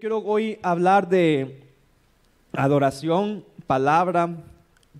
Quiero 0.00 0.18
hoy 0.18 0.60
hablar 0.62 1.08
de 1.08 1.60
adoración, 2.52 3.44
palabra, 3.66 4.30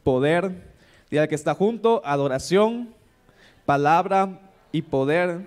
poder. 0.03 0.73
Día 1.09 1.29
que 1.29 1.37
está 1.37 1.55
junto, 1.55 2.03
adoración, 2.05 2.89
palabra 3.65 4.41
y 4.73 4.83
poder. 4.83 5.43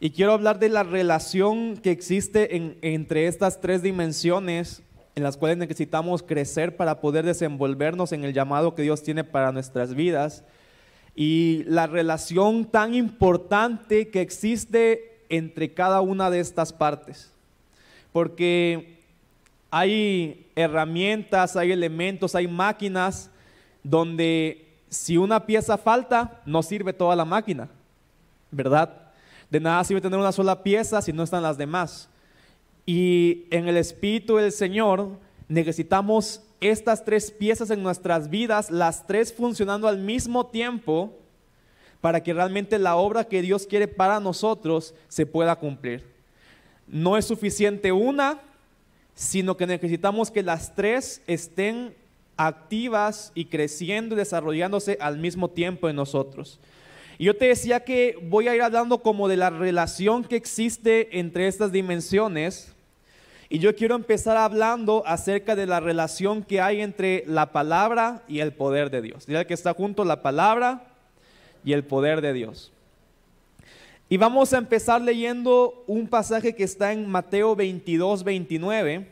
Y 0.00 0.10
quiero 0.10 0.32
hablar 0.32 0.58
de 0.58 0.70
la 0.70 0.82
relación 0.82 1.76
que 1.76 1.92
existe 1.92 2.76
entre 2.82 3.28
estas 3.28 3.60
tres 3.60 3.80
dimensiones 3.80 4.82
en 5.14 5.22
las 5.22 5.36
cuales 5.36 5.56
necesitamos 5.56 6.24
crecer 6.24 6.76
para 6.76 7.00
poder 7.00 7.24
desenvolvernos 7.24 8.10
en 8.10 8.24
el 8.24 8.32
llamado 8.32 8.74
que 8.74 8.82
Dios 8.82 9.04
tiene 9.04 9.22
para 9.22 9.52
nuestras 9.52 9.94
vidas. 9.94 10.42
Y 11.14 11.62
la 11.68 11.86
relación 11.86 12.64
tan 12.64 12.94
importante 12.94 14.08
que 14.08 14.20
existe 14.20 15.22
entre 15.28 15.74
cada 15.74 16.00
una 16.00 16.28
de 16.28 16.40
estas 16.40 16.72
partes 16.72 17.37
porque 18.12 18.98
hay 19.70 20.50
herramientas, 20.54 21.56
hay 21.56 21.72
elementos, 21.72 22.34
hay 22.34 22.48
máquinas 22.48 23.30
donde 23.82 24.66
si 24.88 25.16
una 25.16 25.44
pieza 25.44 25.76
falta, 25.76 26.40
no 26.46 26.62
sirve 26.62 26.92
toda 26.92 27.14
la 27.14 27.24
máquina, 27.24 27.68
¿verdad? 28.50 28.90
De 29.50 29.60
nada 29.60 29.84
sirve 29.84 30.00
tener 30.00 30.18
una 30.18 30.32
sola 30.32 30.62
pieza 30.62 31.02
si 31.02 31.12
no 31.12 31.22
están 31.22 31.42
las 31.42 31.58
demás. 31.58 32.08
Y 32.86 33.44
en 33.50 33.68
el 33.68 33.76
Espíritu 33.76 34.36
del 34.36 34.52
Señor 34.52 35.10
necesitamos 35.48 36.42
estas 36.60 37.04
tres 37.04 37.30
piezas 37.30 37.70
en 37.70 37.82
nuestras 37.82 38.30
vidas, 38.30 38.70
las 38.70 39.06
tres 39.06 39.32
funcionando 39.32 39.86
al 39.86 39.98
mismo 39.98 40.46
tiempo, 40.46 41.14
para 42.00 42.22
que 42.22 42.32
realmente 42.32 42.78
la 42.78 42.96
obra 42.96 43.24
que 43.24 43.42
Dios 43.42 43.66
quiere 43.66 43.88
para 43.88 44.20
nosotros 44.20 44.94
se 45.08 45.26
pueda 45.26 45.56
cumplir 45.56 46.17
no 46.90 47.16
es 47.16 47.24
suficiente 47.24 47.92
una, 47.92 48.40
sino 49.14 49.56
que 49.56 49.66
necesitamos 49.66 50.30
que 50.30 50.42
las 50.42 50.74
tres 50.74 51.22
estén 51.26 51.94
activas 52.36 53.32
y 53.34 53.46
creciendo 53.46 54.14
y 54.14 54.18
desarrollándose 54.18 54.96
al 55.00 55.18
mismo 55.18 55.50
tiempo 55.50 55.88
en 55.88 55.96
nosotros. 55.96 56.58
Y 57.18 57.24
yo 57.24 57.36
te 57.36 57.46
decía 57.46 57.80
que 57.80 58.16
voy 58.22 58.46
a 58.46 58.54
ir 58.54 58.62
hablando 58.62 59.02
como 59.02 59.26
de 59.26 59.36
la 59.36 59.50
relación 59.50 60.22
que 60.22 60.36
existe 60.36 61.18
entre 61.18 61.48
estas 61.48 61.72
dimensiones. 61.72 62.72
Y 63.48 63.58
yo 63.58 63.74
quiero 63.74 63.96
empezar 63.96 64.36
hablando 64.36 65.02
acerca 65.04 65.56
de 65.56 65.66
la 65.66 65.80
relación 65.80 66.44
que 66.44 66.60
hay 66.60 66.80
entre 66.80 67.24
la 67.26 67.50
palabra 67.50 68.22
y 68.28 68.38
el 68.38 68.52
poder 68.52 68.90
de 68.90 69.02
Dios. 69.02 69.26
Dirá 69.26 69.44
que 69.46 69.54
está 69.54 69.74
junto 69.74 70.04
la 70.04 70.22
palabra 70.22 70.84
y 71.64 71.72
el 71.72 71.82
poder 71.82 72.20
de 72.20 72.34
Dios. 72.34 72.70
Y 74.10 74.16
vamos 74.16 74.54
a 74.54 74.58
empezar 74.58 75.02
leyendo 75.02 75.84
un 75.86 76.08
pasaje 76.08 76.54
que 76.54 76.64
está 76.64 76.92
en 76.92 77.06
Mateo 77.06 77.54
22, 77.54 78.24
29. 78.24 79.06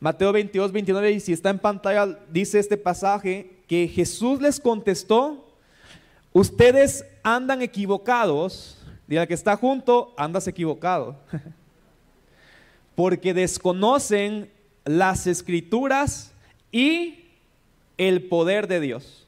Mateo 0.00 0.32
22, 0.32 0.72
29, 0.72 1.12
y 1.12 1.20
si 1.20 1.32
está 1.32 1.50
en 1.50 1.60
pantalla, 1.60 2.18
dice 2.30 2.58
este 2.58 2.76
pasaje 2.76 3.50
que 3.68 3.86
Jesús 3.86 4.40
les 4.40 4.58
contestó, 4.58 5.48
ustedes 6.32 7.04
andan 7.22 7.62
equivocados, 7.62 8.76
diga 9.06 9.26
que 9.26 9.34
está 9.34 9.56
junto, 9.56 10.12
andas 10.16 10.48
equivocado, 10.48 11.16
porque 12.96 13.32
desconocen 13.34 14.50
las 14.84 15.28
escrituras 15.28 16.32
y 16.72 17.24
el 17.96 18.24
poder 18.24 18.66
de 18.66 18.80
Dios. 18.80 19.25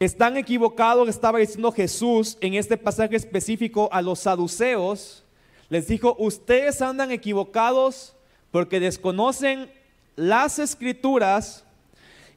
Están 0.00 0.36
equivocados, 0.36 1.08
estaba 1.08 1.38
diciendo 1.38 1.70
Jesús 1.70 2.36
en 2.40 2.54
este 2.54 2.76
pasaje 2.76 3.14
específico 3.14 3.88
a 3.92 4.02
los 4.02 4.20
saduceos. 4.20 5.24
Les 5.68 5.86
dijo, 5.86 6.16
ustedes 6.18 6.82
andan 6.82 7.12
equivocados 7.12 8.16
porque 8.50 8.80
desconocen 8.80 9.70
las 10.16 10.58
escrituras 10.58 11.64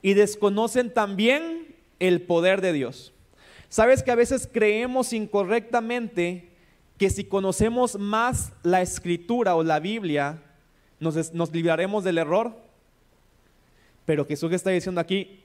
y 0.01 0.13
desconocen 0.13 0.93
también 0.93 1.75
el 1.99 2.21
poder 2.21 2.61
de 2.61 2.73
Dios. 2.73 3.13
Sabes 3.69 4.03
que 4.03 4.11
a 4.11 4.15
veces 4.15 4.47
creemos 4.51 5.11
incorrectamente 5.11 6.49
que 6.97 7.09
si 7.09 7.23
conocemos 7.23 7.97
más 7.99 8.53
la 8.63 8.81
escritura 8.81 9.55
o 9.55 9.63
la 9.63 9.79
Biblia, 9.79 10.41
nos, 10.99 11.33
nos 11.33 11.51
libraremos 11.51 12.03
del 12.03 12.19
error. 12.19 12.55
Pero 14.05 14.25
Jesús 14.25 14.51
está 14.53 14.69
diciendo 14.69 15.01
aquí, 15.01 15.43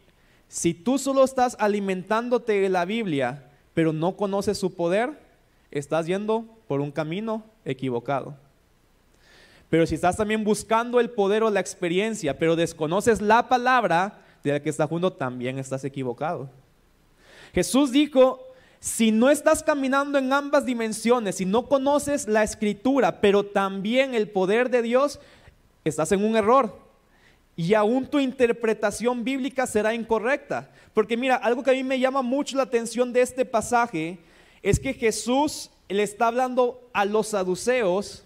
si 0.53 0.75
tú 0.75 0.99
solo 0.99 1.25
estás 1.25 1.57
alimentándote 1.59 2.61
de 2.61 2.69
la 2.69 2.85
Biblia, 2.85 3.49
pero 3.73 3.95
no 3.95 4.19
conoces 4.19 4.59
su 4.59 4.75
poder, 4.75 5.19
estás 5.71 6.07
yendo 6.07 6.45
por 6.69 6.83
un 6.83 6.93
camino 6.93 7.43
equivocado. 7.65 8.37
Pero 9.71 9.87
si 9.87 9.95
estás 9.95 10.19
también 10.19 10.45
buscando 10.45 11.01
el 11.01 11.09
poder 11.09 11.43
o 11.43 11.49
la 11.49 11.61
experiencia, 11.61 12.39
pero 12.39 12.55
desconoces 12.55 13.23
la 13.23 13.49
palabra 13.49 14.19
de 14.45 14.53
la 14.53 14.61
que 14.61 14.69
estás 14.69 14.91
junto, 14.91 15.15
también 15.15 15.59
estás 15.59 15.85
equivocado. 15.85 16.51
Jesús 17.55 17.91
dijo, 17.91 18.39
si 18.79 19.11
no 19.11 19.31
estás 19.31 19.63
caminando 19.63 20.19
en 20.19 20.35
ambas 20.35 20.67
dimensiones, 20.67 21.37
si 21.37 21.47
no 21.47 21.67
conoces 21.67 22.29
la 22.29 22.43
escritura, 22.43 23.23
pero 23.23 23.47
también 23.47 24.15
el 24.15 24.29
poder 24.29 24.69
de 24.69 24.83
Dios, 24.83 25.19
estás 25.83 26.13
en 26.13 26.23
un 26.23 26.37
error 26.37 26.77
y 27.57 27.75
aún 27.75 28.07
tu 28.07 28.19
interpretación 28.19 29.25
bíblica 29.25 29.67
será 29.67 29.95
incorrecta. 29.95 30.71
Porque 30.95 31.17
mira, 31.17 31.37
algo 31.37 31.63
que 31.63 31.71
a 31.71 31.75
mí 31.75 31.85
me 31.85 31.99
llama 31.99 32.23
mucho 32.23 32.57
la 32.57 32.63
atención 32.65 33.13
de 33.13 33.23
este 33.23 33.45
pasaje 33.45 34.19
es 34.63 34.79
que 34.79 34.95
Jesús 34.95 35.71
le 35.89 36.03
está 36.03 36.29
hablando 36.29 36.89
a 36.93 37.05
los 37.05 37.29
saduceos, 37.29 38.25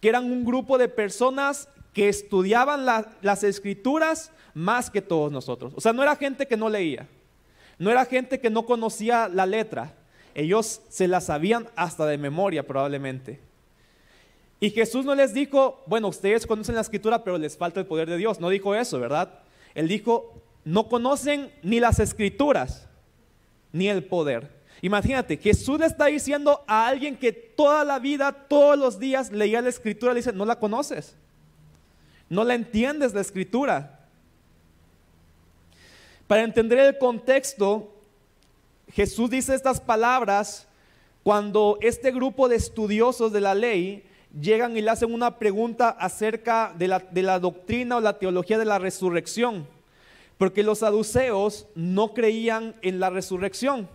que 0.00 0.08
eran 0.08 0.30
un 0.30 0.44
grupo 0.44 0.78
de 0.78 0.88
personas 0.88 1.68
que 1.92 2.08
estudiaban 2.08 2.86
las 3.20 3.44
escrituras 3.44 4.30
más 4.54 4.90
que 4.90 5.02
todos 5.02 5.30
nosotros. 5.30 5.72
O 5.76 5.80
sea, 5.80 5.92
no 5.92 6.02
era 6.02 6.16
gente 6.16 6.46
que 6.46 6.56
no 6.56 6.68
leía, 6.68 7.08
no 7.78 7.90
era 7.90 8.04
gente 8.04 8.40
que 8.40 8.50
no 8.50 8.64
conocía 8.64 9.28
la 9.28 9.46
letra, 9.46 9.94
ellos 10.34 10.82
se 10.88 11.08
la 11.08 11.20
sabían 11.20 11.68
hasta 11.76 12.06
de 12.06 12.18
memoria 12.18 12.66
probablemente. 12.66 13.40
Y 14.62 14.70
Jesús 14.70 15.04
no 15.04 15.16
les 15.16 15.34
dijo, 15.34 15.82
bueno, 15.86 16.06
ustedes 16.06 16.46
conocen 16.46 16.76
la 16.76 16.82
escritura, 16.82 17.24
pero 17.24 17.36
les 17.36 17.56
falta 17.56 17.80
el 17.80 17.86
poder 17.86 18.08
de 18.08 18.16
Dios. 18.16 18.38
No 18.38 18.48
dijo 18.48 18.76
eso, 18.76 19.00
¿verdad? 19.00 19.40
Él 19.74 19.88
dijo, 19.88 20.40
no 20.64 20.86
conocen 20.88 21.50
ni 21.64 21.80
las 21.80 21.98
escrituras, 21.98 22.86
ni 23.72 23.88
el 23.88 24.04
poder. 24.04 24.48
Imagínate, 24.80 25.36
Jesús 25.36 25.80
le 25.80 25.86
está 25.86 26.06
diciendo 26.06 26.62
a 26.68 26.86
alguien 26.86 27.16
que 27.16 27.32
toda 27.32 27.84
la 27.84 27.98
vida, 27.98 28.30
todos 28.30 28.78
los 28.78 29.00
días 29.00 29.32
leía 29.32 29.60
la 29.60 29.68
escritura, 29.68 30.12
le 30.12 30.20
dice, 30.20 30.32
no 30.32 30.44
la 30.44 30.60
conoces, 30.60 31.16
no 32.28 32.44
la 32.44 32.54
entiendes 32.54 33.14
la 33.14 33.20
escritura. 33.20 34.06
Para 36.28 36.44
entender 36.44 36.78
el 36.78 36.98
contexto, 36.98 37.92
Jesús 38.92 39.28
dice 39.28 39.56
estas 39.56 39.80
palabras 39.80 40.68
cuando 41.24 41.78
este 41.80 42.12
grupo 42.12 42.48
de 42.48 42.54
estudiosos 42.54 43.32
de 43.32 43.40
la 43.40 43.56
ley 43.56 44.04
llegan 44.40 44.76
y 44.76 44.80
le 44.80 44.90
hacen 44.90 45.12
una 45.12 45.38
pregunta 45.38 45.90
acerca 45.90 46.74
de 46.76 46.88
la, 46.88 47.38
doctrina 47.38 47.96
o 47.96 48.00
la 48.00 48.18
teología 48.18 48.58
de 48.58 48.64
la 48.64 48.78
resurrección, 48.78 49.66
porque 50.38 50.62
los 50.62 50.78
saduceos 50.78 51.66
no 51.74 52.14
creían 52.14 52.74
en 52.82 53.00
la 53.00 53.10
resurrección. 53.10 53.88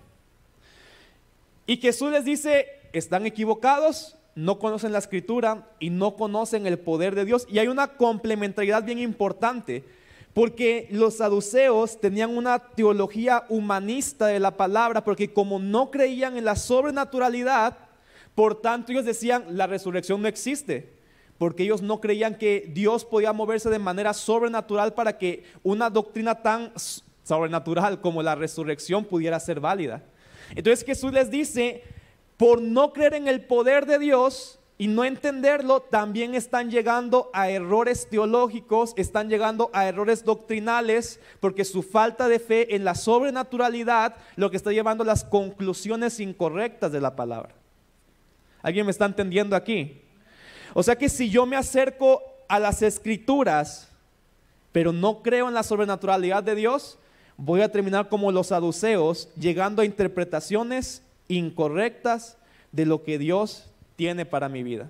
Y 1.66 1.78
Jesús 1.78 2.12
les 2.12 2.24
dice, 2.24 2.68
están 2.94 3.26
equivocados, 3.26 4.16
no 4.36 4.60
conocen 4.60 4.92
la 4.92 5.00
escritura 5.00 5.68
y 5.80 5.90
no 5.90 6.16
conocen 6.16 6.68
el 6.68 6.78
poder 6.78 7.16
de 7.16 7.26
Dios. 7.26 7.48
Y 7.50 7.60
hay 7.60 7.68
una 7.68 7.98
complementariedad 7.98 8.84
bien 8.84 9.00
importante, 9.00 9.84
porque 10.34 10.88
los 10.92 11.16
saduceos 11.18 12.00
tenían 12.00 12.38
una 12.38 12.60
teología 12.60 13.46
humanista 13.50 14.28
de 14.28 14.40
la 14.40 14.56
palabra, 14.56 15.04
porque 15.04 15.34
como 15.34 15.58
no 15.58 15.90
creían 15.90 16.38
en 16.38 16.46
la 16.46 16.56
sobrenaturalidad, 16.56 17.87
por 18.38 18.62
tanto, 18.62 18.92
ellos 18.92 19.04
decían, 19.04 19.46
la 19.58 19.66
resurrección 19.66 20.22
no 20.22 20.28
existe, 20.28 20.94
porque 21.40 21.64
ellos 21.64 21.82
no 21.82 22.00
creían 22.00 22.38
que 22.38 22.70
Dios 22.72 23.04
podía 23.04 23.34
moverse 23.34 23.68
de 23.72 23.80
manera 23.80 24.14
sobrenatural 24.14 24.94
para 24.94 25.18
que 25.18 25.44
una 25.64 25.90
doctrina 25.90 26.36
tan 26.44 26.72
sobrenatural 27.24 28.00
como 28.00 28.22
la 28.22 28.36
resurrección 28.36 29.06
pudiera 29.06 29.40
ser 29.40 29.60
válida. 29.60 30.04
Entonces 30.52 30.86
Jesús 30.86 31.12
les 31.14 31.32
dice, 31.32 31.82
por 32.38 32.62
no 32.62 32.94
creer 32.94 33.16
en 33.16 33.28
el 33.28 33.42
poder 33.42 33.88
de 33.88 33.98
Dios 33.98 34.60
y 34.78 34.86
no 34.86 35.04
entenderlo, 35.04 35.82
también 35.82 36.36
están 36.36 36.70
llegando 36.70 37.32
a 37.34 37.50
errores 37.50 38.08
teológicos, 38.08 38.94
están 38.98 39.30
llegando 39.30 39.72
a 39.74 39.88
errores 39.88 40.24
doctrinales, 40.24 41.20
porque 41.40 41.66
su 41.66 41.82
falta 41.82 42.28
de 42.28 42.38
fe 42.38 42.76
en 42.76 42.86
la 42.86 42.94
sobrenaturalidad 42.94 44.16
lo 44.36 44.52
que 44.52 44.58
está 44.58 44.74
llevando 44.74 45.02
a 45.02 45.08
las 45.08 45.24
conclusiones 45.24 46.20
incorrectas 46.20 46.92
de 46.92 47.02
la 47.02 47.16
palabra. 47.16 47.56
¿Alguien 48.62 48.86
me 48.86 48.92
está 48.92 49.06
entendiendo 49.06 49.56
aquí? 49.56 50.02
O 50.74 50.84
sea 50.84 50.96
que 50.96 51.10
si 51.10 51.30
yo 51.30 51.46
me 51.46 51.56
acerco 51.56 52.22
a 52.48 52.60
las 52.60 52.82
escrituras, 52.82 53.90
pero 54.72 54.92
no 54.92 55.22
creo 55.22 55.48
en 55.48 55.54
la 55.54 55.64
sobrenaturalidad 55.64 56.44
de 56.44 56.56
Dios, 56.56 56.98
voy 57.38 57.62
a 57.62 57.72
terminar 57.72 58.10
como 58.10 58.32
los 58.32 58.48
saduceos, 58.48 59.30
llegando 59.36 59.82
a 59.82 59.86
interpretaciones 59.86 61.02
incorrectas 61.28 62.38
de 62.72 62.86
lo 62.86 63.04
que 63.04 63.18
Dios 63.18 63.70
tiene 63.96 64.26
para 64.26 64.50
mi 64.50 64.64
vida. 64.64 64.90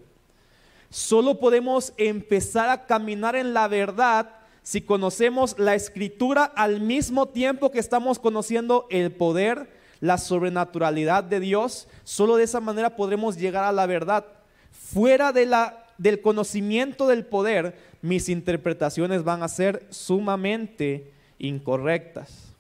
Solo 0.90 1.40
podemos 1.40 1.94
empezar 1.98 2.70
a 2.70 2.86
caminar 2.86 3.36
en 3.36 3.54
la 3.54 3.68
verdad 3.68 4.30
si 4.64 4.82
conocemos 4.82 5.58
la 5.58 5.76
escritura 5.76 6.44
al 6.44 6.82
mismo 6.82 7.28
tiempo 7.28 7.72
que 7.72 7.80
estamos 7.80 8.20
conociendo 8.20 8.88
el 8.90 9.12
poder, 9.12 9.70
la 10.00 10.18
sobrenaturalidad 10.18 11.24
de 11.24 11.40
Dios. 11.40 11.88
Solo 12.04 12.36
de 12.36 12.44
esa 12.44 12.60
manera 12.60 12.96
podremos 12.96 13.38
llegar 13.38 13.64
a 13.64 13.72
la 13.72 13.86
verdad. 13.86 14.26
Fuera 14.72 15.32
de 15.32 15.46
la, 15.46 15.86
del 15.98 16.22
conocimiento 16.22 17.08
del 17.08 17.26
poder, 17.26 17.78
mis 18.02 18.30
interpretaciones 18.30 19.24
van 19.24 19.44
a 19.44 19.48
ser 19.48 19.86
sumamente 19.90 21.12
incorrectas. 21.40 22.54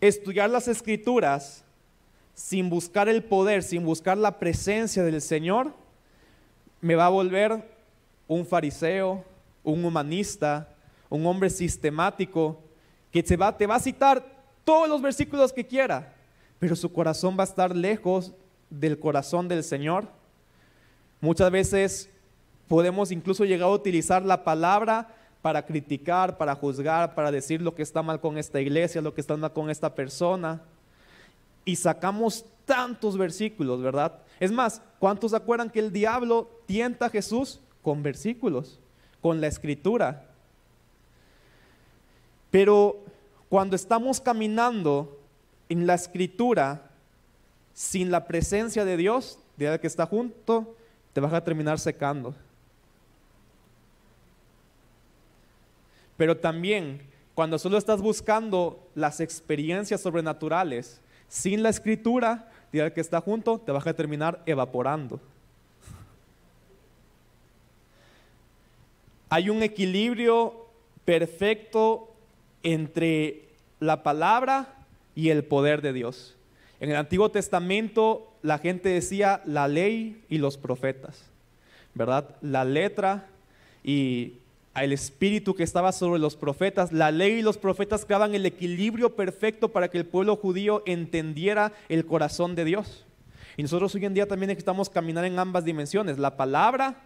Estudiar 0.00 0.50
las 0.50 0.68
escrituras 0.68 1.62
sin 2.34 2.68
buscar 2.68 3.08
el 3.08 3.22
poder, 3.22 3.62
sin 3.62 3.84
buscar 3.84 4.18
la 4.18 4.38
presencia 4.38 5.04
del 5.04 5.20
Señor, 5.20 5.72
me 6.80 6.96
va 6.96 7.06
a 7.06 7.10
volver 7.10 7.62
un 8.26 8.44
fariseo, 8.44 9.24
un 9.62 9.84
humanista, 9.84 10.68
un 11.08 11.24
hombre 11.26 11.50
sistemático, 11.50 12.58
que 13.12 13.22
te 13.22 13.36
va, 13.36 13.56
te 13.56 13.66
va 13.66 13.76
a 13.76 13.80
citar 13.80 14.24
todos 14.64 14.88
los 14.88 15.02
versículos 15.02 15.52
que 15.52 15.66
quiera, 15.66 16.14
pero 16.58 16.76
su 16.76 16.92
corazón 16.92 17.36
va 17.38 17.42
a 17.42 17.46
estar 17.46 17.74
lejos 17.74 18.32
del 18.70 18.98
corazón 18.98 19.48
del 19.48 19.64
Señor. 19.64 20.08
Muchas 21.20 21.50
veces 21.50 22.10
podemos 22.68 23.10
incluso 23.10 23.44
llegar 23.44 23.68
a 23.68 23.72
utilizar 23.72 24.24
la 24.24 24.44
palabra 24.44 25.14
para 25.42 25.66
criticar, 25.66 26.38
para 26.38 26.54
juzgar, 26.54 27.14
para 27.14 27.30
decir 27.30 27.60
lo 27.60 27.74
que 27.74 27.82
está 27.82 28.02
mal 28.02 28.20
con 28.20 28.38
esta 28.38 28.60
iglesia, 28.60 29.02
lo 29.02 29.12
que 29.12 29.20
está 29.20 29.36
mal 29.36 29.52
con 29.52 29.70
esta 29.70 29.94
persona 29.94 30.62
y 31.64 31.76
sacamos 31.76 32.44
tantos 32.64 33.16
versículos, 33.16 33.82
¿verdad? 33.82 34.18
Es 34.40 34.50
más, 34.52 34.80
¿cuántos 34.98 35.32
se 35.32 35.36
acuerdan 35.36 35.70
que 35.70 35.80
el 35.80 35.92
diablo 35.92 36.48
tienta 36.66 37.06
a 37.06 37.10
Jesús 37.10 37.60
con 37.82 38.02
versículos, 38.02 38.78
con 39.20 39.40
la 39.40 39.46
escritura? 39.48 40.26
Pero 42.50 43.04
cuando 43.52 43.76
estamos 43.76 44.18
caminando 44.18 45.20
en 45.68 45.86
la 45.86 45.92
escritura 45.92 46.88
sin 47.74 48.10
la 48.10 48.26
presencia 48.26 48.86
de 48.86 48.96
Dios, 48.96 49.38
de 49.58 49.78
que 49.78 49.86
está 49.86 50.06
junto, 50.06 50.74
te 51.12 51.20
vas 51.20 51.34
a 51.34 51.44
terminar 51.44 51.78
secando. 51.78 52.34
Pero 56.16 56.38
también 56.38 57.02
cuando 57.34 57.58
solo 57.58 57.76
estás 57.76 58.00
buscando 58.00 58.88
las 58.94 59.20
experiencias 59.20 60.00
sobrenaturales, 60.00 61.02
sin 61.28 61.62
la 61.62 61.68
escritura, 61.68 62.50
el 62.72 62.94
que 62.94 63.02
está 63.02 63.20
junto, 63.20 63.58
te 63.58 63.70
vas 63.70 63.86
a 63.86 63.92
terminar 63.92 64.42
evaporando. 64.46 65.20
Hay 69.28 69.50
un 69.50 69.62
equilibrio 69.62 70.68
perfecto 71.04 72.11
entre 72.62 73.48
la 73.80 74.02
palabra 74.02 74.74
y 75.14 75.30
el 75.30 75.44
poder 75.44 75.82
de 75.82 75.92
Dios. 75.92 76.36
En 76.80 76.90
el 76.90 76.96
Antiguo 76.96 77.30
Testamento 77.30 78.32
la 78.42 78.58
gente 78.58 78.88
decía 78.88 79.42
la 79.44 79.68
ley 79.68 80.22
y 80.28 80.38
los 80.38 80.56
profetas, 80.56 81.24
¿verdad? 81.94 82.36
La 82.40 82.64
letra 82.64 83.26
y 83.84 84.34
al 84.74 84.92
espíritu 84.92 85.54
que 85.54 85.62
estaba 85.62 85.92
sobre 85.92 86.20
los 86.20 86.36
profetas. 86.36 86.92
La 86.92 87.10
ley 87.10 87.34
y 87.34 87.42
los 87.42 87.58
profetas 87.58 88.04
creaban 88.04 88.34
el 88.34 88.46
equilibrio 88.46 89.14
perfecto 89.14 89.68
para 89.68 89.88
que 89.88 89.98
el 89.98 90.06
pueblo 90.06 90.36
judío 90.36 90.82
entendiera 90.86 91.72
el 91.88 92.06
corazón 92.06 92.54
de 92.54 92.64
Dios. 92.64 93.04
Y 93.56 93.62
nosotros 93.62 93.94
hoy 93.94 94.04
en 94.06 94.14
día 94.14 94.26
también 94.26 94.48
necesitamos 94.48 94.88
caminar 94.88 95.24
en 95.24 95.38
ambas 95.38 95.64
dimensiones, 95.64 96.18
la 96.18 96.36
palabra 96.36 96.96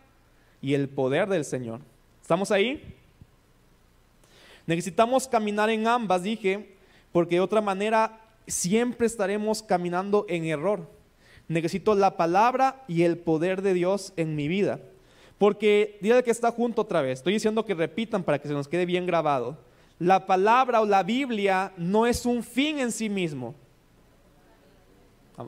y 0.63 0.75
el 0.75 0.89
poder 0.89 1.29
del 1.29 1.45
Señor. 1.45 1.81
¿Estamos 2.23 2.51
ahí? 2.53 2.95
Necesitamos 4.67 5.29
caminar 5.29 5.71
en 5.71 5.87
ambas, 5.87 6.23
dije, 6.23 6.77
porque 7.13 7.37
de 7.37 7.41
otra 7.41 7.61
manera 7.61 8.21
siempre 8.47 9.07
estaremos 9.07 9.63
caminando 9.63 10.27
en 10.29 10.45
error. 10.45 10.91
Necesito 11.49 11.95
la 11.95 12.17
palabra 12.17 12.85
y 12.89 13.03
el 13.03 13.19
poder 13.19 13.63
de 13.63 13.75
Dios 13.75 14.13
en 14.17 14.35
mi 14.35 14.49
vida. 14.49 14.81
Porque, 15.39 15.99
dile 16.01 16.25
que 16.25 16.31
está 16.31 16.51
junto 16.51 16.83
otra 16.83 17.03
vez, 17.03 17.21
estoy 17.21 17.35
diciendo 17.35 17.65
que 17.65 17.75
repitan 17.75 18.25
para 18.25 18.39
que 18.39 18.49
se 18.49 18.55
nos 18.55 18.69
quede 18.69 18.87
bien 18.87 19.07
grabado. 19.07 19.57
La 19.99 20.27
palabra 20.27 20.81
o 20.81 20.87
la 20.87 21.03
Biblia 21.03 21.73
no 21.77 22.07
es 22.07 22.27
un 22.27 22.43
fin 22.43 22.79
en 22.79 22.91
sí 22.91 23.09
mismo. 23.09 23.55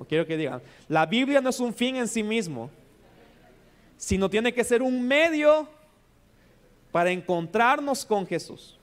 quiero 0.09 0.27
que 0.27 0.37
digan, 0.37 0.63
la 0.89 1.07
Biblia 1.07 1.41
no 1.41 1.51
es 1.51 1.59
un 1.59 1.75
fin 1.75 1.97
en 1.97 2.07
sí 2.07 2.23
mismo, 2.23 2.71
sino 3.97 4.31
tiene 4.31 4.55
que 4.55 4.63
ser 4.63 4.83
un 4.83 5.07
medio 5.07 5.69
para 6.93 7.11
encontrarnos 7.11 8.05
con 8.05 8.27
Jesús. 8.27 8.78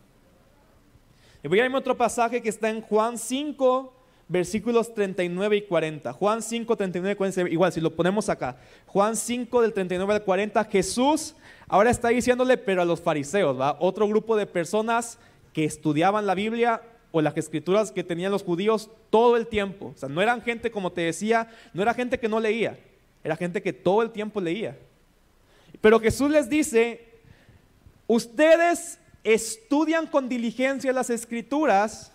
Y 1.46 1.48
voy 1.48 1.60
a 1.60 1.66
irme 1.66 1.76
a 1.76 1.80
otro 1.80 1.96
pasaje 1.96 2.42
que 2.42 2.50
está 2.50 2.72
en 2.72 2.82
Juan 2.82 3.20
5, 3.20 3.94
versículos 4.28 4.92
39 4.96 5.58
y 5.58 5.62
40. 5.62 6.12
Juan 6.14 6.42
5, 6.42 6.76
39 6.76 7.12
y 7.12 7.16
40, 7.16 7.52
igual 7.52 7.72
si 7.72 7.80
lo 7.80 7.96
ponemos 7.96 8.30
acá. 8.30 8.58
Juan 8.88 9.16
5 9.16 9.62
del 9.62 9.72
39 9.72 10.12
al 10.12 10.24
40, 10.24 10.64
Jesús 10.64 11.36
ahora 11.68 11.92
está 11.92 12.08
diciéndole, 12.08 12.58
pero 12.58 12.82
a 12.82 12.86
los 12.86 13.00
fariseos, 13.00 13.60
¿va? 13.60 13.78
Otro 13.80 14.08
grupo 14.08 14.36
de 14.36 14.48
personas 14.48 15.20
que 15.54 15.66
estudiaban 15.66 16.26
la 16.26 16.34
Biblia 16.34 16.82
o 17.12 17.22
las 17.22 17.38
escrituras 17.38 17.92
que 17.92 18.04
tenían 18.04 18.32
los 18.32 18.42
judíos 18.42 18.90
todo 19.12 19.38
el 19.38 19.46
tiempo. 19.46 19.94
O 19.96 20.00
sea, 20.00 20.10
no 20.10 20.24
eran 20.24 20.42
gente, 20.42 20.72
como 20.72 20.94
te 20.94 21.02
decía, 21.02 21.48
no 21.76 21.84
era 21.84 21.94
gente 21.94 22.18
que 22.18 22.28
no 22.28 22.40
leía, 22.40 22.80
era 23.24 23.36
gente 23.36 23.62
que 23.62 23.72
todo 23.72 24.02
el 24.02 24.10
tiempo 24.10 24.42
leía. 24.42 24.80
Pero 25.80 26.00
Jesús 26.00 26.32
les 26.32 26.50
dice, 26.50 27.06
ustedes 28.08 28.98
estudian 29.26 30.08
con 30.08 30.30
diligencia 30.30 30.94
las 30.94 31.10
escrituras 31.10 32.14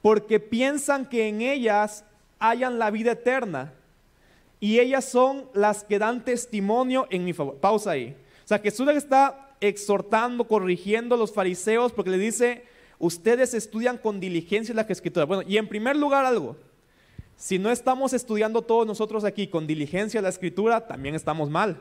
porque 0.00 0.38
piensan 0.38 1.08
que 1.08 1.28
en 1.28 1.40
ellas 1.40 2.04
hayan 2.38 2.78
la 2.78 2.90
vida 2.90 3.12
eterna. 3.12 3.72
Y 4.60 4.78
ellas 4.78 5.06
son 5.06 5.48
las 5.54 5.82
que 5.82 5.98
dan 5.98 6.24
testimonio 6.24 7.08
en 7.10 7.24
mi 7.24 7.32
favor. 7.32 7.56
Pausa 7.56 7.92
ahí. 7.92 8.16
O 8.44 8.48
sea, 8.48 8.60
Jesús 8.60 8.88
está 8.90 9.56
exhortando, 9.60 10.46
corrigiendo 10.46 11.14
a 11.14 11.18
los 11.18 11.32
fariseos 11.32 11.92
porque 11.92 12.10
le 12.10 12.18
dice, 12.18 12.64
ustedes 12.98 13.54
estudian 13.54 13.96
con 13.96 14.20
diligencia 14.20 14.74
las 14.74 14.88
escrituras. 14.90 15.26
Bueno, 15.26 15.42
y 15.48 15.56
en 15.56 15.68
primer 15.68 15.96
lugar 15.96 16.24
algo, 16.24 16.56
si 17.36 17.58
no 17.58 17.70
estamos 17.70 18.12
estudiando 18.12 18.62
todos 18.62 18.86
nosotros 18.86 19.24
aquí 19.24 19.48
con 19.48 19.66
diligencia 19.66 20.22
la 20.22 20.28
escritura, 20.28 20.86
también 20.86 21.14
estamos 21.14 21.48
mal, 21.50 21.80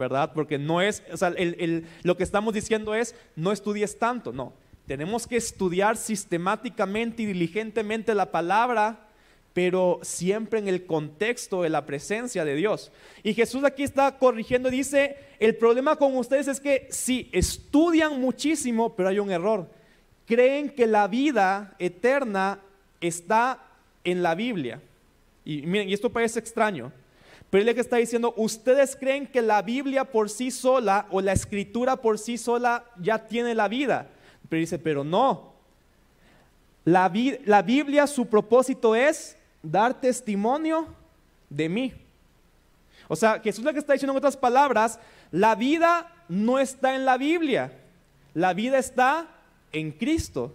¿verdad? 0.00 0.32
Porque 0.34 0.58
no 0.58 0.80
es, 0.80 1.02
o 1.12 1.16
sea, 1.16 1.32
lo 2.02 2.16
que 2.16 2.24
estamos 2.24 2.54
diciendo 2.54 2.94
es, 2.94 3.14
no 3.36 3.52
estudies 3.52 3.98
tanto, 3.98 4.32
no. 4.32 4.54
Tenemos 4.86 5.26
que 5.26 5.36
estudiar 5.36 5.96
sistemáticamente 5.98 7.22
y 7.22 7.26
diligentemente 7.26 8.14
la 8.14 8.32
palabra, 8.32 9.06
pero 9.52 10.00
siempre 10.02 10.58
en 10.58 10.68
el 10.68 10.86
contexto 10.86 11.62
de 11.62 11.68
la 11.68 11.84
presencia 11.84 12.46
de 12.46 12.54
Dios. 12.56 12.90
Y 13.22 13.34
Jesús 13.34 13.62
aquí 13.62 13.82
está 13.82 14.18
corrigiendo 14.18 14.68
y 14.68 14.78
dice, 14.78 15.16
el 15.38 15.54
problema 15.54 15.96
con 15.96 16.16
ustedes 16.16 16.48
es 16.48 16.60
que 16.60 16.88
sí, 16.90 17.28
estudian 17.30 18.20
muchísimo, 18.20 18.96
pero 18.96 19.10
hay 19.10 19.18
un 19.18 19.30
error. 19.30 19.68
Creen 20.26 20.70
que 20.70 20.86
la 20.86 21.08
vida 21.08 21.76
eterna 21.78 22.60
está 23.02 23.62
en 24.02 24.22
la 24.22 24.34
Biblia. 24.34 24.80
Y 25.44 25.62
miren, 25.62 25.90
y 25.90 25.92
esto 25.92 26.10
parece 26.10 26.38
extraño, 26.38 26.90
pero 27.50 27.68
él 27.68 27.74
que 27.74 27.80
está 27.80 27.96
diciendo, 27.96 28.32
ustedes 28.36 28.94
creen 28.94 29.26
que 29.26 29.42
la 29.42 29.60
Biblia 29.60 30.04
por 30.04 30.30
sí 30.30 30.52
sola 30.52 31.06
o 31.10 31.20
la 31.20 31.32
escritura 31.32 31.96
por 31.96 32.18
sí 32.18 32.38
sola 32.38 32.84
ya 32.96 33.26
tiene 33.26 33.56
la 33.56 33.66
vida. 33.66 34.06
Pero 34.48 34.60
dice, 34.60 34.78
pero 34.78 35.02
no. 35.02 35.52
La, 36.84 37.08
Biblia, 37.08 38.06
su 38.06 38.26
propósito 38.26 38.94
es 38.94 39.36
dar 39.62 40.00
testimonio 40.00 40.86
de 41.48 41.68
mí. 41.68 41.92
O 43.08 43.16
sea, 43.16 43.40
Jesús 43.40 43.64
lo 43.64 43.72
que 43.72 43.80
está 43.80 43.94
diciendo 43.94 44.12
en 44.12 44.18
otras 44.18 44.36
palabras, 44.36 45.00
la 45.32 45.56
vida 45.56 46.12
no 46.28 46.60
está 46.60 46.94
en 46.94 47.04
la 47.04 47.18
Biblia, 47.18 47.72
la 48.32 48.54
vida 48.54 48.78
está 48.78 49.26
en 49.72 49.90
Cristo. 49.90 50.54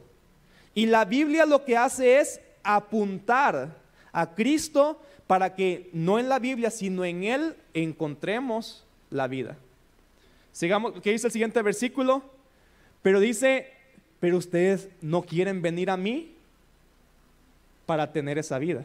Y 0.74 0.86
la 0.86 1.04
Biblia 1.04 1.46
lo 1.46 1.66
que 1.66 1.76
hace 1.76 2.20
es 2.20 2.40
apuntar 2.64 3.76
a 4.14 4.34
Cristo 4.34 5.02
para 5.28 5.56
que 5.56 5.90
no 5.94 6.20
en 6.20 6.30
la 6.30 6.40
Biblia, 6.40 6.70
sino 6.70 7.04
en 7.04 7.24
Él 7.24 7.56
encontremos 7.74 8.86
la 9.10 9.28
vida. 9.28 9.58
Sigamos, 10.52 10.94
¿qué 11.02 11.12
dice 11.12 11.28
el 11.28 11.34
siguiente 11.34 11.62
versículo? 11.62 12.24
Pero 13.02 13.20
dice, 13.20 13.72
pero 14.20 14.38
ustedes 14.38 14.90
no 15.02 15.24
quieren 15.24 15.62
venir 15.62 15.90
a 15.90 15.98
mí 15.98 16.34
para 17.86 18.12
tener 18.12 18.38
esa 18.38 18.58
vida. 18.58 18.84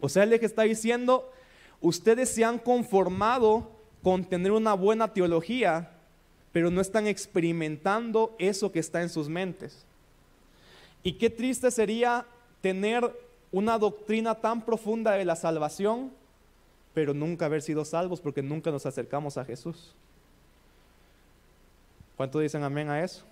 O 0.00 0.08
sea, 0.08 0.24
él 0.24 0.38
que 0.38 0.46
está 0.46 0.62
diciendo, 0.62 1.32
ustedes 1.80 2.28
se 2.28 2.44
han 2.44 2.58
conformado 2.58 3.70
con 4.02 4.24
tener 4.24 4.52
una 4.52 4.74
buena 4.74 5.12
teología, 5.12 5.90
pero 6.52 6.70
no 6.70 6.80
están 6.80 7.06
experimentando 7.06 8.34
eso 8.38 8.70
que 8.70 8.78
está 8.78 9.02
en 9.02 9.08
sus 9.08 9.28
mentes. 9.28 9.84
Y 11.02 11.14
qué 11.14 11.30
triste 11.30 11.70
sería 11.70 12.26
tener 12.60 13.10
una 13.52 13.78
doctrina 13.78 14.34
tan 14.34 14.62
profunda 14.62 15.12
de 15.12 15.24
la 15.24 15.36
salvación, 15.36 16.10
pero 16.94 17.14
nunca 17.14 17.46
haber 17.46 17.62
sido 17.62 17.84
salvos 17.84 18.20
porque 18.20 18.42
nunca 18.42 18.70
nos 18.70 18.86
acercamos 18.86 19.36
a 19.36 19.44
Jesús. 19.44 19.94
¿Cuánto 22.16 22.40
dicen 22.40 22.62
amén 22.62 22.88
a 22.88 23.02
eso? 23.02 23.22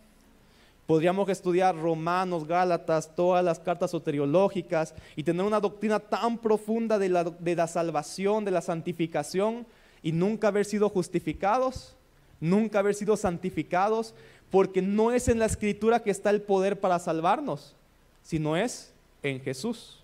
Podríamos 0.87 1.29
estudiar 1.31 1.75
Romanos, 1.75 2.47
Gálatas, 2.47 3.15
todas 3.17 3.43
las 3.43 3.59
cartas 3.59 3.91
soteriológicas 3.91 4.95
y 5.17 5.23
tener 5.23 5.45
una 5.47 5.61
doctrina 5.61 5.99
tan 5.99 6.37
profunda 6.37 6.99
de 6.99 7.09
la, 7.09 7.25
de 7.25 7.57
la 7.57 7.67
salvación, 7.67 8.45
de 8.45 8.51
la 8.51 8.61
santificación 8.61 9.67
y 10.03 10.13
nunca 10.13 10.49
haber 10.49 10.67
sido 10.67 10.91
justificados, 10.91 11.97
nunca 12.39 12.81
haber 12.81 12.95
sido 12.95 13.17
santificados, 13.17 14.15
porque 14.51 14.83
no 14.83 15.11
es 15.11 15.29
en 15.29 15.39
la 15.39 15.47
escritura 15.47 16.01
que 16.01 16.11
está 16.11 16.29
el 16.29 16.43
poder 16.43 16.79
para 16.79 16.99
salvarnos, 16.99 17.75
sino 18.23 18.55
es 18.59 18.93
en 19.23 19.41
Jesús. 19.41 20.04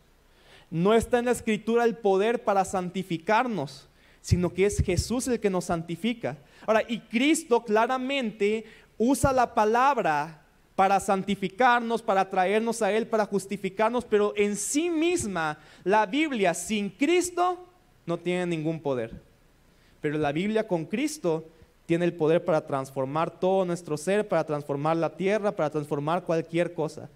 No 0.71 0.95
está 0.95 1.19
en 1.19 1.25
la 1.25 1.33
escritura 1.33 1.85
el 1.85 1.97
poder 1.97 2.45
para 2.45 2.65
santificarnos, 2.65 3.89
sino 4.21 4.53
que 4.53 4.67
es 4.67 4.83
Jesús 4.83 5.27
el 5.29 5.41
que 5.41 5.51
nos 5.51 5.67
santifica. 5.67 6.39
Ahora, 6.67 6.83
y 6.87 7.01
Cristo 7.01 7.65
claramente 7.65 8.65
usa 8.97 9.33
la 9.33 9.55
palabra 9.55 10.43
para 10.77 11.01
santificarnos, 11.01 12.01
para 12.01 12.31
traernos 12.31 12.81
a 12.81 12.93
Él, 12.93 13.07
para 13.07 13.27
justificarnos, 13.27 14.05
pero 14.05 14.33
en 14.37 14.57
sí 14.57 14.89
misma 14.89 15.59
la 15.85 16.07
Biblia 16.07 16.55
sin 16.55 16.89
Cristo 16.89 17.67
no 18.07 18.19
tiene 18.19 18.47
ningún 18.47 18.81
poder. 18.81 19.21
Pero 20.01 20.17
la 20.17 20.33
Biblia 20.33 20.67
con 20.67 20.87
Cristo 20.87 21.47
tiene 21.87 22.05
el 22.05 22.15
poder 22.15 22.45
para 22.45 22.67
transformar 22.67 23.39
todo 23.41 23.65
nuestro 23.65 23.97
ser, 23.97 24.27
para 24.29 24.45
transformar 24.45 24.97
la 24.97 25.17
tierra, 25.17 25.51
para 25.51 25.71
transformar 25.71 26.25
cualquier 26.25 26.73
cosa. 26.73 27.11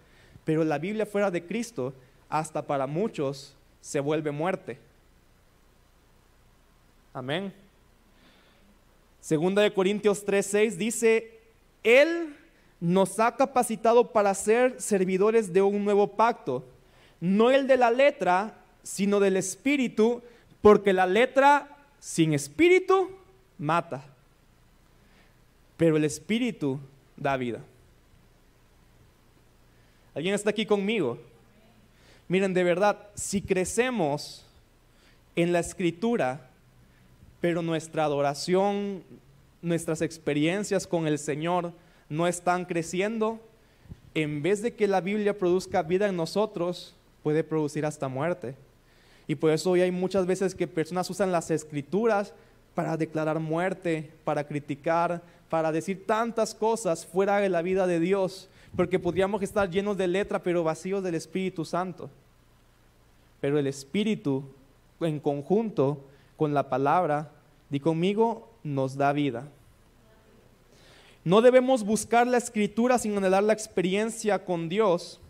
Pero 0.45 0.65
la 0.65 0.79
Biblia 0.79 1.07
fuera 1.07 1.31
de 1.31 1.47
Cristo, 1.47 1.95
hasta 2.29 2.63
para 2.67 2.87
muchos, 2.87 3.55
se 3.81 4.01
vuelve 4.01 4.31
muerte. 4.31 4.79
Amén. 7.13 7.53
Segunda 9.21 9.63
de 9.63 9.73
Corintios 9.73 10.27
3:6 10.27 10.77
dice, 10.77 11.41
Él 11.83 12.37
nos 12.81 13.19
ha 13.19 13.37
capacitado 13.37 14.13
para 14.13 14.35
ser 14.35 14.81
servidores 14.81 15.53
de 15.53 15.63
un 15.63 15.85
nuevo 15.85 16.17
pacto, 16.17 16.65
no 17.21 17.51
el 17.51 17.67
de 17.67 17.77
la 17.77 17.91
letra, 17.91 18.59
sino 18.83 19.21
del 19.21 19.37
espíritu, 19.37 20.23
porque 20.61 20.93
la 20.93 21.07
letra 21.07 21.77
sin 21.99 22.35
espíritu 22.35 23.11
mata, 23.59 24.05
pero 25.77 25.97
el 25.97 26.05
espíritu 26.05 26.79
da 27.17 27.37
vida. 27.37 27.61
¿Alguien 30.15 30.35
está 30.35 30.51
aquí 30.51 30.67
conmigo? 30.67 31.19
Miren, 32.27 32.55
de 32.55 32.65
verdad, 32.65 32.99
si 33.15 33.43
crecemos 33.43 34.45
en 35.37 35.53
la 35.53 35.61
escritura, 35.61 36.49
pero 37.41 37.61
nuestra 37.61 38.05
adoración, 38.05 39.03
nuestras 39.61 40.01
experiencias 40.01 40.87
con 40.87 41.07
el 41.07 41.19
Señor, 41.19 41.73
no 42.09 42.27
están 42.27 42.65
creciendo, 42.65 43.41
en 44.15 44.43
vez 44.43 44.63
de 44.63 44.75
que 44.75 44.89
la 44.89 45.01
Biblia 45.01 45.37
produzca 45.37 45.83
vida 45.83 46.09
en 46.09 46.17
nosotros, 46.17 46.95
puede 47.23 47.45
producir 47.45 47.85
hasta 47.85 48.09
muerte. 48.09 48.55
Y 49.27 49.35
por 49.35 49.51
eso 49.51 49.73
hoy 49.73 49.81
hay 49.81 49.91
muchas 49.91 50.27
veces 50.27 50.55
que 50.55 50.67
personas 50.67 51.11
usan 51.11 51.33
las 51.33 51.51
escrituras 51.51 52.33
para 52.75 52.97
declarar 52.97 53.41
muerte, 53.41 54.11
para 54.25 54.47
criticar, 54.47 55.23
para 55.51 55.73
decir 55.73 56.07
tantas 56.07 56.55
cosas 56.55 57.07
fuera 57.07 57.39
de 57.39 57.49
la 57.49 57.63
vida 57.63 57.87
de 57.87 58.01
Dios, 58.01 58.49
porque 58.77 58.99
podríamos 58.99 59.43
estar 59.43 59.71
llenos 59.71 59.97
de 59.97 60.09
letra, 60.09 60.43
pero 60.43 60.65
vacíos 60.65 61.03
del 61.03 61.15
Espíritu 61.15 61.65
Santo. 61.65 62.11
Pero 63.41 63.59
el 63.59 63.67
Espíritu, 63.67 64.45
en 65.01 65.21
conjunto 65.21 66.01
con 66.37 66.55
la 66.55 66.69
palabra, 66.69 67.31
di 67.71 67.79
conmigo, 67.79 68.49
nos 68.63 68.97
da 68.97 69.13
vida. 69.13 69.47
No 71.25 71.41
debemos 71.41 71.85
buscar 71.85 72.27
la 72.27 72.39
escritura 72.39 72.99
sin 72.99 73.17
anhelar 73.17 73.45
la 73.45 73.53
experiencia 73.53 74.45
con 74.45 74.69
Dios, 74.69 75.21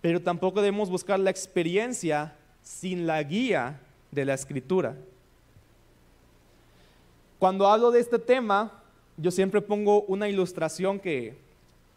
pero 0.00 0.22
tampoco 0.22 0.60
debemos 0.62 0.88
buscar 0.88 1.18
la 1.18 1.30
experiencia 1.30 2.34
sin 2.62 3.06
la 3.06 3.22
guía 3.22 3.80
de 4.10 4.24
la 4.24 4.34
escritura. 4.34 4.96
Cuando 7.38 7.66
hablo 7.68 7.90
de 7.90 8.00
este 8.00 8.18
tema, 8.18 8.82
yo 9.16 9.30
siempre 9.30 9.60
pongo 9.60 10.02
una 10.02 10.28
ilustración 10.28 10.98
que, 10.98 11.36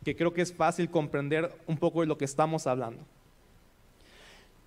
creo 0.04 0.34
que 0.34 0.42
es 0.42 0.54
fácil 0.54 0.90
comprender 0.90 1.54
un 1.68 1.78
poco 1.78 2.02
de 2.02 2.08
lo 2.08 2.18
que 2.18 2.26
estamos 2.26 2.68
hablando. 2.68 3.04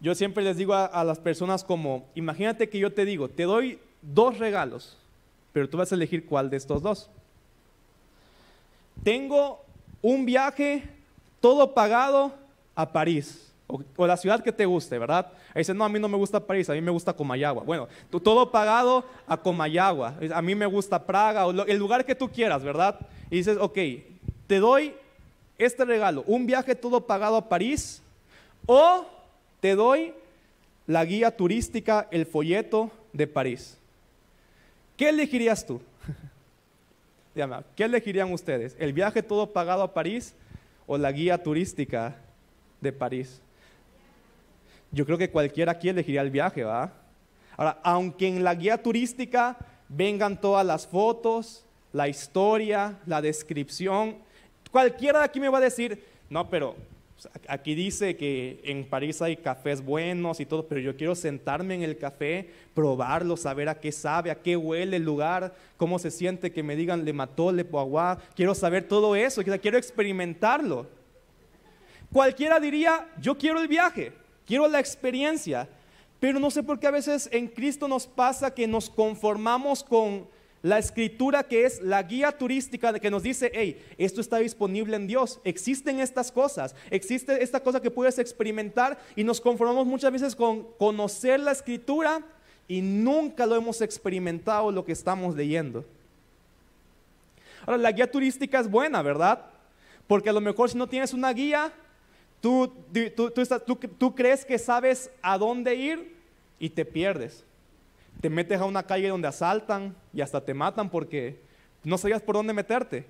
Yo 0.00 0.14
siempre 0.14 0.42
les 0.42 0.56
digo 0.56 0.74
a 0.74 1.04
las 1.04 1.18
personas 1.18 1.62
como, 1.62 2.06
imagínate 2.14 2.68
que 2.68 2.78
yo 2.78 2.92
te 2.92 3.04
digo, 3.04 3.28
te 3.28 3.42
doy 3.42 3.78
dos 4.02 4.38
regalos, 4.38 4.96
pero 5.52 5.68
tú 5.68 5.76
vas 5.76 5.92
a 5.92 5.94
elegir 5.94 6.26
cuál 6.26 6.48
de 6.48 6.56
estos 6.56 6.82
dos 6.82 7.10
tengo 9.02 9.64
un 10.02 10.24
viaje 10.24 10.82
todo 11.40 11.74
pagado 11.74 12.32
a 12.74 12.90
París. 12.92 13.46
O, 13.96 14.06
la 14.06 14.16
ciudad 14.16 14.42
que 14.42 14.50
te 14.50 14.66
guste, 14.66 14.98
¿verdad? 14.98 15.30
Ahí 15.54 15.60
dice, 15.60 15.72
no, 15.72 15.84
a 15.84 15.88
mí 15.88 16.00
no 16.00 16.08
me 16.08 16.16
gusta 16.16 16.44
París, 16.44 16.68
a 16.68 16.72
mí 16.72 16.80
me 16.80 16.90
gusta 16.90 17.12
Comayagua. 17.12 17.62
Bueno, 17.62 17.86
todo 18.10 18.50
pagado 18.50 19.04
a 19.28 19.36
Comayagua. 19.36 20.16
A 20.34 20.42
mí 20.42 20.56
me 20.56 20.66
gusta 20.66 21.06
Praga, 21.06 21.46
o 21.46 21.50
el 21.50 21.78
lugar 21.78 22.04
que 22.04 22.16
tú 22.16 22.28
quieras, 22.28 22.64
¿verdad? 22.64 22.98
Y 23.30 23.36
dices, 23.36 23.56
ok, 23.60 23.78
te 24.48 24.58
doy 24.58 24.94
este 25.60 25.84
regalo, 25.84 26.24
un 26.26 26.46
viaje 26.46 26.74
todo 26.74 27.06
pagado 27.06 27.36
a 27.36 27.48
París, 27.48 28.02
o 28.66 29.06
te 29.60 29.74
doy 29.74 30.14
la 30.86 31.04
guía 31.04 31.36
turística, 31.36 32.08
el 32.10 32.26
folleto 32.26 32.90
de 33.12 33.26
París. 33.26 33.76
¿Qué 34.96 35.10
elegirías 35.10 35.64
tú? 35.66 35.80
¿Qué 37.76 37.84
elegirían 37.84 38.32
ustedes? 38.32 38.74
¿El 38.78 38.92
viaje 38.92 39.22
todo 39.22 39.52
pagado 39.52 39.82
a 39.82 39.94
París 39.94 40.34
o 40.86 40.98
la 40.98 41.12
guía 41.12 41.42
turística 41.42 42.16
de 42.80 42.92
París? 42.92 43.40
Yo 44.90 45.06
creo 45.06 45.18
que 45.18 45.30
cualquiera 45.30 45.72
aquí 45.72 45.88
elegiría 45.88 46.22
el 46.22 46.30
viaje, 46.30 46.64
¿va? 46.64 46.92
Ahora, 47.56 47.78
aunque 47.82 48.26
en 48.26 48.42
la 48.42 48.54
guía 48.54 48.82
turística 48.82 49.58
vengan 49.88 50.40
todas 50.40 50.64
las 50.66 50.86
fotos, 50.86 51.64
la 51.92 52.08
historia, 52.08 52.98
la 53.06 53.20
descripción, 53.20 54.16
cualquiera 54.70 55.20
de 55.20 55.24
aquí 55.24 55.40
me 55.40 55.48
va 55.48 55.58
a 55.58 55.62
decir, 55.62 56.02
no, 56.28 56.48
pero 56.48 56.76
Aquí 57.48 57.74
dice 57.74 58.16
que 58.16 58.60
en 58.64 58.84
París 58.84 59.20
hay 59.20 59.36
cafés 59.36 59.84
buenos 59.84 60.40
y 60.40 60.46
todo, 60.46 60.66
pero 60.66 60.80
yo 60.80 60.96
quiero 60.96 61.14
sentarme 61.14 61.74
en 61.74 61.82
el 61.82 61.98
café, 61.98 62.48
probarlo, 62.74 63.36
saber 63.36 63.68
a 63.68 63.78
qué 63.78 63.92
sabe, 63.92 64.30
a 64.30 64.40
qué 64.40 64.56
huele 64.56 64.96
el 64.96 65.04
lugar, 65.04 65.54
cómo 65.76 65.98
se 65.98 66.10
siente, 66.10 66.52
que 66.52 66.62
me 66.62 66.76
digan 66.76 67.04
le 67.04 67.12
mató, 67.12 67.52
le 67.52 67.64
poagua. 67.64 68.18
Quiero 68.34 68.54
saber 68.54 68.88
todo 68.88 69.16
eso, 69.16 69.42
quiero 69.42 69.76
experimentarlo. 69.76 70.86
Cualquiera 72.12 72.58
diría, 72.58 73.06
yo 73.20 73.36
quiero 73.36 73.60
el 73.60 73.68
viaje, 73.68 74.12
quiero 74.46 74.66
la 74.66 74.80
experiencia, 74.80 75.68
pero 76.18 76.40
no 76.40 76.50
sé 76.50 76.62
por 76.62 76.78
qué 76.78 76.86
a 76.86 76.92
veces 76.92 77.28
en 77.32 77.48
Cristo 77.48 77.86
nos 77.86 78.06
pasa 78.06 78.54
que 78.54 78.66
nos 78.66 78.88
conformamos 78.88 79.84
con 79.84 80.26
la 80.62 80.78
escritura 80.78 81.44
que 81.44 81.64
es 81.64 81.80
la 81.80 82.02
guía 82.02 82.32
turística 82.32 82.98
que 82.98 83.10
nos 83.10 83.22
dice, 83.22 83.50
hey, 83.54 83.82
esto 83.96 84.20
está 84.20 84.38
disponible 84.38 84.96
en 84.96 85.06
Dios, 85.06 85.40
existen 85.44 86.00
estas 86.00 86.30
cosas, 86.30 86.74
existe 86.90 87.42
esta 87.42 87.60
cosa 87.60 87.80
que 87.80 87.90
puedes 87.90 88.18
experimentar 88.18 88.98
y 89.16 89.24
nos 89.24 89.40
conformamos 89.40 89.86
muchas 89.86 90.12
veces 90.12 90.36
con 90.36 90.64
conocer 90.78 91.40
la 91.40 91.52
escritura 91.52 92.20
y 92.68 92.82
nunca 92.82 93.46
lo 93.46 93.56
hemos 93.56 93.80
experimentado 93.80 94.70
lo 94.70 94.84
que 94.84 94.92
estamos 94.92 95.34
leyendo. 95.34 95.84
Ahora, 97.66 97.78
la 97.78 97.92
guía 97.92 98.10
turística 98.10 98.60
es 98.60 98.70
buena, 98.70 99.02
¿verdad? 99.02 99.46
Porque 100.06 100.30
a 100.30 100.32
lo 100.32 100.40
mejor 100.40 100.70
si 100.70 100.76
no 100.76 100.86
tienes 100.86 101.12
una 101.12 101.32
guía, 101.32 101.72
tú, 102.40 102.72
tú 103.98 104.14
crees 104.14 104.44
que 104.44 104.58
sabes 104.58 105.10
a 105.22 105.38
dónde 105.38 105.74
ir 105.74 106.16
y 106.58 106.70
te 106.70 106.84
pierdes 106.84 107.44
te 108.20 108.30
metes 108.30 108.60
a 108.60 108.64
una 108.64 108.82
calle 108.82 109.08
donde 109.08 109.28
asaltan 109.28 109.96
y 110.12 110.20
hasta 110.20 110.44
te 110.44 110.54
matan 110.54 110.90
porque 110.90 111.40
no 111.84 111.96
sabías 111.98 112.22
por 112.22 112.34
dónde 112.34 112.52
meterte. 112.52 113.06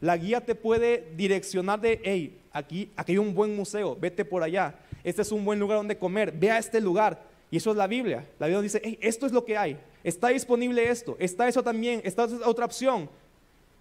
La 0.00 0.16
guía 0.16 0.40
te 0.40 0.54
puede 0.54 1.12
direccionar 1.16 1.80
de, 1.80 2.00
hey, 2.04 2.40
aquí, 2.52 2.90
aquí 2.96 3.12
hay 3.12 3.18
un 3.18 3.34
buen 3.34 3.54
museo, 3.56 3.96
vete 3.96 4.24
por 4.24 4.42
allá. 4.42 4.74
Este 5.04 5.22
es 5.22 5.32
un 5.32 5.44
buen 5.44 5.58
lugar 5.58 5.78
donde 5.78 5.98
comer, 5.98 6.32
ve 6.32 6.50
a 6.50 6.58
este 6.58 6.80
lugar. 6.80 7.22
Y 7.50 7.56
eso 7.56 7.70
es 7.70 7.76
la 7.76 7.86
Biblia. 7.86 8.26
La 8.38 8.46
Biblia 8.46 8.62
dice, 8.62 8.80
hey, 8.82 8.98
esto 9.00 9.26
es 9.26 9.32
lo 9.32 9.44
que 9.44 9.56
hay. 9.56 9.78
Está 10.04 10.28
disponible 10.28 10.88
esto, 10.88 11.16
está 11.18 11.48
eso 11.48 11.62
también, 11.62 12.00
está 12.04 12.24
otra 12.44 12.64
opción. 12.64 13.08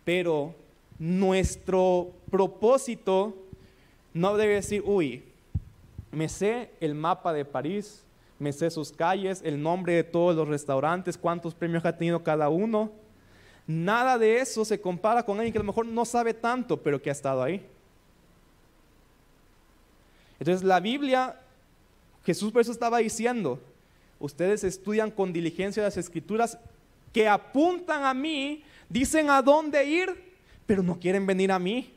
Pero 0.03 0.55
nuestro 0.99 2.11
propósito 2.29 3.35
no 4.13 4.35
debe 4.35 4.55
decir, 4.55 4.83
uy, 4.85 5.23
me 6.11 6.27
sé 6.27 6.69
el 6.79 6.95
mapa 6.95 7.33
de 7.33 7.45
París, 7.45 8.03
me 8.41 8.51
sé 8.51 8.71
sus 8.71 8.91
calles, 8.91 9.41
el 9.45 9.61
nombre 9.61 9.93
de 9.93 10.03
todos 10.03 10.35
los 10.35 10.47
restaurantes, 10.47 11.15
cuántos 11.15 11.53
premios 11.53 11.85
ha 11.85 11.95
tenido 11.95 12.23
cada 12.23 12.49
uno. 12.49 12.91
Nada 13.67 14.17
de 14.17 14.39
eso 14.39 14.65
se 14.65 14.81
compara 14.81 15.23
con 15.23 15.37
alguien 15.37 15.53
que 15.53 15.59
a 15.59 15.61
lo 15.61 15.67
mejor 15.67 15.85
no 15.85 16.03
sabe 16.05 16.33
tanto, 16.33 16.81
pero 16.81 16.99
que 16.99 17.09
ha 17.09 17.13
estado 17.13 17.43
ahí. 17.43 17.63
Entonces 20.39 20.63
la 20.63 20.79
Biblia, 20.79 21.39
Jesús 22.25 22.51
por 22.51 22.61
eso 22.61 22.71
estaba 22.71 22.97
diciendo, 22.97 23.59
ustedes 24.19 24.63
estudian 24.63 25.11
con 25.11 25.31
diligencia 25.31 25.83
las 25.83 25.97
escrituras 25.97 26.57
que 27.13 27.29
apuntan 27.29 28.05
a 28.05 28.15
mí, 28.15 28.63
dicen 28.89 29.29
a 29.29 29.43
dónde 29.43 29.85
ir, 29.85 30.33
pero 30.65 30.81
no 30.81 30.99
quieren 30.99 31.27
venir 31.27 31.51
a 31.51 31.59
mí. 31.59 31.93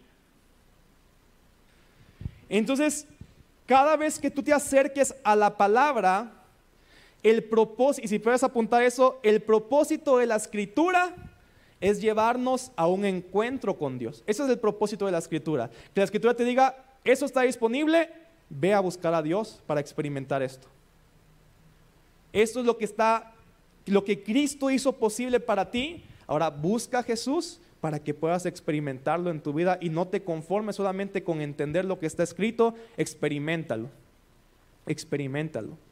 Entonces, 2.51 3.07
cada 3.67 3.97
vez 3.97 4.19
que 4.19 4.31
tú 4.31 4.43
te 4.43 4.53
acerques 4.53 5.15
a 5.25 5.35
la 5.35 5.57
palabra, 5.57 6.34
el 7.25 7.43
propósito, 7.43 8.05
y 8.05 8.09
si 8.09 8.19
puedes 8.21 8.45
apuntar 8.45 8.83
eso, 8.83 9.19
el 9.23 9.43
propósito 9.43 10.19
de 10.19 10.27
la 10.27 10.37
escritura 10.37 11.17
es 11.81 12.01
llevarnos 12.01 12.71
a 12.77 12.87
un 12.87 13.05
encuentro 13.05 13.77
con 13.77 13.99
Dios. 13.99 14.23
Ese 14.27 14.45
es 14.45 14.51
el 14.51 14.59
propósito 14.59 15.07
de 15.07 15.13
la 15.13 15.19
escritura. 15.19 15.71
Que 15.93 16.01
la 16.01 16.05
escritura 16.05 16.35
te 16.35 16.45
diga, 16.45 16.77
eso 17.03 17.25
está 17.25 17.43
disponible, 17.43 18.11
ve 18.51 18.75
a 18.75 18.81
buscar 18.81 19.15
a 19.15 19.23
Dios 19.23 19.61
para 19.67 19.81
experimentar 19.81 20.43
esto. 20.43 20.69
Esto 22.33 22.61
es 22.61 22.67
lo 22.67 22.77
que 22.77 22.85
está, 22.85 23.33
lo 23.87 24.05
que 24.05 24.23
Cristo 24.23 24.71
hizo 24.71 24.93
posible 24.93 25.41
para 25.41 25.71
ti. 25.71 26.05
Ahora 26.27 26.51
busca 26.51 26.99
a 26.99 27.03
Jesús 27.03 27.59
para 27.81 27.99
que 28.03 28.13
puedas 28.13 28.45
experimentarlo 28.45 29.31
en 29.31 29.41
tu 29.41 29.55
vida 29.55 29.79
y 29.81 29.89
no 29.89 30.09
te 30.09 30.23
conformes 30.23 30.77
solamente 30.77 31.23
con 31.23 31.41
entender 31.41 31.87
lo 31.87 31.99
que 31.99 32.07
está 32.07 32.23
escrito, 32.23 32.75
experimentalo. 32.99 33.89
Experimentalo. 34.87 35.84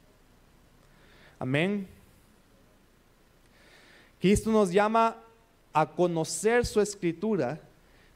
Amén. 1.43 1.89
Cristo 4.21 4.53
nos 4.53 4.71
llama 4.71 5.17
a 5.73 5.91
conocer 5.91 6.65
su 6.65 6.81
escritura, 6.81 7.59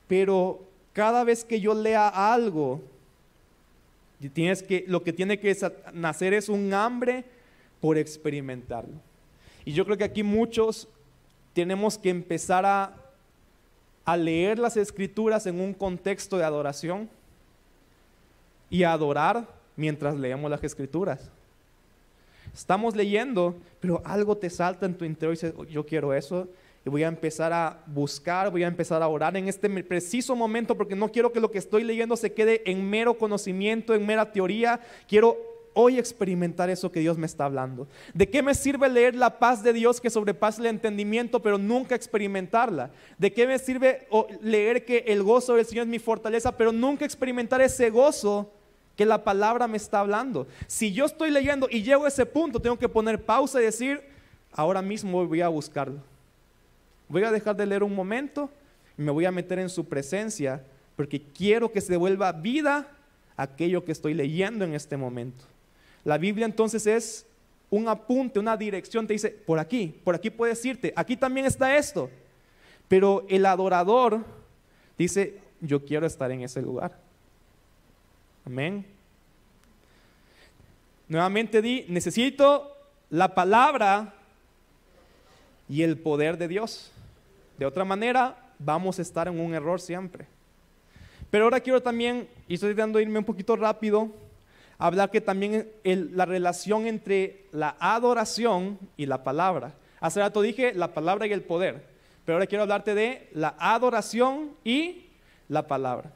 pero 0.06 0.62
cada 0.92 1.24
vez 1.24 1.44
que 1.44 1.60
yo 1.60 1.74
lea 1.74 2.06
algo, 2.06 2.80
tienes 4.32 4.62
que, 4.62 4.84
lo 4.86 5.02
que 5.02 5.12
tiene 5.12 5.40
que 5.40 5.56
nacer 5.92 6.34
es 6.34 6.48
un 6.48 6.72
hambre 6.72 7.24
por 7.80 7.98
experimentarlo. 7.98 8.94
Y 9.64 9.72
yo 9.72 9.84
creo 9.84 9.96
que 9.96 10.04
aquí 10.04 10.22
muchos 10.22 10.86
tenemos 11.52 11.98
que 11.98 12.10
empezar 12.10 12.64
a 12.64 12.94
a 14.04 14.16
leer 14.16 14.60
las 14.60 14.76
escrituras 14.76 15.46
en 15.46 15.60
un 15.60 15.74
contexto 15.74 16.38
de 16.38 16.44
adoración 16.44 17.10
y 18.70 18.84
a 18.84 18.92
adorar 18.92 19.48
mientras 19.74 20.14
leemos 20.14 20.48
las 20.48 20.62
escrituras. 20.62 21.28
Estamos 22.56 22.96
leyendo, 22.96 23.54
pero 23.80 24.00
algo 24.02 24.34
te 24.38 24.48
salta 24.48 24.86
en 24.86 24.94
tu 24.94 25.04
interior 25.04 25.34
y 25.34 25.36
dices, 25.36 25.52
oh, 25.58 25.64
yo 25.64 25.84
quiero 25.84 26.14
eso, 26.14 26.48
y 26.86 26.88
voy 26.88 27.02
a 27.02 27.08
empezar 27.08 27.52
a 27.52 27.82
buscar, 27.86 28.50
voy 28.50 28.64
a 28.64 28.68
empezar 28.68 29.02
a 29.02 29.08
orar 29.08 29.36
en 29.36 29.46
este 29.46 29.68
preciso 29.82 30.34
momento 30.34 30.74
porque 30.74 30.96
no 30.96 31.12
quiero 31.12 31.32
que 31.32 31.40
lo 31.40 31.50
que 31.50 31.58
estoy 31.58 31.84
leyendo 31.84 32.16
se 32.16 32.32
quede 32.32 32.62
en 32.64 32.88
mero 32.88 33.18
conocimiento, 33.18 33.92
en 33.92 34.06
mera 34.06 34.32
teoría. 34.32 34.80
Quiero 35.06 35.36
hoy 35.74 35.98
experimentar 35.98 36.70
eso 36.70 36.90
que 36.90 37.00
Dios 37.00 37.18
me 37.18 37.26
está 37.26 37.44
hablando. 37.44 37.86
¿De 38.14 38.30
qué 38.30 38.42
me 38.42 38.54
sirve 38.54 38.88
leer 38.88 39.14
la 39.14 39.38
paz 39.38 39.62
de 39.62 39.74
Dios 39.74 40.00
que 40.00 40.08
sobrepasa 40.08 40.62
el 40.62 40.68
entendimiento, 40.68 41.42
pero 41.42 41.58
nunca 41.58 41.94
experimentarla? 41.94 42.90
¿De 43.18 43.32
qué 43.32 43.46
me 43.46 43.58
sirve 43.58 44.08
leer 44.40 44.86
que 44.86 45.04
el 45.08 45.22
gozo 45.22 45.56
del 45.56 45.66
Señor 45.66 45.82
es 45.82 45.90
mi 45.90 45.98
fortaleza, 45.98 46.56
pero 46.56 46.72
nunca 46.72 47.04
experimentar 47.04 47.60
ese 47.60 47.90
gozo 47.90 48.50
que 48.96 49.06
la 49.06 49.22
palabra 49.22 49.68
me 49.68 49.76
está 49.76 50.00
hablando? 50.00 50.46
Si 50.66 50.92
yo 50.92 51.04
estoy 51.04 51.30
leyendo 51.30 51.68
y 51.70 51.82
llego 51.82 52.06
a 52.06 52.08
ese 52.08 52.26
punto, 52.26 52.60
tengo 52.60 52.78
que 52.78 52.88
poner 52.88 53.22
pausa 53.24 53.60
y 53.60 53.64
decir, 53.64 54.02
ahora 54.52 54.82
mismo 54.82 55.26
voy 55.26 55.40
a 55.42 55.48
buscarlo. 55.48 56.00
Voy 57.08 57.22
a 57.22 57.30
dejar 57.30 57.54
de 57.56 57.66
leer 57.66 57.82
un 57.82 57.94
momento 57.94 58.50
y 58.98 59.02
me 59.02 59.12
voy 59.12 59.26
a 59.26 59.30
meter 59.30 59.58
en 59.58 59.68
su 59.68 59.84
presencia 59.84 60.64
porque 60.96 61.20
quiero 61.20 61.70
que 61.70 61.80
se 61.80 61.96
vuelva 61.96 62.32
vida 62.32 62.88
aquello 63.36 63.84
que 63.84 63.92
estoy 63.92 64.14
leyendo 64.14 64.64
en 64.64 64.74
este 64.74 64.96
momento. 64.96 65.44
La 66.04 66.18
Biblia 66.18 66.46
entonces 66.46 66.86
es 66.86 67.26
un 67.68 67.88
apunte, 67.88 68.38
una 68.38 68.56
dirección, 68.56 69.06
te 69.06 69.12
dice, 69.12 69.30
por 69.30 69.58
aquí, 69.58 69.94
por 70.04 70.14
aquí 70.14 70.30
puedes 70.30 70.64
irte, 70.64 70.92
aquí 70.96 71.16
también 71.16 71.46
está 71.46 71.76
esto. 71.76 72.10
Pero 72.88 73.26
el 73.28 73.44
adorador 73.44 74.24
dice, 74.96 75.38
yo 75.60 75.84
quiero 75.84 76.06
estar 76.06 76.30
en 76.30 76.42
ese 76.42 76.62
lugar. 76.62 77.05
Amén. 78.46 78.86
Nuevamente 81.08 81.60
di, 81.60 81.84
necesito 81.88 82.76
la 83.10 83.34
palabra 83.34 84.14
y 85.68 85.82
el 85.82 85.98
poder 85.98 86.38
de 86.38 86.46
Dios. 86.46 86.92
De 87.58 87.66
otra 87.66 87.84
manera, 87.84 88.36
vamos 88.60 89.00
a 89.00 89.02
estar 89.02 89.26
en 89.26 89.40
un 89.40 89.52
error 89.52 89.80
siempre. 89.80 90.28
Pero 91.28 91.44
ahora 91.44 91.58
quiero 91.58 91.82
también, 91.82 92.28
y 92.46 92.54
estoy 92.54 92.72
tratando 92.72 92.98
de 92.98 93.02
irme 93.02 93.18
un 93.18 93.24
poquito 93.24 93.56
rápido, 93.56 94.12
hablar 94.78 95.10
que 95.10 95.20
también 95.20 95.68
la 95.82 96.24
relación 96.24 96.86
entre 96.86 97.46
la 97.50 97.76
adoración 97.80 98.78
y 98.96 99.06
la 99.06 99.24
palabra. 99.24 99.74
Hace 99.98 100.20
rato 100.20 100.40
dije 100.40 100.72
la 100.72 100.94
palabra 100.94 101.26
y 101.26 101.32
el 101.32 101.42
poder, 101.42 101.84
pero 102.24 102.36
ahora 102.36 102.46
quiero 102.46 102.62
hablarte 102.62 102.94
de 102.94 103.28
la 103.32 103.56
adoración 103.58 104.52
y 104.62 105.06
la 105.48 105.66
palabra. 105.66 106.12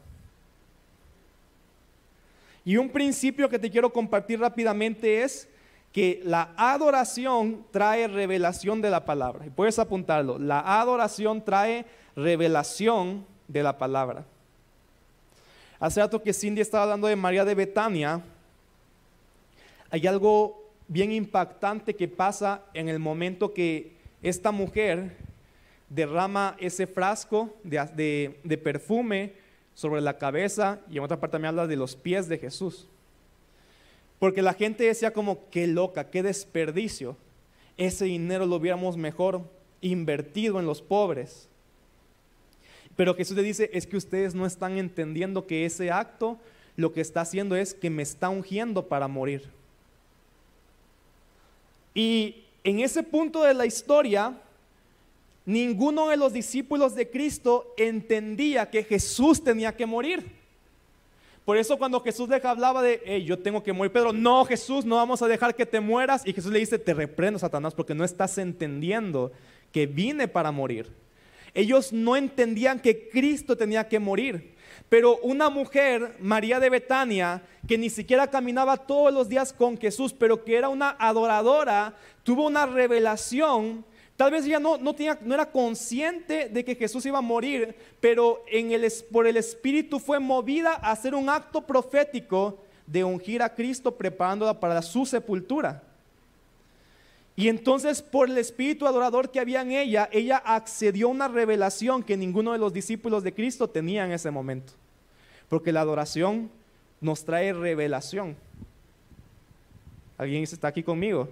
Y 2.64 2.76
un 2.76 2.88
principio 2.88 3.48
que 3.48 3.58
te 3.58 3.70
quiero 3.70 3.92
compartir 3.92 4.40
rápidamente 4.40 5.22
es 5.22 5.48
que 5.92 6.20
la 6.24 6.52
adoración 6.56 7.66
trae 7.70 8.06
revelación 8.06 8.80
de 8.80 8.90
la 8.90 9.04
palabra. 9.04 9.46
Y 9.46 9.50
puedes 9.50 9.78
apuntarlo. 9.78 10.38
La 10.38 10.80
adoración 10.80 11.44
trae 11.44 11.84
revelación 12.14 13.26
de 13.48 13.62
la 13.62 13.76
palabra. 13.76 14.24
Hace 15.80 16.00
rato 16.00 16.22
que 16.22 16.32
Cindy 16.32 16.60
estaba 16.60 16.84
hablando 16.84 17.06
de 17.06 17.16
María 17.16 17.44
de 17.44 17.54
Betania 17.54 18.22
hay 19.90 20.06
algo 20.06 20.70
bien 20.86 21.10
impactante 21.10 21.96
que 21.96 22.06
pasa 22.06 22.62
en 22.74 22.88
el 22.88 23.00
momento 23.00 23.52
que 23.52 23.96
esta 24.22 24.52
mujer 24.52 25.16
derrama 25.88 26.56
ese 26.60 26.86
frasco 26.86 27.56
de, 27.64 28.60
perfume 28.62 29.32
sobre 29.74 30.00
la 30.00 30.18
cabeza 30.18 30.80
y 30.90 30.98
en 30.98 31.04
otra 31.04 31.20
parte 31.20 31.38
me 31.38 31.48
habla 31.48 31.66
de 31.66 31.76
los 31.76 31.96
pies 31.96 32.28
de 32.28 32.38
Jesús. 32.38 32.86
Porque 34.18 34.42
la 34.42 34.54
gente 34.54 34.84
decía 34.84 35.12
como, 35.12 35.48
qué 35.50 35.66
loca, 35.66 36.10
qué 36.10 36.22
desperdicio. 36.22 37.16
Ese 37.76 38.04
dinero 38.04 38.44
lo 38.44 38.56
hubiéramos 38.56 38.96
mejor 38.96 39.42
invertido 39.80 40.60
en 40.60 40.66
los 40.66 40.82
pobres. 40.82 41.48
Pero 42.96 43.14
Jesús 43.14 43.36
le 43.36 43.42
dice, 43.42 43.70
es 43.72 43.86
que 43.86 43.96
ustedes 43.96 44.34
no 44.34 44.44
están 44.44 44.76
entendiendo 44.76 45.46
que 45.46 45.64
ese 45.64 45.90
acto 45.90 46.38
lo 46.76 46.92
que 46.92 47.00
está 47.00 47.22
haciendo 47.22 47.56
es 47.56 47.72
que 47.72 47.88
me 47.88 48.02
está 48.02 48.28
ungiendo 48.28 48.86
para 48.86 49.08
morir. 49.08 49.48
Y 51.94 52.44
en 52.62 52.80
ese 52.80 53.02
punto 53.02 53.42
de 53.42 53.54
la 53.54 53.66
historia, 53.66 54.34
ninguno 55.44 56.08
de 56.08 56.16
los 56.16 56.32
discípulos 56.32 56.94
de 56.94 57.10
Cristo 57.10 57.74
entendía 57.76 58.70
que 58.70 58.84
Jesús 58.84 59.42
tenía 59.42 59.74
que 59.74 59.86
morir. 59.86 60.40
Por 61.44 61.56
eso 61.56 61.78
cuando 61.78 62.00
Jesús 62.00 62.28
les 62.28 62.44
hablaba 62.44 62.82
de, 62.82 63.24
yo 63.24 63.38
tengo 63.38 63.62
que 63.62 63.72
morir, 63.72 63.90
Pedro, 63.90 64.12
no 64.12 64.44
Jesús, 64.44 64.84
no 64.84 64.96
vamos 64.96 65.22
a 65.22 65.28
dejar 65.28 65.54
que 65.54 65.66
te 65.66 65.80
mueras. 65.80 66.22
Y 66.24 66.32
Jesús 66.32 66.52
le 66.52 66.60
dice, 66.60 66.78
te 66.78 66.94
reprendo, 66.94 67.38
Satanás, 67.38 67.74
porque 67.74 67.94
no 67.94 68.04
estás 68.04 68.38
entendiendo 68.38 69.32
que 69.72 69.86
vine 69.86 70.28
para 70.28 70.52
morir. 70.52 70.92
Ellos 71.54 71.92
no 71.92 72.14
entendían 72.16 72.78
que 72.78 73.08
Cristo 73.08 73.56
tenía 73.56 73.88
que 73.88 73.98
morir. 73.98 74.54
Pero 74.88 75.18
una 75.18 75.50
mujer, 75.50 76.16
María 76.20 76.60
de 76.60 76.70
Betania, 76.70 77.42
que 77.66 77.78
ni 77.78 77.90
siquiera 77.90 78.28
caminaba 78.28 78.76
todos 78.76 79.12
los 79.12 79.28
días 79.28 79.52
con 79.52 79.78
Jesús, 79.78 80.12
pero 80.12 80.44
que 80.44 80.56
era 80.56 80.68
una 80.68 80.96
adoradora, 80.98 81.94
tuvo 82.22 82.46
una 82.46 82.66
revelación. 82.66 83.84
Tal 84.20 84.32
vez 84.32 84.44
ella 84.44 84.60
no, 84.60 84.76
no, 84.76 84.94
no 85.22 85.34
era 85.34 85.50
consciente 85.50 86.50
de 86.50 86.62
que 86.62 86.74
Jesús 86.74 87.06
iba 87.06 87.16
a 87.16 87.22
morir, 87.22 87.74
pero 88.00 88.44
por 89.10 89.26
el 89.26 89.38
Espíritu 89.38 89.98
fue 89.98 90.20
movida 90.20 90.74
a 90.74 90.90
hacer 90.90 91.14
un 91.14 91.30
acto 91.30 91.62
profético 91.62 92.58
de 92.86 93.02
ungir 93.02 93.42
a 93.42 93.54
Cristo 93.54 93.96
preparándola 93.96 94.60
para 94.60 94.82
su 94.82 95.06
sepultura. 95.06 95.82
Y 97.34 97.48
entonces 97.48 98.02
por 98.02 98.28
el 98.28 98.36
espíritu 98.36 98.86
adorador 98.86 99.30
que 99.30 99.40
había 99.40 99.62
en 99.62 99.72
ella, 99.72 100.10
ella 100.12 100.36
accedió 100.36 101.06
a 101.06 101.12
una 101.12 101.26
revelación 101.26 102.02
que 102.02 102.18
ninguno 102.18 102.52
de 102.52 102.58
los 102.58 102.74
discípulos 102.74 103.22
de 103.22 103.32
Cristo 103.32 103.70
tenía 103.70 104.04
en 104.04 104.12
ese 104.12 104.30
momento. 104.30 104.74
Porque 105.48 105.72
la 105.72 105.80
adoración 105.80 106.50
nos 107.00 107.24
trae 107.24 107.54
revelación. 107.54 108.36
¿Alguien 110.18 110.42
está 110.42 110.68
aquí 110.68 110.82
conmigo? 110.82 111.30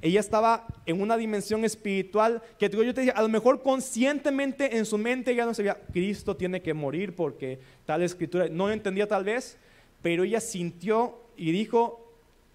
Ella 0.00 0.20
estaba 0.20 0.66
en 0.86 1.00
una 1.00 1.16
dimensión 1.16 1.64
espiritual 1.64 2.42
que 2.58 2.68
yo 2.68 2.94
te 2.94 3.00
dije, 3.02 3.12
a 3.14 3.22
lo 3.22 3.28
mejor 3.28 3.62
conscientemente 3.62 4.76
en 4.76 4.84
su 4.84 4.98
mente 4.98 5.34
ya 5.34 5.46
no 5.46 5.54
sabía, 5.54 5.80
Cristo 5.92 6.36
tiene 6.36 6.60
que 6.60 6.74
morir 6.74 7.14
porque 7.14 7.58
tal 7.86 8.02
escritura, 8.02 8.48
no 8.48 8.70
entendía 8.70 9.08
tal 9.08 9.24
vez, 9.24 9.56
pero 10.02 10.24
ella 10.24 10.40
sintió 10.40 11.18
y 11.36 11.52
dijo, 11.52 12.12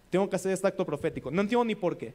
tengo 0.10 0.30
que 0.30 0.36
hacer 0.36 0.52
este 0.52 0.68
acto 0.68 0.86
profético. 0.86 1.32
No 1.32 1.42
entiendo 1.42 1.66
ni 1.66 1.76
por 1.76 1.98
qué, 1.98 2.14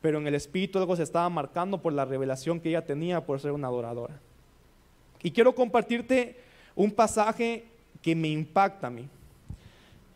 pero 0.00 0.18
en 0.18 0.26
el 0.26 0.34
espíritu 0.34 0.78
algo 0.78 0.96
se 0.96 1.02
estaba 1.02 1.28
marcando 1.28 1.80
por 1.80 1.92
la 1.92 2.04
revelación 2.04 2.60
que 2.60 2.68
ella 2.68 2.84
tenía 2.84 3.24
por 3.24 3.40
ser 3.40 3.52
una 3.52 3.68
adoradora. 3.68 4.20
Y 5.22 5.30
quiero 5.30 5.54
compartirte 5.54 6.36
un 6.74 6.90
pasaje 6.90 7.64
que 8.02 8.14
me 8.14 8.28
impacta 8.28 8.88
a 8.88 8.90
mí. 8.90 9.08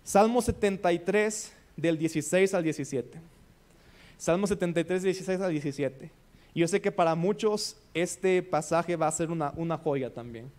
Salmo 0.05 0.43
73 0.43 1.53
del 1.77 1.97
16 1.97 2.53
al 2.55 2.63
17. 2.63 3.19
Salmo 4.19 4.49
73, 4.49 5.05
16 5.05 5.41
a 5.41 5.49
17. 5.49 6.11
Y 6.53 6.61
yo 6.61 6.69
sé 6.69 6.81
que 6.81 6.91
para 6.91 7.15
muchos 7.15 7.77
este 7.95 8.43
pasaje 8.43 8.97
va 8.97 9.07
a 9.07 9.13
ser 9.13 9.31
una, 9.31 9.53
una 9.57 9.79
joya 9.79 10.13
también. 10.13 10.51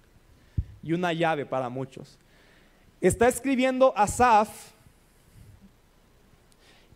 Y 0.82 0.94
una 0.94 1.12
llave 1.12 1.46
para 1.46 1.68
muchos. 1.68 2.18
Está 3.02 3.28
escribiendo 3.28 3.94
Asaf. 3.98 4.50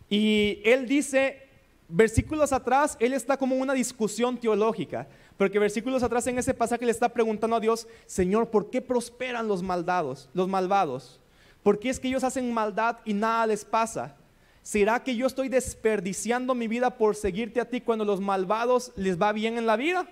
Y 0.08 0.60
él 0.64 0.88
dice, 0.88 1.46
versículos 1.86 2.52
atrás, 2.52 2.96
él 2.98 3.12
está 3.12 3.36
como 3.36 3.56
una 3.56 3.74
discusión 3.74 4.38
teológica. 4.38 5.06
Porque 5.36 5.58
versículos 5.58 6.02
atrás 6.02 6.26
en 6.28 6.38
ese 6.38 6.54
pasaje 6.54 6.86
le 6.86 6.92
está 6.92 7.10
preguntando 7.10 7.56
a 7.56 7.60
Dios, 7.60 7.86
Señor, 8.06 8.48
¿por 8.48 8.70
qué 8.70 8.80
prosperan 8.80 9.48
los 9.48 9.62
maldados, 9.62 10.30
los 10.32 10.48
malvados? 10.48 11.20
¿Por 11.62 11.78
qué 11.78 11.90
es 11.90 12.00
que 12.00 12.08
ellos 12.08 12.24
hacen 12.24 12.52
maldad 12.54 12.98
y 13.04 13.12
nada 13.12 13.46
les 13.46 13.64
pasa? 13.66 14.16
¿Será 14.64 15.04
que 15.04 15.14
yo 15.14 15.26
estoy 15.26 15.50
desperdiciando 15.50 16.54
mi 16.54 16.68
vida 16.68 16.96
por 16.96 17.16
seguirte 17.16 17.60
a 17.60 17.68
ti 17.68 17.82
cuando 17.82 18.02
los 18.02 18.18
malvados 18.18 18.92
les 18.96 19.20
va 19.20 19.30
bien 19.30 19.58
en 19.58 19.66
la 19.66 19.76
vida? 19.76 20.08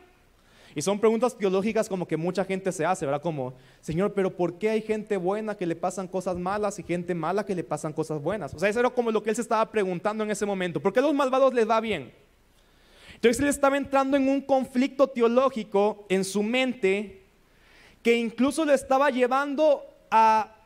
Y 0.74 0.82
son 0.82 1.00
preguntas 1.00 1.38
teológicas 1.38 1.88
como 1.88 2.06
que 2.06 2.18
mucha 2.18 2.44
gente 2.44 2.70
se 2.70 2.84
hace, 2.84 3.06
¿verdad? 3.06 3.22
Como, 3.22 3.54
Señor, 3.80 4.12
pero 4.12 4.36
¿por 4.36 4.58
qué 4.58 4.68
hay 4.68 4.82
gente 4.82 5.16
buena 5.16 5.56
que 5.56 5.64
le 5.64 5.74
pasan 5.74 6.06
cosas 6.06 6.36
malas 6.36 6.78
y 6.78 6.82
gente 6.82 7.14
mala 7.14 7.46
que 7.46 7.54
le 7.54 7.64
pasan 7.64 7.94
cosas 7.94 8.20
buenas? 8.20 8.52
O 8.52 8.58
sea, 8.58 8.68
eso 8.68 8.78
era 8.78 8.90
como 8.90 9.10
lo 9.10 9.22
que 9.22 9.30
él 9.30 9.36
se 9.36 9.42
estaba 9.42 9.70
preguntando 9.70 10.22
en 10.22 10.30
ese 10.30 10.44
momento. 10.44 10.80
¿Por 10.80 10.92
qué 10.92 10.98
a 11.00 11.02
los 11.02 11.14
malvados 11.14 11.54
les 11.54 11.68
va 11.68 11.80
bien? 11.80 12.12
Entonces 13.14 13.40
él 13.40 13.48
estaba 13.48 13.78
entrando 13.78 14.18
en 14.18 14.28
un 14.28 14.42
conflicto 14.42 15.06
teológico 15.06 16.04
en 16.10 16.26
su 16.26 16.42
mente 16.42 17.22
que 18.02 18.16
incluso 18.16 18.66
le 18.66 18.74
estaba 18.74 19.08
llevando 19.08 19.82
a 20.10 20.61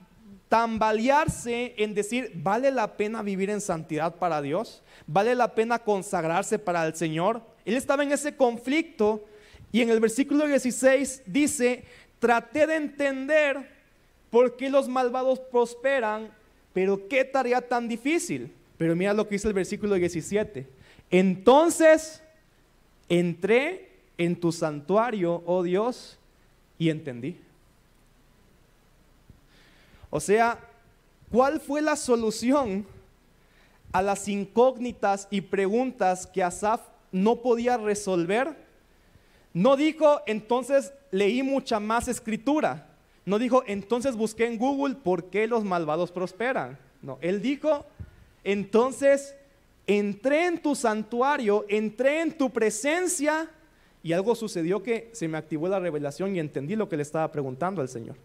tambalearse 0.48 1.74
en 1.76 1.94
decir, 1.94 2.30
¿vale 2.34 2.70
la 2.70 2.96
pena 2.96 3.22
vivir 3.22 3.50
en 3.50 3.60
santidad 3.60 4.14
para 4.16 4.40
Dios? 4.42 4.82
¿Vale 5.06 5.34
la 5.34 5.54
pena 5.54 5.78
consagrarse 5.78 6.58
para 6.58 6.86
el 6.86 6.94
Señor? 6.94 7.42
Él 7.64 7.74
estaba 7.74 8.04
en 8.04 8.12
ese 8.12 8.36
conflicto 8.36 9.24
y 9.72 9.80
en 9.80 9.90
el 9.90 10.00
versículo 10.00 10.46
16 10.46 11.22
dice, 11.26 11.84
traté 12.18 12.66
de 12.66 12.76
entender 12.76 13.76
por 14.30 14.56
qué 14.56 14.70
los 14.70 14.88
malvados 14.88 15.40
prosperan, 15.40 16.30
pero 16.72 17.08
qué 17.08 17.24
tarea 17.24 17.60
tan 17.60 17.88
difícil. 17.88 18.52
Pero 18.78 18.94
mira 18.94 19.14
lo 19.14 19.26
que 19.26 19.36
dice 19.36 19.48
el 19.48 19.54
versículo 19.54 19.94
17. 19.94 20.66
Entonces 21.10 22.22
entré 23.08 23.88
en 24.18 24.36
tu 24.36 24.52
santuario, 24.52 25.42
oh 25.46 25.62
Dios, 25.62 26.18
y 26.78 26.90
entendí. 26.90 27.38
O 30.10 30.20
sea, 30.20 30.58
¿cuál 31.30 31.60
fue 31.60 31.82
la 31.82 31.96
solución 31.96 32.86
a 33.92 34.02
las 34.02 34.28
incógnitas 34.28 35.28
y 35.30 35.40
preguntas 35.40 36.26
que 36.26 36.42
Asaf 36.42 36.80
no 37.12 37.36
podía 37.36 37.76
resolver? 37.76 38.56
No 39.52 39.76
dijo, 39.76 40.20
entonces 40.26 40.92
leí 41.10 41.42
mucha 41.42 41.80
más 41.80 42.08
escritura. 42.08 42.88
No 43.24 43.38
dijo, 43.38 43.64
entonces 43.66 44.14
busqué 44.14 44.46
en 44.46 44.58
Google 44.58 44.96
por 44.96 45.24
qué 45.30 45.46
los 45.46 45.64
malvados 45.64 46.12
prosperan. 46.12 46.78
No, 47.02 47.18
él 47.20 47.42
dijo, 47.42 47.84
entonces 48.44 49.34
entré 49.86 50.46
en 50.46 50.60
tu 50.60 50.74
santuario, 50.74 51.64
entré 51.68 52.20
en 52.20 52.36
tu 52.36 52.50
presencia 52.50 53.50
y 54.02 54.12
algo 54.12 54.34
sucedió 54.34 54.82
que 54.82 55.10
se 55.12 55.26
me 55.26 55.38
activó 55.38 55.68
la 55.68 55.80
revelación 55.80 56.36
y 56.36 56.38
entendí 56.38 56.76
lo 56.76 56.88
que 56.88 56.96
le 56.96 57.02
estaba 57.02 57.30
preguntando 57.32 57.80
al 57.80 57.88
Señor. 57.88 58.16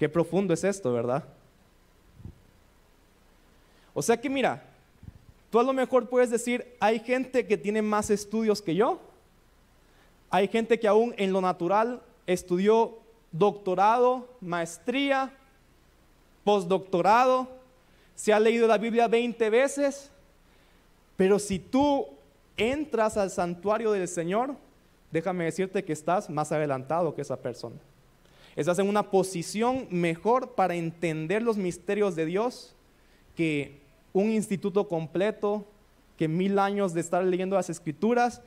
Qué 0.00 0.08
profundo 0.08 0.54
es 0.54 0.64
esto, 0.64 0.94
¿verdad? 0.94 1.22
O 3.92 4.00
sea 4.00 4.18
que 4.18 4.30
mira, 4.30 4.62
tú 5.50 5.60
a 5.60 5.62
lo 5.62 5.74
mejor 5.74 6.08
puedes 6.08 6.30
decir, 6.30 6.74
hay 6.80 7.00
gente 7.00 7.46
que 7.46 7.58
tiene 7.58 7.82
más 7.82 8.08
estudios 8.08 8.62
que 8.62 8.74
yo. 8.74 8.98
Hay 10.30 10.48
gente 10.48 10.80
que 10.80 10.88
aún 10.88 11.14
en 11.18 11.34
lo 11.34 11.42
natural 11.42 12.00
estudió 12.26 12.98
doctorado, 13.30 14.26
maestría, 14.40 15.34
postdoctorado, 16.44 17.48
se 18.14 18.32
ha 18.32 18.40
leído 18.40 18.66
la 18.66 18.78
Biblia 18.78 19.06
20 19.06 19.50
veces, 19.50 20.10
pero 21.18 21.38
si 21.38 21.58
tú 21.58 22.06
entras 22.56 23.18
al 23.18 23.30
santuario 23.30 23.92
del 23.92 24.08
Señor, 24.08 24.54
déjame 25.10 25.44
decirte 25.44 25.84
que 25.84 25.92
estás 25.92 26.30
más 26.30 26.52
adelantado 26.52 27.14
que 27.14 27.20
esa 27.20 27.36
persona. 27.36 27.76
Estás 28.56 28.78
en 28.78 28.88
una 28.88 29.10
posición 29.10 29.86
mejor 29.90 30.54
para 30.54 30.74
entender 30.74 31.42
los 31.42 31.56
misterios 31.56 32.16
de 32.16 32.26
Dios 32.26 32.74
que 33.36 33.80
un 34.12 34.30
instituto 34.30 34.88
completo, 34.88 35.66
que 36.16 36.28
mil 36.28 36.58
años 36.58 36.92
de 36.92 37.00
estar 37.00 37.24
leyendo 37.24 37.56
las 37.56 37.70
escrituras. 37.70 38.42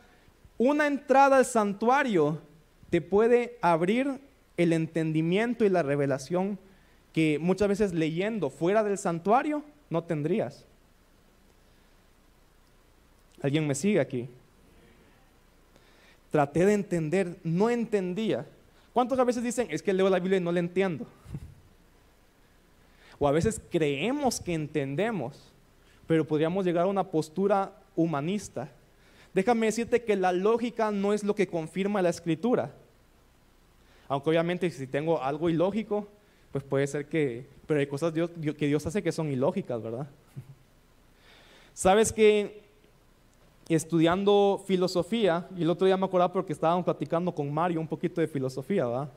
Una 0.57 0.87
entrada 0.87 1.37
al 1.37 1.45
santuario 1.45 2.41
te 2.89 3.01
puede 3.01 3.57
abrir 3.61 4.19
el 4.57 4.73
entendimiento 4.73 5.65
y 5.65 5.69
la 5.69 5.83
revelación 5.83 6.59
que 7.11 7.39
muchas 7.39 7.67
veces 7.67 7.93
leyendo 7.93 8.49
fuera 8.49 8.83
del 8.83 8.97
santuario 8.97 9.63
no 9.89 10.03
tendrías. 10.03 10.65
¿Alguien 13.41 13.67
me 13.67 13.75
sigue 13.75 13.99
aquí? 13.99 14.27
Traté 16.31 16.65
de 16.65 16.73
entender, 16.73 17.37
no 17.43 17.69
entendía. 17.69 18.45
¿Cuántos 18.93 19.17
a 19.17 19.23
veces 19.23 19.43
dicen, 19.43 19.67
es 19.71 19.81
que 19.81 19.91
leo 19.91 20.09
la 20.09 20.19
Biblia 20.19 20.37
y 20.37 20.41
no 20.41 20.51
la 20.51 20.59
entiendo? 20.59 21.05
O 23.19 23.27
a 23.27 23.31
veces 23.31 23.59
creemos 23.71 24.39
que 24.39 24.53
entendemos, 24.53 25.51
pero 26.05 26.25
podríamos 26.25 26.63
llegar 26.63 26.85
a 26.85 26.89
una 26.89 27.03
postura 27.03 27.73
humanista. 27.95 28.69
Déjame 29.33 29.65
decirte 29.65 30.03
que 30.03 30.15
la 30.15 30.31
lógica 30.31 30.91
no 30.91 31.13
es 31.13 31.23
lo 31.23 31.33
que 31.33 31.47
confirma 31.47 32.01
la 32.01 32.09
escritura. 32.09 32.71
Aunque 34.07 34.29
obviamente 34.29 34.69
si 34.69 34.85
tengo 34.85 35.21
algo 35.23 35.49
ilógico, 35.49 36.07
pues 36.51 36.63
puede 36.63 36.85
ser 36.85 37.07
que, 37.07 37.47
pero 37.65 37.79
hay 37.79 37.87
cosas 37.87 38.13
que 38.13 38.67
Dios 38.67 38.85
hace 38.85 39.01
que 39.01 39.11
son 39.11 39.31
ilógicas, 39.31 39.81
¿verdad? 39.81 40.07
Sabes 41.73 42.13
que 42.13 42.62
estudiando 43.69 44.63
filosofía, 44.67 45.47
y 45.57 45.63
el 45.63 45.69
otro 45.69 45.85
día 45.85 45.97
me 45.97 46.05
acordaba 46.05 46.33
porque 46.33 46.53
estábamos 46.53 46.85
platicando 46.85 47.33
con 47.33 47.53
Mario 47.53 47.79
un 47.79 47.87
poquito 47.87 48.21
de 48.21 48.27
filosofía, 48.27 48.85
¿verdad? 48.85 49.09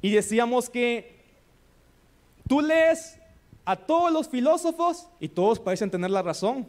Y 0.00 0.10
decíamos 0.10 0.68
que 0.68 1.16
tú 2.48 2.60
lees 2.60 3.18
a 3.64 3.76
todos 3.76 4.12
los 4.12 4.28
filósofos 4.28 5.08
y 5.20 5.28
todos 5.28 5.58
parecen 5.58 5.90
tener 5.90 6.10
la 6.10 6.22
razón, 6.22 6.66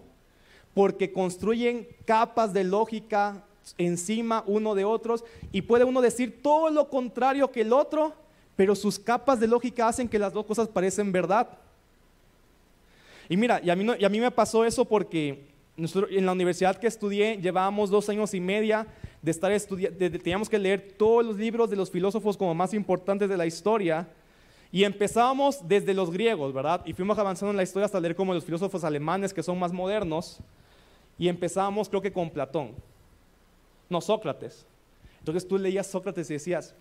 porque 0.73 1.12
construyen 1.12 1.88
capas 2.05 2.53
de 2.53 2.63
lógica 2.63 3.43
encima 3.77 4.43
uno 4.45 4.75
de 4.75 4.86
otros 4.86 5.23
y 5.51 5.62
puede 5.63 5.86
uno 5.86 6.01
decir 6.01 6.41
todo 6.41 6.69
lo 6.69 6.89
contrario 6.89 7.51
que 7.51 7.62
el 7.62 7.73
otro 7.73 8.13
pero 8.55 8.75
sus 8.75 8.97
capas 8.97 9.39
de 9.39 9.47
lógica 9.47 9.88
hacen 9.88 10.08
que 10.08 10.19
las 10.19 10.34
dos 10.34 10.45
cosas 10.45 10.67
parecen 10.67 11.12
verdad. 11.12 11.47
Y 13.27 13.38
mira, 13.38 13.60
y 13.63 13.69
a 13.69 13.75
mí, 13.75 13.86
y 13.99 14.05
a 14.05 14.10
mí 14.10 14.19
me 14.19 14.31
pasó 14.31 14.63
eso 14.63 14.86
porque 14.86 15.43
en 15.77 16.25
la 16.25 16.31
universidad 16.31 16.77
que 16.77 16.88
estudié 16.88 17.38
llevábamos 17.38 17.89
dos 17.89 18.07
años 18.09 18.33
y 18.33 18.39
media 18.39 18.88
de 19.21 19.31
estar 19.31 19.51
estudiando, 19.51 19.97
teníamos 19.97 20.47
que 20.47 20.57
leer 20.57 20.93
todos 20.97 21.25
los 21.25 21.38
libros 21.38 21.69
de 21.69 21.75
los 21.75 21.91
filósofos 21.91 22.38
como 22.38 22.53
más 22.53 22.73
importantes 22.73 23.27
de 23.27 23.38
la 23.38 23.45
historia. 23.45 24.07
Y 24.71 24.83
empezábamos 24.83 25.67
desde 25.67 25.93
los 25.93 26.11
griegos, 26.11 26.53
¿verdad? 26.53 26.81
Y 26.85 26.93
fuimos 26.93 27.17
avanzando 27.17 27.51
en 27.51 27.57
la 27.57 27.63
historia 27.63 27.85
hasta 27.85 27.99
leer 27.99 28.15
como 28.15 28.33
los 28.33 28.43
filósofos 28.43 28.83
alemanes 28.83 29.33
que 29.33 29.43
son 29.43 29.57
más 29.57 29.71
modernos. 29.71 30.39
Y 31.17 31.27
empezábamos 31.27 31.88
creo 31.88 32.01
que 32.01 32.11
con 32.11 32.29
Platón, 32.29 32.71
no 33.89 34.01
Sócrates. 34.01 34.65
Entonces 35.19 35.47
tú 35.47 35.57
leías 35.57 35.88
Sócrates 35.88 36.29
y 36.29 36.33
decías, 36.33 36.75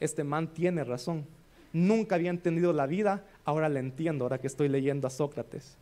este 0.00 0.24
man 0.24 0.48
tiene 0.48 0.84
razón. 0.84 1.26
Nunca 1.72 2.16
había 2.16 2.30
entendido 2.30 2.72
la 2.72 2.86
vida, 2.86 3.24
ahora 3.44 3.68
la 3.68 3.80
entiendo, 3.80 4.24
ahora 4.24 4.38
que 4.38 4.46
estoy 4.46 4.68
leyendo 4.68 5.06
a 5.06 5.10
Sócrates. 5.10 5.76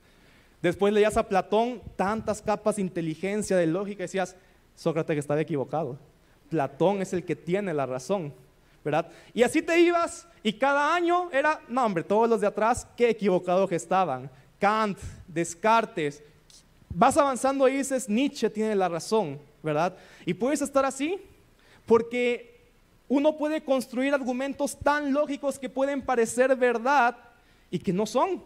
Después 0.63 0.93
leías 0.93 1.17
a 1.17 1.29
Platón 1.29 1.81
tantas 1.97 2.43
capas 2.43 2.77
de 2.77 2.83
inteligencia, 2.83 3.57
de 3.57 3.67
lógica, 3.67 4.03
y 4.03 4.07
decías, 4.07 4.37
Sócrates 4.75 5.19
estaba 5.19 5.41
equivocado. 5.41 5.99
Platón 6.49 7.01
es 7.01 7.13
el 7.13 7.25
que 7.25 7.37
tiene 7.37 7.73
la 7.73 7.87
razón, 7.87 8.35
¿verdad? 8.85 9.11
Y 9.33 9.43
así 9.43 9.63
te 9.63 9.81
ibas, 9.81 10.27
y 10.43 10.53
cada 10.55 10.95
año 10.95 11.31
era, 11.33 11.61
no 11.69 11.85
hombre, 11.85 12.05
todos 12.05 12.29
los 12.29 12.41
de 12.41 12.47
atrás, 12.47 12.87
qué 12.97 13.11
equivocados 13.11 13.69
que 13.69 13.77
estaban. 13.77 14.31
Kant, 14.59 14.99
Descartes. 15.27 16.23
Vas 16.91 17.17
avanzando 17.17 17.69
y 17.69 17.79
dices, 17.79 18.09
Nietzsche 18.09 18.51
tiene 18.51 18.75
la 18.75 18.89
razón, 18.89 19.39
¿verdad? 19.63 19.97
Y 20.27 20.35
puedes 20.35 20.61
estar 20.61 20.85
así, 20.85 21.19
porque 21.87 22.51
uno 23.09 23.37
puede 23.37 23.63
construir 23.65 24.13
argumentos 24.13 24.79
tan 24.79 25.13
lógicos 25.13 25.59
que 25.59 25.69
pueden 25.69 26.03
parecer 26.03 26.55
verdad 26.57 27.17
y 27.71 27.79
que 27.79 27.93
no 27.93 28.07
son. 28.07 28.43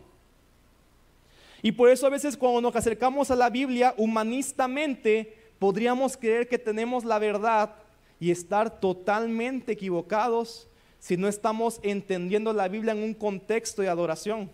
Y 1.64 1.72
por 1.72 1.88
eso 1.88 2.06
a 2.06 2.10
veces 2.10 2.36
cuando 2.36 2.60
nos 2.60 2.76
acercamos 2.76 3.30
a 3.30 3.36
la 3.36 3.48
Biblia 3.48 3.94
humanistamente, 3.96 5.34
podríamos 5.58 6.14
creer 6.14 6.46
que 6.46 6.58
tenemos 6.58 7.06
la 7.06 7.18
verdad 7.18 7.74
y 8.20 8.30
estar 8.30 8.80
totalmente 8.80 9.72
equivocados 9.72 10.68
si 10.98 11.16
no 11.16 11.26
estamos 11.26 11.80
entendiendo 11.82 12.52
la 12.52 12.68
Biblia 12.68 12.92
en 12.92 13.02
un 13.02 13.14
contexto 13.14 13.80
de 13.80 13.88
adoración. 13.88 14.50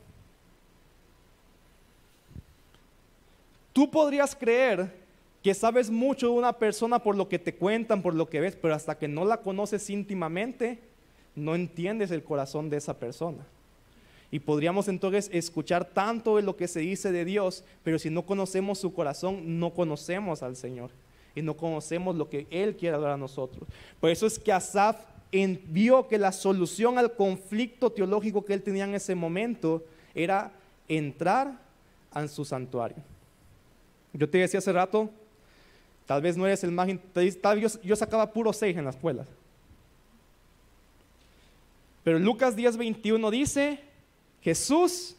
Tú 3.73 3.91
podrías 3.91 4.37
creer 4.37 4.95
que 5.43 5.53
sabes 5.53 5.91
mucho 5.91 6.29
de 6.29 6.35
una 6.35 6.53
persona 6.53 7.01
por 7.01 7.17
lo 7.17 7.29
que 7.29 7.41
te 7.41 7.57
cuentan, 7.57 8.03
por 8.03 8.15
lo 8.15 8.31
que 8.31 8.39
ves, 8.39 8.55
pero 8.55 8.73
hasta 8.73 8.97
que 8.97 9.09
no 9.09 9.25
la 9.25 9.39
conoces 9.39 9.91
íntimamente, 9.91 10.79
no 11.35 11.57
entiendes 11.57 12.13
el 12.13 12.23
corazón 12.23 12.71
de 12.71 12.77
esa 12.77 13.01
persona. 13.01 13.45
Y 14.31 14.39
podríamos 14.39 14.89
entonces 14.89 15.29
escuchar 15.33 15.85
tanto 15.85 16.37
de 16.37 16.43
lo 16.43 16.57
que 16.57 16.69
se 16.69 16.81
dice 16.81 17.11
de 17.11 17.25
Dios, 17.25 17.65
pero 17.83 17.99
si 17.99 18.11
no 18.11 18.23
conocemos 18.23 18.79
su 18.79 18.93
corazón, 18.93 19.59
no 19.59 19.71
conocemos 19.71 20.43
al 20.43 20.57
Señor. 20.57 20.91
Y 21.35 21.43
no 21.43 21.57
conocemos 21.57 22.17
lo 22.17 22.29
que 22.29 22.47
Él 22.51 22.77
quiere 22.77 22.99
dar 22.99 23.13
a 23.13 23.17
nosotros. 23.17 23.69
Por 24.01 24.11
eso 24.11 24.27
es 24.27 24.39
que 24.39 24.53
Asaf 24.53 24.97
vio 25.33 26.09
que 26.09 26.19
la 26.19 26.33
solución 26.33 26.99
al 26.99 27.15
conflicto 27.15 27.91
teológico 27.91 28.45
que 28.45 28.55
él 28.55 28.63
tenía 28.63 28.85
en 28.85 28.95
ese 28.95 29.15
momento 29.15 29.85
era 30.15 30.53
entrar 30.89 31.59
en 32.15 32.29
su 32.29 32.45
santuario. 32.45 32.97
Yo 34.13 34.29
te 34.29 34.39
decía 34.39 34.59
hace 34.59 34.73
rato, 34.73 35.09
tal 36.07 36.21
vez 36.21 36.37
no 36.37 36.47
eres 36.47 36.65
el 36.65 36.73
más... 36.73 36.89
Vez 37.15 37.39
yo, 37.83 37.97
sacaba 37.97 38.33
puro 38.33 38.53
seis 38.53 38.77
en 38.77 38.85
la 38.85 38.91
escuela. 38.91 39.25
Pero 42.03 42.19
Lucas 42.19 42.57
10:21 42.57 43.31
dice, 43.31 43.79
Jesús, 44.43 45.17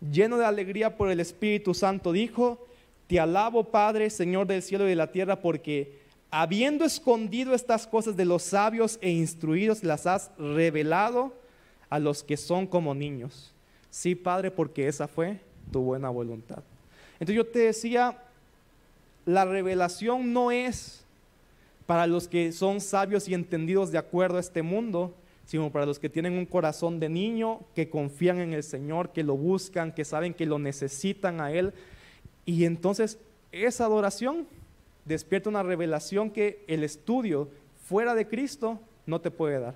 lleno 0.00 0.36
de 0.36 0.44
alegría 0.44 0.96
por 0.96 1.10
el 1.10 1.20
Espíritu 1.20 1.74
Santo, 1.74 2.12
dijo, 2.12 2.66
te 3.06 3.18
alabo 3.18 3.64
Padre, 3.64 4.10
Señor 4.10 4.46
del 4.46 4.62
cielo 4.62 4.84
y 4.84 4.90
de 4.90 4.96
la 4.96 5.10
tierra, 5.10 5.40
porque 5.40 5.98
habiendo 6.30 6.84
escondido 6.84 7.54
estas 7.54 7.86
cosas 7.86 8.16
de 8.16 8.24
los 8.24 8.42
sabios 8.42 8.98
e 9.00 9.10
instruidos, 9.10 9.82
las 9.82 10.06
has 10.06 10.30
revelado 10.38 11.32
a 11.88 11.98
los 11.98 12.22
que 12.22 12.36
son 12.36 12.66
como 12.66 12.94
niños. 12.94 13.52
Sí, 13.90 14.14
Padre, 14.14 14.50
porque 14.50 14.88
esa 14.88 15.08
fue 15.08 15.40
tu 15.72 15.80
buena 15.80 16.10
voluntad. 16.10 16.62
Entonces 17.14 17.36
yo 17.36 17.46
te 17.46 17.60
decía, 17.60 18.18
la 19.24 19.44
revelación 19.44 20.32
no 20.32 20.50
es 20.50 21.02
para 21.86 22.06
los 22.06 22.28
que 22.28 22.52
son 22.52 22.82
sabios 22.82 23.28
y 23.28 23.34
entendidos 23.34 23.90
de 23.90 23.98
acuerdo 23.98 24.36
a 24.36 24.40
este 24.40 24.62
mundo, 24.62 25.14
sino 25.48 25.72
para 25.72 25.86
los 25.86 25.98
que 25.98 26.10
tienen 26.10 26.34
un 26.34 26.44
corazón 26.44 27.00
de 27.00 27.08
niño, 27.08 27.60
que 27.74 27.88
confían 27.88 28.38
en 28.38 28.52
el 28.52 28.62
Señor, 28.62 29.12
que 29.12 29.22
lo 29.22 29.34
buscan, 29.34 29.92
que 29.92 30.04
saben 30.04 30.34
que 30.34 30.44
lo 30.44 30.58
necesitan 30.58 31.40
a 31.40 31.50
Él. 31.50 31.72
Y 32.44 32.66
entonces 32.66 33.18
esa 33.50 33.86
adoración 33.86 34.46
despierta 35.06 35.48
una 35.48 35.62
revelación 35.62 36.30
que 36.30 36.62
el 36.68 36.84
estudio 36.84 37.48
fuera 37.86 38.14
de 38.14 38.28
Cristo 38.28 38.78
no 39.06 39.22
te 39.22 39.30
puede 39.30 39.58
dar. 39.58 39.74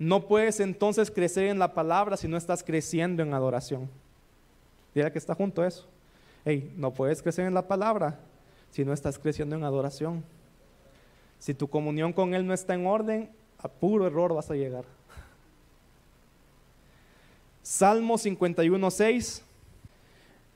No 0.00 0.26
puedes 0.26 0.58
entonces 0.58 1.08
crecer 1.08 1.44
en 1.44 1.60
la 1.60 1.72
palabra 1.72 2.16
si 2.16 2.26
no 2.26 2.36
estás 2.36 2.64
creciendo 2.64 3.22
en 3.22 3.32
adoración. 3.32 3.88
Dile 4.92 5.12
que 5.12 5.18
está 5.18 5.36
junto 5.36 5.62
a 5.62 5.68
eso. 5.68 5.86
Hey, 6.44 6.68
no 6.76 6.92
puedes 6.92 7.22
crecer 7.22 7.46
en 7.46 7.54
la 7.54 7.68
palabra 7.68 8.18
si 8.72 8.84
no 8.84 8.92
estás 8.92 9.20
creciendo 9.20 9.54
en 9.54 9.62
adoración. 9.62 10.24
Si 11.38 11.54
tu 11.54 11.68
comunión 11.68 12.12
con 12.12 12.34
Él 12.34 12.46
no 12.46 12.54
está 12.54 12.74
en 12.74 12.86
orden, 12.86 13.30
a 13.58 13.68
puro 13.68 14.06
error 14.06 14.34
vas 14.34 14.50
a 14.50 14.54
llegar. 14.54 14.84
Salmo 17.62 18.18
51, 18.18 18.90
6. 18.90 19.42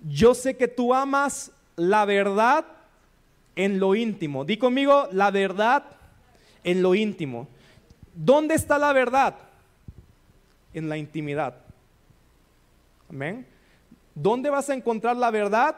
Yo 0.08 0.34
sé 0.34 0.56
que 0.56 0.68
tú 0.68 0.94
amas 0.94 1.50
la 1.76 2.04
verdad 2.04 2.66
en 3.56 3.80
lo 3.80 3.94
íntimo. 3.94 4.44
Di 4.44 4.56
conmigo, 4.56 5.08
la 5.12 5.30
verdad 5.30 5.84
en 6.64 6.82
lo 6.82 6.94
íntimo. 6.94 7.48
¿Dónde 8.14 8.54
está 8.54 8.78
la 8.78 8.92
verdad? 8.92 9.36
En 10.74 10.88
la 10.88 10.96
intimidad. 10.96 11.54
Amén. 13.08 13.46
¿Dónde 14.14 14.50
vas 14.50 14.68
a 14.68 14.74
encontrar 14.74 15.16
la 15.16 15.30
verdad? 15.30 15.76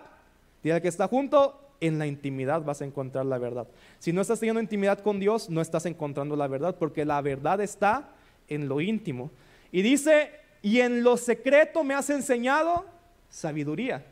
Dile 0.63 0.83
que 0.83 0.89
está 0.89 1.07
junto, 1.07 1.60
en 1.81 1.99
la 1.99 2.07
intimidad 2.07 2.63
vas 2.63 2.83
a 2.83 2.85
encontrar 2.85 3.27
la 3.27 3.39
verdad. 3.39 3.67
Si 3.99 4.13
no 4.13 4.21
estás 4.21 4.41
teniendo 4.41 4.61
intimidad 4.61 5.01
con 5.01 5.19
Dios, 5.19 5.49
no 5.49 5.61
estás 5.61 5.87
encontrando 5.87 6.37
la 6.37 6.47
verdad, 6.47 6.77
porque 6.79 7.05
la 7.05 7.21
verdad 7.21 7.61
está 7.61 8.11
en 8.49 8.69
lo 8.69 8.81
íntimo. 8.81 9.31
Y 9.73 9.83
dice, 9.83 10.31
y 10.63 10.81
en 10.81 11.03
lo 11.03 11.17
secreto 11.17 11.83
me 11.83 11.95
has 11.95 12.11
enseñado 12.11 12.85
sabiduría. 13.31 14.05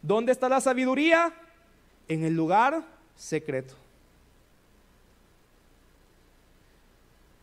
¿Dónde 0.00 0.32
está 0.32 0.48
la 0.48 0.60
sabiduría? 0.60 1.32
En 2.08 2.24
el 2.24 2.34
lugar 2.34 2.82
secreto. 3.16 3.74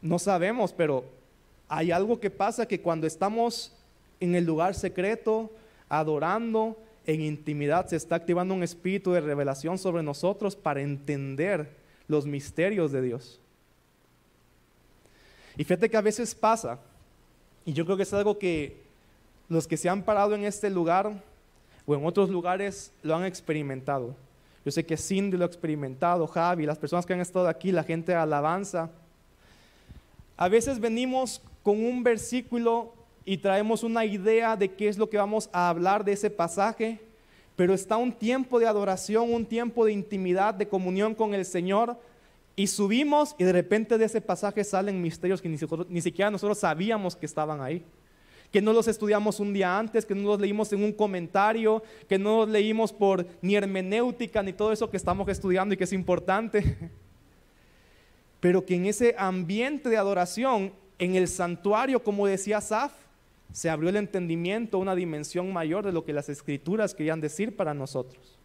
No 0.01 0.19
sabemos, 0.19 0.73
pero 0.73 1.05
hay 1.67 1.91
algo 1.91 2.19
que 2.19 2.29
pasa 2.29 2.67
que 2.67 2.81
cuando 2.81 3.07
estamos 3.07 3.71
en 4.19 4.35
el 4.35 4.45
lugar 4.45 4.75
secreto, 4.75 5.51
adorando, 5.87 6.77
en 7.13 7.21
intimidad, 7.21 7.87
se 7.87 7.95
está 7.95 8.15
activando 8.15 8.53
un 8.53 8.61
espíritu 8.61 9.11
de 9.11 9.19
revelación 9.19 9.79
sobre 9.79 10.03
nosotros 10.03 10.55
para 10.55 10.81
entender 10.81 11.67
los 12.07 12.27
misterios 12.27 12.91
de 12.91 13.01
Dios. 13.01 13.39
Y 15.57 15.63
fíjate 15.63 15.89
que 15.89 15.97
a 15.97 16.01
veces 16.01 16.35
pasa, 16.35 16.79
y 17.65 17.73
yo 17.73 17.83
creo 17.83 17.97
que 17.97 18.03
es 18.03 18.13
algo 18.13 18.37
que 18.37 18.77
los 19.47 19.65
que 19.65 19.75
se 19.75 19.89
han 19.89 20.03
parado 20.03 20.35
en 20.35 20.45
este 20.45 20.69
lugar 20.69 21.11
o 21.87 21.95
en 21.95 22.05
otros 22.05 22.29
lugares 22.29 22.91
lo 23.01 23.15
han 23.15 23.25
experimentado. 23.25 24.15
Yo 24.63 24.71
sé 24.71 24.85
que 24.85 24.95
Cindy 24.95 25.35
lo 25.35 25.45
ha 25.45 25.47
experimentado, 25.47 26.27
Javi, 26.27 26.67
las 26.67 26.77
personas 26.77 27.07
que 27.07 27.13
han 27.13 27.21
estado 27.21 27.47
aquí, 27.47 27.71
la 27.71 27.83
gente 27.83 28.13
alabanza. 28.13 28.91
A 30.37 30.47
veces 30.47 30.79
venimos 30.79 31.41
con 31.63 31.83
un 31.83 32.03
versículo 32.03 32.93
y 33.29 33.37
traemos 33.37 33.83
una 33.83 34.05
idea 34.05 34.55
de 34.55 34.71
qué 34.71 34.87
es 34.87 34.97
lo 34.97 35.07
que 35.07 35.17
vamos 35.17 35.51
a 35.53 35.69
hablar 35.69 36.03
de 36.03 36.13
ese 36.13 36.31
pasaje, 36.31 36.99
pero 37.55 37.75
está 37.75 37.95
un 37.95 38.11
tiempo 38.11 38.57
de 38.57 38.65
adoración, 38.65 39.31
un 39.31 39.45
tiempo 39.45 39.85
de 39.85 39.91
intimidad, 39.91 40.55
de 40.55 40.67
comunión 40.67 41.13
con 41.13 41.35
el 41.35 41.45
Señor, 41.45 41.95
y 42.55 42.65
subimos 42.65 43.35
y 43.37 43.43
de 43.43 43.51
repente 43.51 43.99
de 43.99 44.05
ese 44.05 44.19
pasaje 44.19 44.63
salen 44.63 44.99
misterios 44.99 45.43
que 45.43 45.47
ni, 45.47 46.01
siquiera 46.01 46.31
nosotros 46.31 46.57
sabíamos 46.57 47.15
que 47.15 47.27
estaban 47.27 47.61
ahí 47.61 47.85
que 48.51 48.63
no 48.63 48.73
los 48.73 48.87
estudiamos 48.87 49.39
un 49.39 49.53
día 49.53 49.77
antes, 49.77 50.07
que 50.07 50.15
no 50.15 50.29
los 50.29 50.39
leímos 50.39 50.73
en 50.73 50.83
un 50.83 50.91
comentario, 50.91 51.83
que 52.07 52.17
no 52.17 52.37
los 52.37 52.49
leímos 52.49 52.91
por 52.91 53.27
ni 53.43 53.55
hermenéutica 53.55 54.41
ni 54.41 54.53
todo 54.53 54.71
eso 54.71 54.89
que 54.89 54.97
estamos 54.97 55.29
estudiando 55.29 55.75
y 55.75 55.77
que 55.77 55.83
es 55.83 55.93
importante. 55.93 56.89
Pero 58.39 58.65
que 58.65 58.73
en 58.73 58.87
ese 58.87 59.13
ambiente 59.19 59.87
de 59.87 59.97
adoración, 59.97 60.73
en 60.97 61.13
el 61.13 61.27
santuario, 61.27 62.03
como 62.03 62.25
decía 62.25 62.59
Saf, 62.59 62.91
se 63.51 63.69
abrió 63.69 63.89
el 63.89 63.95
entendimiento, 63.95 64.77
una 64.77 64.95
dimensión 64.95 65.51
mayor 65.51 65.85
de 65.85 65.91
lo 65.91 66.05
que 66.05 66.13
las 66.13 66.29
escrituras 66.29 66.93
querían 66.93 67.21
decir 67.21 67.55
para 67.55 67.73
nosotros. 67.73 68.37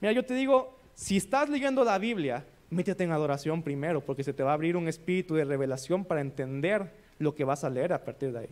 Mira, 0.00 0.12
yo 0.12 0.24
te 0.24 0.34
digo, 0.34 0.76
si 0.94 1.16
estás 1.16 1.48
leyendo 1.48 1.84
la 1.84 1.98
Biblia, 1.98 2.44
métete 2.70 3.04
en 3.04 3.12
adoración 3.12 3.62
primero, 3.62 4.00
porque 4.00 4.24
se 4.24 4.32
te 4.32 4.42
va 4.42 4.50
a 4.50 4.54
abrir 4.54 4.76
un 4.76 4.88
espíritu 4.88 5.34
de 5.34 5.44
revelación 5.44 6.04
para 6.04 6.20
entender 6.20 6.90
lo 7.18 7.34
que 7.34 7.44
vas 7.44 7.64
a 7.64 7.70
leer 7.70 7.92
a 7.92 8.04
partir 8.04 8.32
de 8.32 8.40
ahí. 8.40 8.48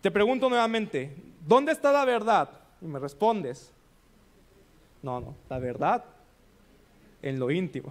Te 0.00 0.10
pregunto 0.10 0.48
nuevamente, 0.48 1.14
¿dónde 1.46 1.72
está 1.72 1.90
la 1.90 2.04
verdad? 2.04 2.50
Y 2.82 2.86
me 2.86 2.98
respondes, 2.98 3.72
no, 5.02 5.20
no, 5.20 5.34
la 5.48 5.58
verdad 5.58 6.04
en 7.24 7.38
lo 7.38 7.50
íntimo. 7.50 7.90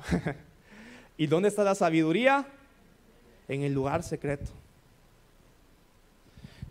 ¿Y 1.18 1.26
dónde 1.26 1.50
está 1.50 1.64
la 1.64 1.74
sabiduría? 1.74 2.46
En 3.54 3.62
el 3.62 3.72
lugar 3.72 4.02
secreto. 4.02 4.52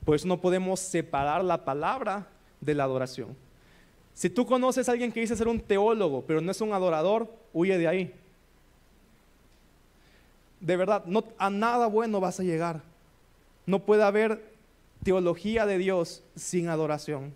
Por 0.04 0.16
eso 0.16 0.26
no 0.26 0.40
podemos 0.40 0.80
separar 0.80 1.44
la 1.44 1.64
palabra 1.64 2.26
de 2.60 2.74
la 2.74 2.82
adoración. 2.82 3.36
Si 4.14 4.28
tú 4.28 4.44
conoces 4.44 4.88
a 4.88 4.92
alguien 4.92 5.12
que 5.12 5.20
dice 5.20 5.36
ser 5.36 5.46
un 5.46 5.60
teólogo, 5.60 6.24
pero 6.26 6.40
no 6.40 6.50
es 6.50 6.60
un 6.60 6.72
adorador, 6.72 7.32
huye 7.52 7.78
de 7.78 7.86
ahí. 7.86 8.14
De 10.60 10.76
verdad, 10.76 11.04
a 11.38 11.50
nada 11.50 11.86
bueno 11.86 12.18
vas 12.18 12.40
a 12.40 12.42
llegar. 12.42 12.82
No 13.64 13.78
puede 13.78 14.02
haber 14.02 14.42
teología 15.04 15.66
de 15.66 15.78
Dios 15.78 16.24
sin 16.34 16.68
adoración. 16.68 17.32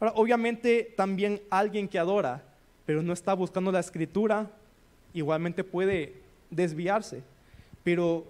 Ahora, 0.00 0.14
obviamente 0.16 0.94
también 0.96 1.42
alguien 1.50 1.88
que 1.88 1.98
adora, 1.98 2.42
pero 2.86 3.02
no 3.02 3.12
está 3.12 3.34
buscando 3.34 3.70
la 3.70 3.80
escritura, 3.80 4.50
igualmente 5.12 5.64
puede 5.64 6.14
desviarse. 6.50 7.22
Pero 7.82 8.24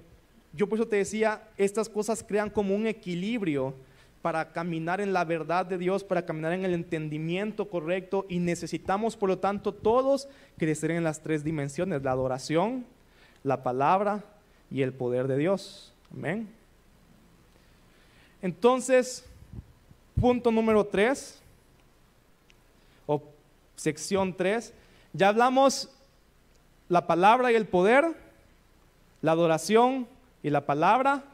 yo 0.52 0.68
por 0.68 0.78
eso 0.78 0.88
te 0.88 0.96
decía, 0.96 1.42
estas 1.56 1.88
cosas 1.88 2.24
crean 2.26 2.50
como 2.50 2.74
un 2.74 2.86
equilibrio 2.86 3.74
para 4.22 4.52
caminar 4.52 5.00
en 5.00 5.12
la 5.12 5.24
verdad 5.24 5.66
de 5.66 5.78
Dios, 5.78 6.02
para 6.02 6.26
caminar 6.26 6.52
en 6.52 6.64
el 6.64 6.74
entendimiento 6.74 7.68
correcto 7.68 8.26
y 8.28 8.38
necesitamos 8.38 9.16
por 9.16 9.28
lo 9.28 9.38
tanto 9.38 9.72
todos 9.72 10.28
crecer 10.58 10.90
en 10.90 11.04
las 11.04 11.22
tres 11.22 11.44
dimensiones, 11.44 12.02
la 12.02 12.10
adoración, 12.10 12.84
la 13.44 13.62
palabra 13.62 14.24
y 14.70 14.82
el 14.82 14.92
poder 14.92 15.28
de 15.28 15.36
Dios. 15.36 15.92
Amén. 16.12 16.48
Entonces, 18.42 19.24
punto 20.20 20.50
número 20.50 20.84
3, 20.84 21.40
o 23.06 23.22
sección 23.76 24.36
3, 24.36 24.72
ya 25.12 25.28
hablamos 25.28 25.90
la 26.88 27.06
palabra 27.06 27.52
y 27.52 27.54
el 27.54 27.66
poder, 27.66 28.14
la 29.22 29.32
adoración 29.32 30.06
y 30.42 30.50
la 30.50 30.66
palabra. 30.66 31.24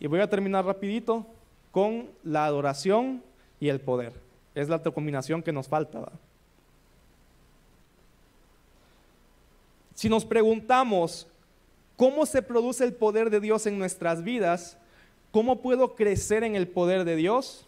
Y 0.00 0.06
voy 0.06 0.20
a 0.20 0.30
terminar 0.30 0.64
rapidito 0.64 1.26
con 1.70 2.10
la 2.24 2.46
adoración 2.46 3.22
y 3.60 3.68
el 3.68 3.80
poder. 3.80 4.12
Es 4.54 4.68
la 4.68 4.82
combinación 4.82 5.42
que 5.42 5.52
nos 5.52 5.68
falta. 5.68 6.10
Si 9.94 10.08
nos 10.08 10.24
preguntamos 10.24 11.26
cómo 11.96 12.26
se 12.26 12.42
produce 12.42 12.84
el 12.84 12.94
poder 12.94 13.30
de 13.30 13.40
Dios 13.40 13.66
en 13.66 13.78
nuestras 13.78 14.24
vidas, 14.24 14.76
¿cómo 15.30 15.60
puedo 15.60 15.94
crecer 15.94 16.44
en 16.44 16.56
el 16.56 16.66
poder 16.66 17.04
de 17.04 17.16
Dios? 17.16 17.66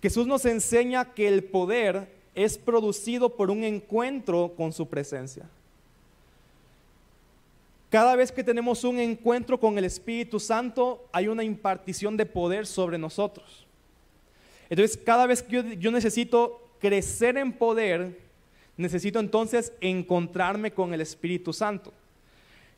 Jesús 0.00 0.26
nos 0.26 0.44
enseña 0.44 1.14
que 1.14 1.28
el 1.28 1.44
poder 1.44 2.12
es 2.34 2.58
producido 2.58 3.36
por 3.36 3.50
un 3.50 3.64
encuentro 3.64 4.52
con 4.56 4.72
su 4.72 4.88
presencia. 4.88 5.48
Cada 7.94 8.16
vez 8.16 8.32
que 8.32 8.42
tenemos 8.42 8.82
un 8.82 8.98
encuentro 8.98 9.60
con 9.60 9.78
el 9.78 9.84
Espíritu 9.84 10.40
Santo, 10.40 11.06
hay 11.12 11.28
una 11.28 11.44
impartición 11.44 12.16
de 12.16 12.26
poder 12.26 12.66
sobre 12.66 12.98
nosotros. 12.98 13.64
Entonces, 14.68 14.96
cada 14.96 15.28
vez 15.28 15.44
que 15.44 15.76
yo, 15.78 15.92
necesito 15.92 16.60
crecer 16.80 17.36
en 17.36 17.52
poder, 17.52 18.18
necesito 18.76 19.20
entonces 19.20 19.72
encontrarme 19.80 20.72
con 20.72 20.92
el 20.92 21.02
Espíritu 21.02 21.52
Santo. 21.52 21.92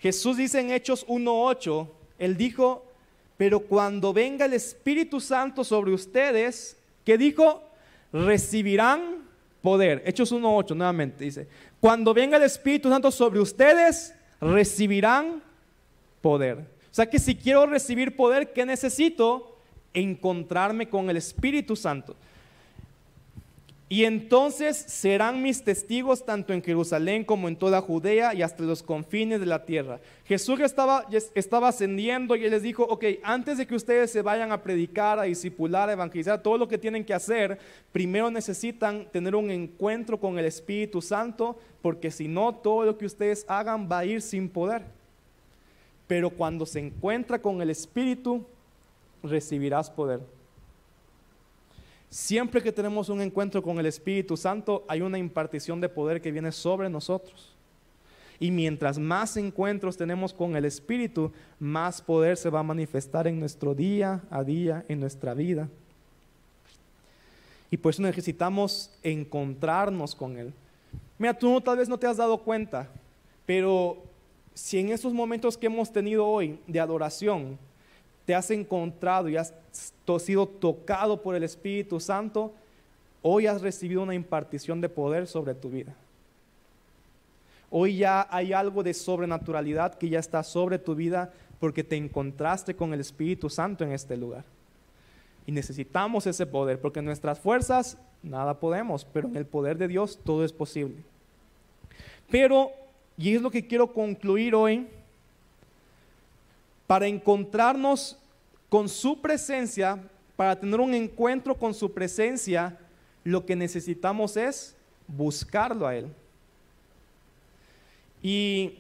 Jesús 0.00 0.36
dice 0.36 0.60
en 0.60 0.70
Hechos 0.70 1.06
1.8, 1.06 1.88
Él 2.18 2.36
dijo, 2.36 2.84
pero 3.38 3.60
cuando 3.60 4.12
venga 4.12 4.44
el 4.44 4.52
Espíritu 4.52 5.18
Santo 5.18 5.64
sobre 5.64 5.94
ustedes, 5.94 6.76
¿qué 7.06 7.16
dijo? 7.16 7.62
Recibirán 8.12 9.24
poder. 9.62 10.02
Hechos 10.04 10.30
1.8 10.30 10.76
nuevamente 10.76 11.24
dice, 11.24 11.48
cuando 11.80 12.12
venga 12.12 12.36
el 12.36 12.42
Espíritu 12.42 12.90
Santo 12.90 13.10
sobre 13.10 13.40
ustedes, 13.40 14.12
recibirán 14.40 15.42
poder. 16.20 16.58
O 16.90 16.94
sea 16.96 17.08
que 17.08 17.18
si 17.18 17.34
quiero 17.34 17.66
recibir 17.66 18.16
poder, 18.16 18.52
¿qué 18.52 18.64
necesito? 18.64 19.58
Encontrarme 19.92 20.88
con 20.88 21.10
el 21.10 21.16
Espíritu 21.16 21.76
Santo. 21.76 22.16
Y 23.88 24.04
entonces 24.04 24.76
serán 24.76 25.42
mis 25.42 25.62
testigos 25.62 26.24
tanto 26.24 26.52
en 26.52 26.60
Jerusalén 26.60 27.24
como 27.24 27.46
en 27.46 27.54
toda 27.54 27.80
Judea 27.80 28.34
y 28.34 28.42
hasta 28.42 28.64
los 28.64 28.82
confines 28.82 29.38
de 29.38 29.46
la 29.46 29.64
tierra. 29.64 30.00
Jesús 30.24 30.58
estaba, 30.58 31.06
estaba 31.36 31.68
ascendiendo 31.68 32.34
y 32.34 32.44
él 32.44 32.50
les 32.50 32.64
dijo, 32.64 32.82
ok, 32.82 33.04
antes 33.22 33.58
de 33.58 33.66
que 33.66 33.76
ustedes 33.76 34.10
se 34.10 34.22
vayan 34.22 34.50
a 34.50 34.60
predicar, 34.60 35.20
a 35.20 35.24
discipular, 35.24 35.88
a 35.88 35.92
evangelizar, 35.92 36.42
todo 36.42 36.58
lo 36.58 36.66
que 36.66 36.78
tienen 36.78 37.04
que 37.04 37.14
hacer, 37.14 37.60
primero 37.92 38.28
necesitan 38.28 39.06
tener 39.12 39.36
un 39.36 39.52
encuentro 39.52 40.18
con 40.18 40.36
el 40.36 40.46
Espíritu 40.46 41.00
Santo, 41.00 41.56
porque 41.80 42.10
si 42.10 42.26
no, 42.26 42.56
todo 42.56 42.84
lo 42.84 42.98
que 42.98 43.06
ustedes 43.06 43.44
hagan 43.46 43.88
va 43.88 43.98
a 43.98 44.04
ir 44.04 44.20
sin 44.20 44.48
poder. 44.48 44.82
Pero 46.08 46.30
cuando 46.30 46.66
se 46.66 46.80
encuentra 46.80 47.40
con 47.40 47.62
el 47.62 47.70
Espíritu, 47.70 48.44
recibirás 49.22 49.90
poder. 49.90 50.35
Siempre 52.08 52.62
que 52.62 52.72
tenemos 52.72 53.08
un 53.08 53.20
encuentro 53.20 53.62
con 53.62 53.78
el 53.78 53.86
Espíritu 53.86 54.36
Santo, 54.36 54.84
hay 54.88 55.00
una 55.00 55.18
impartición 55.18 55.80
de 55.80 55.88
poder 55.88 56.20
que 56.20 56.32
viene 56.32 56.52
sobre 56.52 56.88
nosotros. 56.88 57.56
Y 58.38 58.50
mientras 58.50 58.98
más 58.98 59.36
encuentros 59.36 59.96
tenemos 59.96 60.32
con 60.32 60.56
el 60.56 60.64
Espíritu, 60.64 61.32
más 61.58 62.00
poder 62.02 62.36
se 62.36 62.50
va 62.50 62.60
a 62.60 62.64
manifestar 62.64 63.26
en 63.26 63.40
nuestro 63.40 63.74
día 63.74 64.22
a 64.30 64.44
día, 64.44 64.84
en 64.88 65.00
nuestra 65.00 65.34
vida. 65.34 65.68
Y 67.70 67.76
por 67.76 67.90
eso 67.90 68.02
necesitamos 68.02 68.90
encontrarnos 69.02 70.14
con 70.14 70.36
Él. 70.36 70.52
Mira, 71.18 71.34
tú 71.34 71.60
tal 71.60 71.78
vez 71.78 71.88
no 71.88 71.98
te 71.98 72.06
has 72.06 72.18
dado 72.18 72.38
cuenta, 72.38 72.88
pero 73.46 74.02
si 74.54 74.78
en 74.78 74.90
esos 74.90 75.12
momentos 75.12 75.56
que 75.56 75.66
hemos 75.66 75.92
tenido 75.92 76.26
hoy 76.26 76.58
de 76.66 76.78
adoración, 76.78 77.58
te 78.26 78.34
has 78.34 78.50
encontrado 78.50 79.28
y 79.28 79.36
has 79.36 79.54
sido 80.18 80.46
tocado 80.46 81.22
por 81.22 81.36
el 81.36 81.44
Espíritu 81.44 82.00
Santo, 82.00 82.52
hoy 83.22 83.46
has 83.46 83.62
recibido 83.62 84.02
una 84.02 84.14
impartición 84.14 84.80
de 84.80 84.88
poder 84.88 85.26
sobre 85.26 85.54
tu 85.54 85.70
vida. 85.70 85.94
Hoy 87.70 87.98
ya 87.98 88.26
hay 88.30 88.52
algo 88.52 88.82
de 88.82 88.94
sobrenaturalidad 88.94 89.94
que 89.94 90.08
ya 90.08 90.18
está 90.18 90.42
sobre 90.42 90.78
tu 90.78 90.94
vida 90.94 91.32
porque 91.60 91.84
te 91.84 91.96
encontraste 91.96 92.74
con 92.74 92.92
el 92.92 93.00
Espíritu 93.00 93.48
Santo 93.48 93.84
en 93.84 93.92
este 93.92 94.16
lugar. 94.16 94.44
Y 95.46 95.52
necesitamos 95.52 96.26
ese 96.26 96.46
poder 96.46 96.80
porque 96.80 97.02
nuestras 97.02 97.38
fuerzas 97.38 97.96
nada 98.22 98.58
podemos, 98.58 99.04
pero 99.04 99.28
en 99.28 99.36
el 99.36 99.46
poder 99.46 99.78
de 99.78 99.88
Dios 99.88 100.18
todo 100.24 100.44
es 100.44 100.52
posible. 100.52 100.96
Pero, 102.28 102.72
y 103.16 103.36
es 103.36 103.42
lo 103.42 103.50
que 103.52 103.66
quiero 103.66 103.92
concluir 103.92 104.54
hoy, 104.54 104.88
para 106.86 107.06
encontrarnos 107.06 108.16
con 108.68 108.88
su 108.88 109.20
presencia, 109.20 110.02
para 110.36 110.58
tener 110.58 110.80
un 110.80 110.94
encuentro 110.94 111.54
con 111.54 111.74
su 111.74 111.92
presencia, 111.92 112.78
lo 113.24 113.44
que 113.44 113.56
necesitamos 113.56 114.36
es 114.36 114.76
buscarlo 115.08 115.86
a 115.86 115.96
Él. 115.96 116.08
Y, 118.22 118.78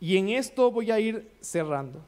y 0.00 0.16
en 0.16 0.30
esto 0.30 0.70
voy 0.70 0.90
a 0.90 0.98
ir 0.98 1.28
cerrando. 1.40 2.00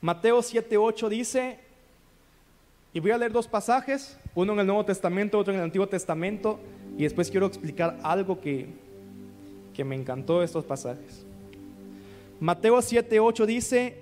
Mateo 0.00 0.40
7:8 0.40 1.08
dice, 1.08 1.58
y 2.92 3.00
voy 3.00 3.10
a 3.10 3.16
leer 3.16 3.32
dos 3.32 3.48
pasajes, 3.48 4.18
uno 4.34 4.52
en 4.52 4.60
el 4.60 4.66
Nuevo 4.66 4.84
Testamento, 4.84 5.38
otro 5.38 5.54
en 5.54 5.60
el 5.60 5.64
Antiguo 5.64 5.88
Testamento, 5.88 6.60
y 6.96 7.02
después 7.02 7.30
quiero 7.30 7.46
explicar 7.46 7.98
algo 8.02 8.40
que, 8.40 8.68
que 9.72 9.84
me 9.84 9.96
encantó 9.96 10.40
de 10.40 10.46
estos 10.46 10.64
pasajes. 10.64 11.24
Mateo 12.40 12.76
7:8 12.78 13.46
dice, 13.46 13.98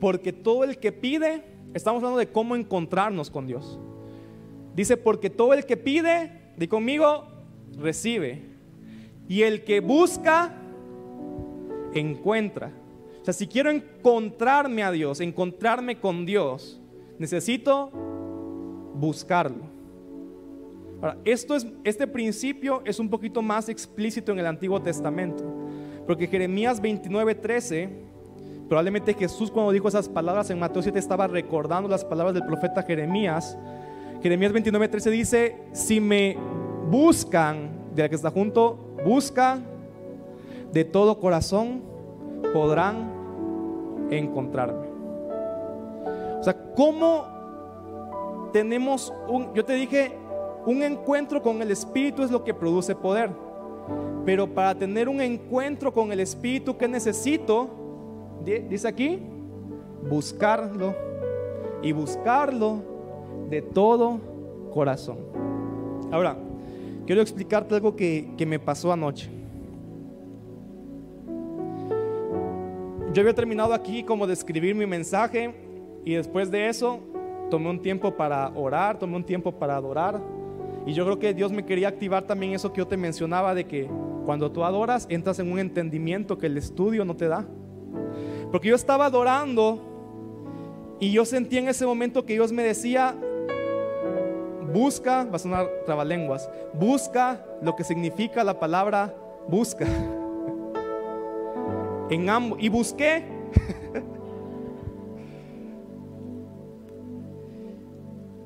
porque 0.00 0.32
todo 0.32 0.64
el 0.64 0.78
que 0.78 0.92
pide, 0.92 1.42
estamos 1.74 2.02
hablando 2.02 2.18
de 2.18 2.28
cómo 2.28 2.54
encontrarnos 2.54 3.30
con 3.30 3.46
Dios. 3.46 3.78
Dice, 4.74 4.96
porque 4.96 5.30
todo 5.30 5.54
el 5.54 5.64
que 5.64 5.76
pide, 5.76 6.32
di 6.56 6.68
conmigo, 6.68 7.26
recibe. 7.78 8.42
Y 9.28 9.42
el 9.42 9.64
que 9.64 9.80
busca, 9.80 10.54
encuentra. 11.94 12.72
O 13.22 13.24
sea, 13.24 13.34
si 13.34 13.46
quiero 13.46 13.70
encontrarme 13.70 14.82
a 14.82 14.92
Dios, 14.92 15.20
encontrarme 15.20 15.98
con 15.98 16.26
Dios, 16.26 16.78
necesito 17.18 17.90
buscarlo. 18.94 19.75
Ahora, 21.00 21.18
esto 21.24 21.54
es, 21.54 21.66
este 21.84 22.06
principio 22.06 22.82
es 22.84 22.98
un 22.98 23.10
poquito 23.10 23.42
más 23.42 23.68
explícito 23.68 24.32
en 24.32 24.38
el 24.38 24.46
Antiguo 24.46 24.80
Testamento, 24.80 25.44
porque 26.06 26.26
Jeremías 26.26 26.80
29:13, 26.80 27.88
probablemente 28.68 29.14
Jesús 29.14 29.50
cuando 29.50 29.72
dijo 29.72 29.88
esas 29.88 30.08
palabras 30.08 30.48
en 30.50 30.58
Mateo 30.58 30.82
7 30.82 30.98
estaba 30.98 31.26
recordando 31.26 31.88
las 31.88 32.04
palabras 32.04 32.34
del 32.34 32.46
profeta 32.46 32.82
Jeremías. 32.82 33.58
Jeremías 34.22 34.52
29:13 34.52 35.10
dice, 35.10 35.56
si 35.72 36.00
me 36.00 36.36
buscan, 36.90 37.70
de 37.94 38.02
la 38.02 38.08
que 38.08 38.14
está 38.14 38.30
junto, 38.30 38.76
busca 39.04 39.58
de 40.72 40.84
todo 40.84 41.20
corazón, 41.20 41.82
podrán 42.52 43.12
encontrarme. 44.10 44.86
O 46.38 46.42
sea, 46.42 46.56
¿cómo 46.74 47.36
tenemos 48.52 49.12
un, 49.28 49.52
yo 49.54 49.64
te 49.64 49.74
dije, 49.74 50.12
un 50.66 50.82
encuentro 50.82 51.40
con 51.40 51.62
el 51.62 51.70
Espíritu 51.70 52.22
es 52.22 52.30
lo 52.30 52.42
que 52.42 52.52
produce 52.52 52.94
poder. 52.94 53.30
Pero 54.24 54.52
para 54.52 54.76
tener 54.76 55.08
un 55.08 55.20
encuentro 55.20 55.92
con 55.92 56.10
el 56.10 56.18
Espíritu, 56.18 56.76
¿qué 56.76 56.88
necesito? 56.88 57.70
Dice 58.44 58.88
aquí, 58.88 59.20
buscarlo. 60.10 60.94
Y 61.82 61.92
buscarlo 61.92 62.82
de 63.48 63.62
todo 63.62 64.18
corazón. 64.72 65.18
Ahora, 66.10 66.36
quiero 67.06 67.22
explicarte 67.22 67.76
algo 67.76 67.94
que, 67.94 68.32
que 68.36 68.44
me 68.44 68.58
pasó 68.58 68.92
anoche. 68.92 69.30
Yo 73.12 73.22
había 73.22 73.34
terminado 73.34 73.72
aquí 73.72 74.02
como 74.02 74.26
de 74.26 74.32
escribir 74.32 74.74
mi 74.74 74.84
mensaje 74.84 75.54
y 76.04 76.14
después 76.14 76.50
de 76.50 76.68
eso 76.68 76.98
tomé 77.50 77.70
un 77.70 77.80
tiempo 77.80 78.10
para 78.10 78.48
orar, 78.56 78.98
tomé 78.98 79.16
un 79.16 79.24
tiempo 79.24 79.52
para 79.52 79.76
adorar. 79.76 80.20
Y 80.86 80.92
yo 80.92 81.04
creo 81.04 81.18
que 81.18 81.34
Dios 81.34 81.52
me 81.52 81.66
quería 81.66 81.88
activar 81.88 82.22
también 82.22 82.52
eso 82.52 82.72
que 82.72 82.78
yo 82.78 82.86
te 82.86 82.96
mencionaba 82.96 83.54
de 83.54 83.66
que 83.66 83.90
cuando 84.24 84.52
tú 84.52 84.64
adoras 84.64 85.06
entras 85.10 85.38
en 85.40 85.50
un 85.50 85.58
entendimiento 85.58 86.38
que 86.38 86.46
el 86.46 86.56
estudio 86.56 87.04
no 87.04 87.16
te 87.16 87.26
da. 87.26 87.44
Porque 88.52 88.68
yo 88.68 88.76
estaba 88.76 89.06
adorando 89.06 89.80
y 91.00 91.10
yo 91.10 91.24
sentí 91.24 91.58
en 91.58 91.68
ese 91.68 91.84
momento 91.84 92.24
que 92.24 92.34
Dios 92.34 92.52
me 92.52 92.62
decía, 92.62 93.16
busca, 94.72 95.24
va 95.24 95.36
a 95.36 95.38
sonar 95.40 95.68
trabalenguas, 95.84 96.48
busca 96.72 97.44
lo 97.60 97.74
que 97.74 97.82
significa 97.82 98.44
la 98.44 98.58
palabra 98.58 99.14
busca. 99.48 99.86
En 102.08 102.30
ambos, 102.30 102.60
y 102.62 102.68
busqué. 102.68 103.24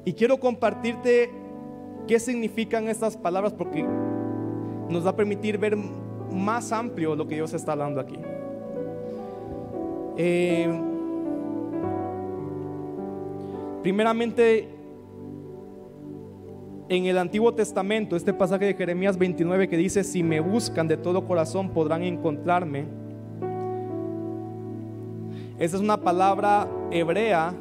y 0.06 0.14
quiero 0.14 0.40
compartirte 0.40 1.30
¿Qué 2.06 2.18
significan 2.18 2.88
estas 2.88 3.16
palabras? 3.16 3.52
Porque 3.52 3.86
nos 4.88 5.06
va 5.06 5.10
a 5.10 5.16
permitir 5.16 5.58
ver 5.58 5.76
más 6.32 6.72
amplio 6.72 7.14
lo 7.14 7.26
que 7.26 7.36
Dios 7.36 7.52
está 7.54 7.72
hablando 7.72 8.00
aquí. 8.00 8.18
Eh, 10.16 10.68
primeramente, 13.82 14.68
en 16.88 17.06
el 17.06 17.18
Antiguo 17.18 17.54
Testamento, 17.54 18.16
este 18.16 18.34
pasaje 18.34 18.66
de 18.66 18.74
Jeremías 18.74 19.16
29 19.16 19.68
que 19.68 19.76
dice, 19.76 20.02
si 20.02 20.22
me 20.22 20.40
buscan 20.40 20.88
de 20.88 20.96
todo 20.96 21.24
corazón 21.26 21.70
podrán 21.70 22.02
encontrarme. 22.02 22.84
Esa 25.58 25.76
es 25.76 25.82
una 25.82 25.98
palabra 25.98 26.66
hebrea 26.90 27.54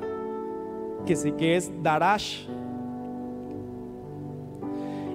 que, 1.05 1.15
sí, 1.15 1.31
que 1.33 1.57
es 1.57 1.71
darash 1.83 2.47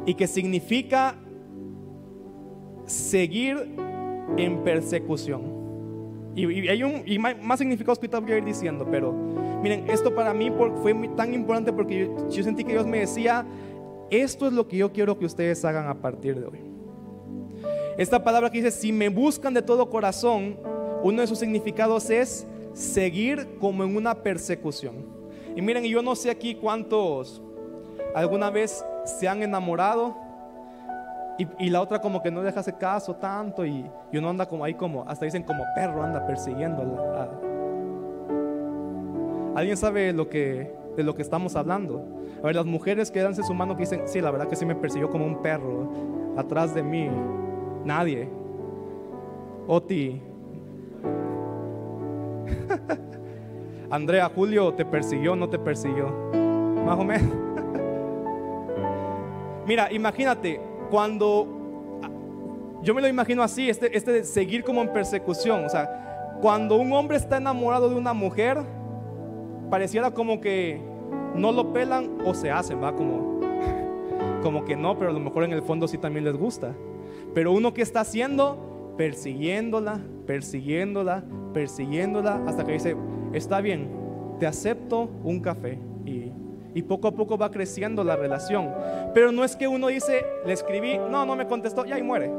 y 0.07 0.15
que 0.15 0.27
significa 0.27 1.17
seguir 2.87 3.75
en 4.37 4.63
persecución. 4.63 5.43
Y, 6.37 6.69
hay 6.69 6.83
un, 6.83 7.03
y 7.07 7.19
más, 7.19 7.59
significados 7.59 7.99
que 7.99 8.09
voy 8.09 8.33
a 8.33 8.39
ir 8.39 8.45
diciendo, 8.45 8.87
pero 8.91 9.13
miren, 9.63 9.89
esto 9.89 10.15
para 10.15 10.35
mí 10.35 10.51
fue 10.83 10.95
tan 11.17 11.33
importante 11.33 11.73
porque 11.73 12.11
yo, 12.31 12.43
sentí 12.43 12.65
que 12.65 12.73
Dios 12.73 12.87
me 12.87 13.01
decía, 13.01 13.47
esto 14.11 14.49
es 14.49 14.53
lo 14.53 14.67
que 14.67 14.77
yo 14.77 14.93
quiero 14.93 15.17
que 15.19 15.27
ustedes 15.27 15.65
hagan 15.65 15.87
a 15.87 15.95
partir 15.95 16.39
de 16.39 16.47
hoy. 16.47 16.61
Esta 17.97 18.25
palabra 18.25 18.51
que 18.51 18.59
dice, 18.59 18.73
si 18.73 18.93
me 18.93 19.09
buscan 19.09 19.55
de 19.55 19.63
todo 19.63 19.89
corazón, 19.89 20.59
uno 21.05 21.21
de 21.21 21.27
sus 21.29 21.39
significados 21.39 22.11
es 22.11 22.47
seguir 22.73 23.57
como 23.61 23.85
en 23.85 23.95
una 23.95 24.17
persecución. 24.17 25.07
Y 25.55 25.63
miren, 25.63 25.85
yo 25.85 26.03
no 26.03 26.17
sé 26.17 26.31
aquí 26.31 26.57
cuántos 26.57 27.41
alguna 28.13 28.51
vez 28.51 28.85
se 29.05 29.29
han 29.29 29.43
enamorado 29.43 30.15
y, 31.59 31.69
la 31.69 31.81
otra 31.81 32.01
como 32.01 32.23
que 32.23 32.31
no 32.31 32.43
deja 32.43 32.61
ese 32.61 32.75
caso 32.75 33.17
tanto 33.17 33.67
y, 33.67 33.91
uno 34.13 34.31
anda 34.31 34.47
como 34.47 34.65
ahí 34.65 34.75
como, 34.75 35.05
hasta 35.09 35.25
dicen 35.25 35.43
como 35.43 35.65
perro 35.75 36.03
anda 36.03 36.25
persiguiéndola. 36.27 37.31
¿Alguien 39.57 39.77
sabe 39.77 40.13
lo 40.13 40.29
que, 40.29 40.75
de 40.97 41.03
lo 41.03 41.15
que 41.15 41.23
estamos 41.23 41.57
hablando? 41.57 42.07
A 42.43 42.47
ver, 42.47 42.57
las 42.57 42.67
mujeres 42.67 43.11
que 43.11 43.21
dan 43.21 43.35
su 43.35 43.55
mano 43.55 43.77
que 43.77 43.81
dicen, 43.83 44.03
sí, 44.07 44.21
la 44.21 44.31
verdad 44.31 44.49
que 44.49 44.57
sí 44.57 44.65
me 44.67 44.77
persiguió 44.77 45.11
como 45.11 45.25
un 45.27 45.43
perro 45.43 45.91
atrás 46.37 46.75
de 46.75 46.83
mí. 46.83 47.09
Nadie. 47.85 48.29
Oti. 49.67 50.23
Andrea, 53.91 54.31
Julio, 54.35 54.75
¿te 54.75 54.85
persiguió 54.85 55.35
no 55.37 55.49
te 55.49 55.59
persiguió? 55.59 56.09
Más 56.85 56.99
o 56.99 57.05
menos. 57.05 57.44
Mira, 59.67 59.91
imagínate, 59.93 60.61
cuando 60.91 61.49
yo 62.83 62.95
me 62.95 63.01
lo 63.01 63.09
imagino 63.09 63.43
así, 63.43 63.71
este, 63.71 63.97
este 63.97 64.13
de 64.13 64.25
seguir 64.25 64.63
como 64.63 64.83
en 64.83 64.93
persecución, 64.93 65.65
o 65.65 65.69
sea, 65.71 66.37
cuando 66.43 66.77
un 66.77 66.93
hombre 66.93 67.17
está 67.17 67.39
enamorado 67.39 67.89
de 67.89 67.97
una 67.97 68.13
mujer, 68.13 68.59
pareciera 69.71 70.11
como 70.11 70.41
que 70.41 70.81
no 71.35 71.51
lo 71.51 71.73
pelan 71.73 72.19
o 72.27 72.35
se 72.35 72.51
hacen, 72.51 72.83
va 72.83 72.95
como, 72.95 73.41
como 74.43 74.65
que 74.67 74.77
no, 74.77 74.99
pero 74.99 75.11
a 75.11 75.15
lo 75.15 75.21
mejor 75.21 75.45
en 75.45 75.53
el 75.53 75.63
fondo 75.63 75.89
sí 75.89 75.97
también 75.97 76.27
les 76.27 76.37
gusta. 76.37 76.75
Pero 77.33 77.53
uno 77.53 77.73
que 77.73 77.81
está 77.81 78.01
haciendo, 78.01 78.95
persiguiéndola, 78.99 80.01
persiguiéndola, 80.27 81.25
persiguiéndola, 81.55 82.43
hasta 82.47 82.65
que 82.65 82.73
dice, 82.73 82.97
está 83.33 83.63
bien, 83.63 83.89
te 84.39 84.47
acepto 84.47 85.09
un 85.23 85.41
café 85.41 85.79
y 86.75 86.81
y 86.81 86.83
poco 86.83 87.09
a 87.09 87.13
poco 87.13 87.39
va 87.39 87.51
creciendo 87.51 88.05
la 88.05 88.17
relación. 88.17 88.75
Pero 89.15 89.33
no 89.33 89.45
es 89.45 89.57
que 89.57 89.69
uno 89.69 89.87
dice, 89.87 90.27
le 90.45 90.53
escribí, 90.53 90.99
no, 90.99 91.25
no 91.25 91.37
me 91.37 91.47
contestó, 91.47 91.87
y 91.87 91.93
ahí 91.93 92.03
muere. 92.03 92.31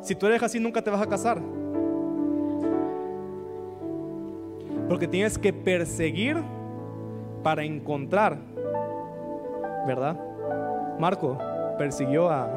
Si 0.00 0.14
tú 0.14 0.26
eres 0.26 0.42
así, 0.42 0.58
nunca 0.60 0.80
te 0.80 0.90
vas 0.90 1.02
a 1.02 1.06
casar. 1.06 1.40
Porque 4.88 5.06
tienes 5.06 5.38
que 5.38 5.52
perseguir 5.52 6.36
para 7.42 7.64
encontrar, 7.64 8.38
¿verdad? 9.86 10.18
Marco 10.98 11.36
persiguió 11.78 12.30
a... 12.30 12.48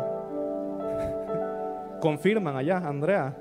Confirman 2.02 2.56
allá, 2.56 2.78
Andrea. 2.78 3.36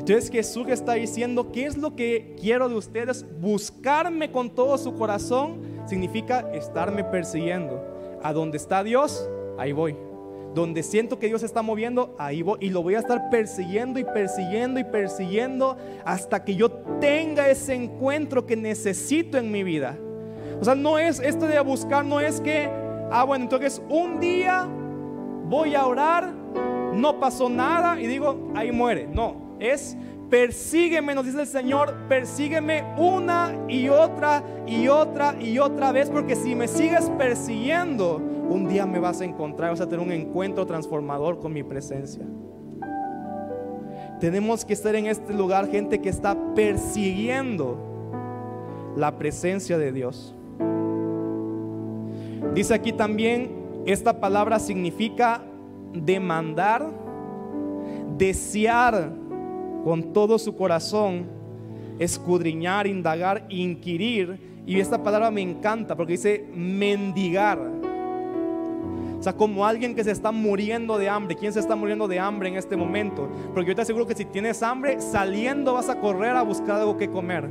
Entonces 0.00 0.30
Jesús 0.30 0.66
está 0.68 0.94
diciendo, 0.94 1.52
¿qué 1.52 1.66
es 1.66 1.76
lo 1.76 1.94
que 1.94 2.34
quiero 2.40 2.70
de 2.70 2.74
ustedes? 2.74 3.26
Buscarme 3.38 4.32
con 4.32 4.48
todo 4.48 4.78
su 4.78 4.94
corazón 4.94 5.60
significa 5.84 6.50
estarme 6.54 7.04
persiguiendo. 7.04 7.84
A 8.22 8.32
donde 8.32 8.56
está 8.56 8.82
Dios, 8.82 9.28
ahí 9.58 9.72
voy. 9.72 9.94
Donde 10.54 10.82
siento 10.82 11.18
que 11.18 11.26
Dios 11.26 11.42
está 11.42 11.60
moviendo, 11.60 12.14
ahí 12.18 12.40
voy. 12.40 12.56
Y 12.62 12.70
lo 12.70 12.82
voy 12.82 12.94
a 12.94 13.00
estar 13.00 13.28
persiguiendo 13.28 14.00
y 14.00 14.04
persiguiendo 14.04 14.80
y 14.80 14.84
persiguiendo 14.84 15.76
hasta 16.02 16.44
que 16.44 16.56
yo 16.56 16.70
tenga 16.98 17.50
ese 17.50 17.74
encuentro 17.74 18.46
que 18.46 18.56
necesito 18.56 19.36
en 19.36 19.52
mi 19.52 19.62
vida. 19.62 19.98
O 20.62 20.64
sea, 20.64 20.74
no 20.74 20.98
es 20.98 21.20
esto 21.20 21.46
de 21.46 21.60
buscar, 21.60 22.06
no 22.06 22.20
es 22.20 22.40
que, 22.40 22.70
ah, 23.10 23.24
bueno, 23.24 23.44
entonces 23.44 23.82
un 23.90 24.18
día 24.18 24.66
voy 25.44 25.74
a 25.74 25.84
orar, 25.84 26.32
no 26.94 27.20
pasó 27.20 27.50
nada 27.50 28.00
y 28.00 28.06
digo, 28.06 28.50
ahí 28.54 28.72
muere. 28.72 29.06
No, 29.06 29.49
es 29.60 29.96
persígueme, 30.30 31.14
nos 31.14 31.26
dice 31.26 31.40
el 31.40 31.46
Señor, 31.46 31.94
persígueme 32.08 32.84
una 32.96 33.52
y 33.68 33.88
otra 33.88 34.42
y 34.66 34.88
otra 34.88 35.34
y 35.40 35.58
otra 35.58 35.92
vez, 35.92 36.08
porque 36.08 36.36
si 36.36 36.54
me 36.54 36.68
sigues 36.68 37.10
persiguiendo, 37.18 38.16
un 38.16 38.68
día 38.68 38.86
me 38.86 39.00
vas 39.00 39.20
a 39.20 39.24
encontrar, 39.24 39.70
vas 39.70 39.80
a 39.80 39.88
tener 39.88 40.04
un 40.04 40.12
encuentro 40.12 40.66
transformador 40.66 41.40
con 41.40 41.52
mi 41.52 41.62
presencia. 41.62 42.24
Tenemos 44.20 44.64
que 44.64 44.72
estar 44.72 44.94
en 44.94 45.06
este 45.06 45.34
lugar, 45.34 45.68
gente 45.68 46.00
que 46.00 46.08
está 46.08 46.36
persiguiendo 46.54 47.78
la 48.96 49.16
presencia 49.16 49.78
de 49.78 49.92
Dios. 49.92 50.34
Dice 52.54 52.74
aquí 52.74 52.92
también, 52.92 53.50
esta 53.86 54.20
palabra 54.20 54.58
significa 54.58 55.42
demandar, 55.92 56.86
desear 58.18 59.19
con 59.84 60.12
todo 60.12 60.38
su 60.38 60.56
corazón, 60.56 61.26
escudriñar, 61.98 62.86
indagar, 62.86 63.46
inquirir. 63.48 64.62
Y 64.66 64.78
esta 64.78 65.02
palabra 65.02 65.30
me 65.30 65.42
encanta 65.42 65.96
porque 65.96 66.12
dice 66.12 66.46
mendigar. 66.54 67.58
O 69.18 69.22
sea, 69.22 69.34
como 69.34 69.66
alguien 69.66 69.94
que 69.94 70.02
se 70.02 70.12
está 70.12 70.32
muriendo 70.32 70.96
de 70.96 71.10
hambre. 71.10 71.36
¿Quién 71.36 71.52
se 71.52 71.60
está 71.60 71.76
muriendo 71.76 72.08
de 72.08 72.18
hambre 72.18 72.48
en 72.48 72.56
este 72.56 72.74
momento? 72.74 73.28
Porque 73.52 73.68
yo 73.68 73.76
te 73.76 73.82
aseguro 73.82 74.06
que 74.06 74.14
si 74.14 74.24
tienes 74.24 74.62
hambre, 74.62 74.98
saliendo 75.00 75.74
vas 75.74 75.90
a 75.90 76.00
correr 76.00 76.36
a 76.36 76.42
buscar 76.42 76.80
algo 76.80 76.96
que 76.96 77.10
comer. 77.10 77.46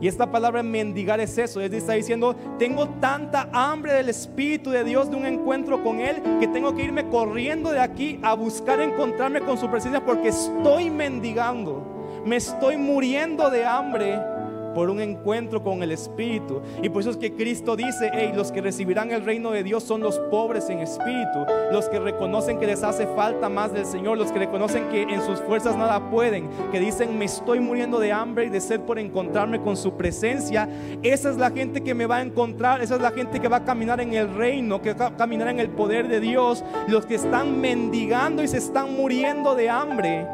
Y 0.00 0.08
esta 0.08 0.30
palabra 0.30 0.62
mendigar 0.62 1.20
es 1.20 1.38
eso, 1.38 1.60
es 1.60 1.72
está 1.72 1.94
diciendo, 1.94 2.34
tengo 2.58 2.88
tanta 3.00 3.48
hambre 3.52 3.92
del 3.94 4.08
Espíritu 4.08 4.70
de 4.70 4.84
Dios, 4.84 5.10
de 5.10 5.16
un 5.16 5.26
encuentro 5.26 5.82
con 5.82 6.00
Él, 6.00 6.22
que 6.40 6.48
tengo 6.48 6.74
que 6.74 6.84
irme 6.84 7.08
corriendo 7.08 7.70
de 7.70 7.80
aquí 7.80 8.18
a 8.22 8.34
buscar 8.34 8.80
encontrarme 8.80 9.40
con 9.40 9.58
su 9.58 9.70
presencia 9.70 10.04
porque 10.04 10.28
estoy 10.28 10.90
mendigando, 10.90 12.22
me 12.24 12.36
estoy 12.36 12.76
muriendo 12.76 13.50
de 13.50 13.64
hambre 13.64 14.35
por 14.76 14.90
un 14.90 15.00
encuentro 15.00 15.62
con 15.62 15.82
el 15.82 15.90
Espíritu. 15.90 16.60
Y 16.82 16.90
por 16.90 17.00
eso 17.00 17.08
es 17.08 17.16
que 17.16 17.32
Cristo 17.32 17.76
dice, 17.76 18.10
hey, 18.12 18.32
los 18.36 18.52
que 18.52 18.60
recibirán 18.60 19.10
el 19.10 19.24
reino 19.24 19.50
de 19.50 19.62
Dios 19.62 19.82
son 19.82 20.02
los 20.02 20.18
pobres 20.30 20.68
en 20.68 20.80
espíritu, 20.80 21.46
los 21.72 21.88
que 21.88 21.98
reconocen 21.98 22.58
que 22.58 22.66
les 22.66 22.82
hace 22.82 23.06
falta 23.06 23.48
más 23.48 23.72
del 23.72 23.86
Señor, 23.86 24.18
los 24.18 24.30
que 24.30 24.40
reconocen 24.40 24.90
que 24.90 25.04
en 25.04 25.22
sus 25.22 25.40
fuerzas 25.40 25.78
nada 25.78 26.10
pueden, 26.10 26.50
que 26.70 26.78
dicen, 26.78 27.18
me 27.18 27.24
estoy 27.24 27.58
muriendo 27.58 27.98
de 27.98 28.12
hambre 28.12 28.44
y 28.44 28.48
de 28.50 28.60
sed 28.60 28.80
por 28.80 28.98
encontrarme 28.98 29.62
con 29.62 29.78
su 29.78 29.94
presencia. 29.94 30.68
Esa 31.02 31.30
es 31.30 31.38
la 31.38 31.50
gente 31.50 31.80
que 31.80 31.94
me 31.94 32.04
va 32.04 32.16
a 32.16 32.22
encontrar, 32.22 32.82
esa 32.82 32.96
es 32.96 33.00
la 33.00 33.12
gente 33.12 33.40
que 33.40 33.48
va 33.48 33.56
a 33.56 33.64
caminar 33.64 34.02
en 34.02 34.12
el 34.12 34.34
reino, 34.34 34.82
que 34.82 34.92
va 34.92 35.06
a 35.06 35.16
caminar 35.16 35.48
en 35.48 35.58
el 35.58 35.70
poder 35.70 36.06
de 36.06 36.20
Dios, 36.20 36.62
los 36.86 37.06
que 37.06 37.14
están 37.14 37.62
mendigando 37.62 38.42
y 38.42 38.48
se 38.48 38.58
están 38.58 38.94
muriendo 38.94 39.54
de 39.54 39.70
hambre 39.70 40.26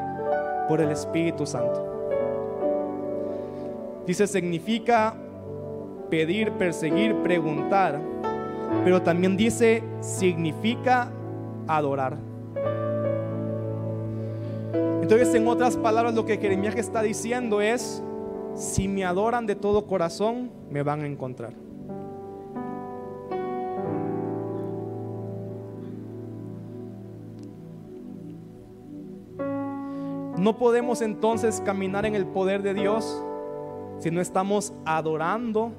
por 0.67 0.81
el 0.81 0.91
Espíritu 0.91 1.47
Santo. 1.47 1.92
Dice, 4.07 4.27
significa 4.27 5.15
pedir, 6.11 6.53
perseguir, 6.53 7.15
preguntar. 7.23 8.01
Pero 8.85 9.01
también 9.03 9.37
dice, 9.37 9.83
significa 10.01 11.11
adorar. 11.67 12.17
Entonces, 15.01 15.35
en 15.35 15.47
otras 15.47 15.77
palabras, 15.77 16.15
lo 16.15 16.25
que 16.25 16.39
Jeremías 16.39 16.75
está 16.77 17.03
diciendo 17.03 17.61
es, 17.61 18.03
si 18.55 18.89
me 18.89 19.05
adoran 19.05 19.47
de 19.47 19.55
todo 19.55 19.87
corazón, 19.87 20.51
me 20.71 20.83
van 20.83 21.03
a 21.03 21.07
encontrar. 21.07 21.53
No 30.39 30.59
podemos 30.59 31.03
entonces 31.03 31.61
caminar 31.65 32.05
en 32.05 32.17
el 32.17 32.27
poder 32.27 32.63
de 32.63 32.75
Dios 32.75 33.23
si 34.03 34.11
no 34.11 34.21
estamos 34.21 34.73
adorando 34.85 35.71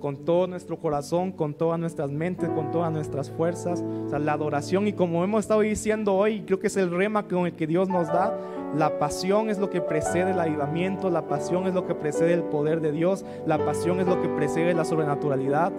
con 0.00 0.26
todo 0.26 0.46
nuestro 0.46 0.78
corazón, 0.78 1.32
con 1.32 1.54
todas 1.54 1.80
nuestras 1.80 2.10
mentes, 2.10 2.50
con 2.50 2.70
todas 2.70 2.92
nuestras 2.92 3.30
fuerzas. 3.30 3.82
O 4.04 4.08
sea, 4.10 4.18
la 4.18 4.34
adoración 4.34 4.86
y 4.86 4.92
como 4.92 5.24
hemos 5.24 5.40
estado 5.40 5.60
diciendo 5.60 6.14
hoy, 6.14 6.42
creo 6.42 6.60
que 6.60 6.66
es 6.66 6.76
el 6.76 6.90
rema 6.90 7.26
con 7.26 7.46
el 7.46 7.54
que 7.54 7.66
Dios 7.66 7.88
nos 7.88 8.08
da, 8.08 8.38
la 8.76 8.98
pasión 8.98 9.48
es 9.48 9.58
lo 9.58 9.70
que 9.70 9.80
precede 9.80 10.32
el 10.32 10.40
avivamiento, 10.40 11.08
la 11.08 11.26
pasión 11.26 11.66
es 11.66 11.72
lo 11.72 11.86
que 11.86 11.94
precede 11.94 12.34
el 12.34 12.42
poder 12.42 12.82
de 12.82 12.92
Dios, 12.92 13.24
la 13.46 13.56
pasión 13.56 13.98
es 13.98 14.06
lo 14.06 14.20
que 14.20 14.28
precede 14.28 14.74
la 14.74 14.84
sobrenaturalidad. 14.84 15.72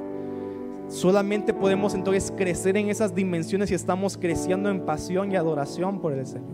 Solamente 0.88 1.54
podemos 1.54 1.94
entonces 1.94 2.34
crecer 2.36 2.78
en 2.78 2.90
esas 2.90 3.14
dimensiones 3.14 3.70
y 3.70 3.76
estamos 3.76 4.18
creciendo 4.18 4.72
en 4.72 4.88
pasión 4.88 5.32
y 5.32 5.36
adoración 5.36 6.02
por 6.02 6.14
el 6.14 6.26
Señor. 6.26 6.50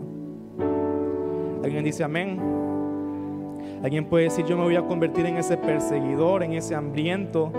¿Alguien 1.63 1.85
dice 1.85 2.03
amén? 2.03 2.64
Alguien 3.85 4.05
puede 4.05 4.23
decir, 4.23 4.43
yo 4.47 4.57
me 4.57 4.63
voy 4.63 4.75
a 4.77 4.81
convertir 4.81 5.27
en 5.27 5.37
ese 5.37 5.57
perseguidor, 5.57 6.41
en 6.41 6.53
ese 6.53 6.73
hambriento, 6.73 7.51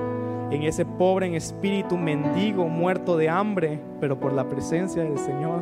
en 0.51 0.65
ese 0.65 0.85
pobre 0.85 1.27
en 1.27 1.37
espíritu, 1.37 1.97
mendigo, 1.97 2.67
muerto 2.67 3.17
de 3.17 3.29
hambre, 3.29 3.79
pero 4.01 4.19
por 4.19 4.33
la 4.33 4.49
presencia 4.49 5.05
del 5.05 5.17
Señor. 5.21 5.61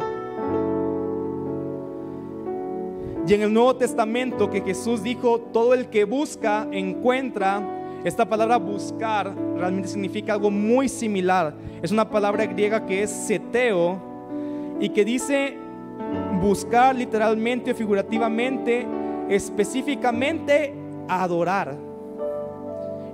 Y 3.29 3.35
en 3.35 3.43
el 3.43 3.53
Nuevo 3.53 3.77
Testamento 3.77 4.49
que 4.49 4.63
Jesús 4.63 5.03
dijo, 5.03 5.39
todo 5.39 5.75
el 5.75 5.91
que 5.91 6.05
busca, 6.05 6.67
encuentra, 6.73 7.61
esta 8.03 8.25
palabra 8.25 8.57
buscar 8.57 9.35
realmente 9.59 9.91
significa 9.91 10.33
algo 10.33 10.51
muy 10.51 10.89
similar. 10.89 11.53
Es 11.83 11.93
una 11.93 12.09
palabra 12.09 12.47
griega 12.47 12.87
que 12.87 13.03
es 13.03 13.11
seteo 13.11 14.01
y 14.81 14.89
que 14.89 15.05
dice 15.05 15.59
buscar 16.41 16.95
literalmente 16.95 17.73
o 17.73 17.75
figurativamente, 17.75 18.87
específicamente 19.29 20.75
adorar. 21.09 21.77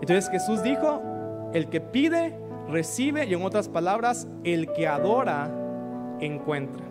Entonces 0.01 0.31
Jesús 0.31 0.63
dijo, 0.63 1.03
el 1.53 1.69
que 1.69 1.81
pide, 1.81 2.35
recibe 2.69 3.27
y 3.27 3.35
en 3.35 3.43
otras 3.43 3.69
palabras, 3.69 4.29
el 4.45 4.73
que 4.73 4.87
adora, 4.87 5.51
encuentra. 6.21 6.85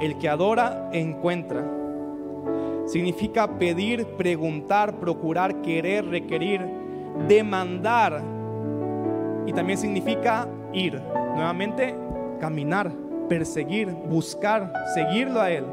El 0.00 0.18
que 0.18 0.28
adora, 0.28 0.88
encuentra. 0.92 1.64
Significa 2.86 3.58
pedir, 3.58 4.06
preguntar, 4.16 4.98
procurar, 4.98 5.62
querer, 5.62 6.06
requerir, 6.06 6.60
demandar. 7.28 8.22
Y 9.46 9.52
también 9.52 9.78
significa 9.78 10.48
ir. 10.72 11.00
Nuevamente, 11.34 11.94
caminar, 12.40 12.90
perseguir, 13.28 13.88
buscar, 13.90 14.72
seguirlo 14.94 15.40
a 15.40 15.50
Él, 15.50 15.64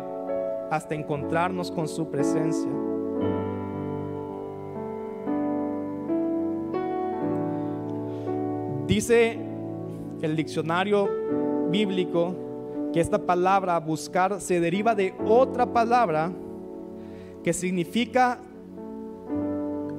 hasta 0.70 0.96
encontrarnos 0.96 1.72
con 1.72 1.88
su 1.88 2.10
presencia. 2.10 2.70
Dice 8.88 9.38
el 10.22 10.36
diccionario 10.36 11.10
bíblico 11.70 12.36
que 12.94 13.00
esta 13.00 13.20
palabra 13.20 13.80
buscar 13.80 14.40
se 14.42 14.60
deriva 14.60 14.96
de 14.96 15.14
otra 15.26 15.72
palabra 15.72 16.32
que 17.44 17.54
significa 17.54 18.40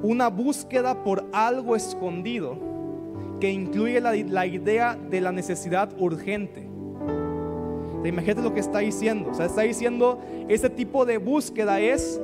una 0.01 0.29
búsqueda 0.29 1.03
por 1.03 1.25
algo 1.31 1.75
escondido, 1.75 2.57
que 3.39 3.51
incluye 3.51 3.99
la, 3.99 4.45
idea 4.45 4.95
de 4.95 5.21
la 5.21 5.31
necesidad 5.31 5.91
urgente. 5.97 6.68
Imagínate 8.05 8.41
lo 8.41 8.53
que 8.53 8.59
está 8.59 8.79
diciendo. 8.79 9.31
O 9.31 9.33
sea, 9.33 9.45
está 9.45 9.61
diciendo, 9.61 10.19
este 10.47 10.69
tipo 10.69 11.05
de 11.05 11.17
búsqueda 11.17 11.79
es, 11.79 12.19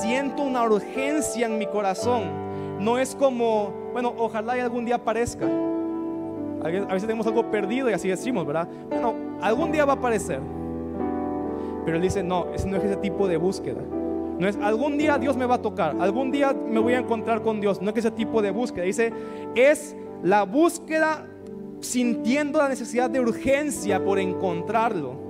siento 0.00 0.42
una 0.42 0.64
urgencia 0.64 1.46
en 1.46 1.58
mi 1.58 1.66
corazón. 1.66 2.24
No 2.80 2.98
es 2.98 3.14
como, 3.14 3.72
bueno, 3.92 4.14
ojalá 4.16 4.56
y 4.56 4.60
algún 4.60 4.84
día 4.84 4.96
aparezca. 4.96 5.46
A 6.62 6.68
veces 6.68 7.02
tenemos 7.02 7.26
algo 7.26 7.50
perdido 7.50 7.88
y 7.88 7.92
así 7.92 8.08
decimos, 8.08 8.46
¿verdad? 8.46 8.68
Bueno, 8.88 9.14
algún 9.40 9.70
día 9.70 9.84
va 9.84 9.92
a 9.92 9.96
aparecer. 9.96 10.40
Pero 11.84 11.96
él 11.96 12.02
dice, 12.02 12.22
no, 12.22 12.46
ese 12.54 12.68
no 12.68 12.76
es 12.76 12.84
ese 12.84 12.96
tipo 12.96 13.28
de 13.28 13.36
búsqueda. 13.36 13.80
No 14.38 14.46
es 14.46 14.56
algún 14.56 14.98
día 14.98 15.18
Dios 15.18 15.36
me 15.36 15.46
va 15.46 15.56
a 15.56 15.62
tocar, 15.62 15.96
algún 16.00 16.30
día 16.30 16.52
me 16.52 16.78
voy 16.78 16.94
a 16.94 16.98
encontrar 16.98 17.42
con 17.42 17.60
Dios. 17.60 17.82
No 17.82 17.90
es 17.90 17.96
ese 17.96 18.10
tipo 18.10 18.40
de 18.40 18.50
búsqueda. 18.50 18.84
Dice, 18.84 19.12
es 19.54 19.96
la 20.22 20.44
búsqueda 20.44 21.26
sintiendo 21.80 22.58
la 22.58 22.68
necesidad 22.68 23.10
de 23.10 23.20
urgencia 23.20 24.04
por 24.04 24.18
encontrarlo. 24.18 25.28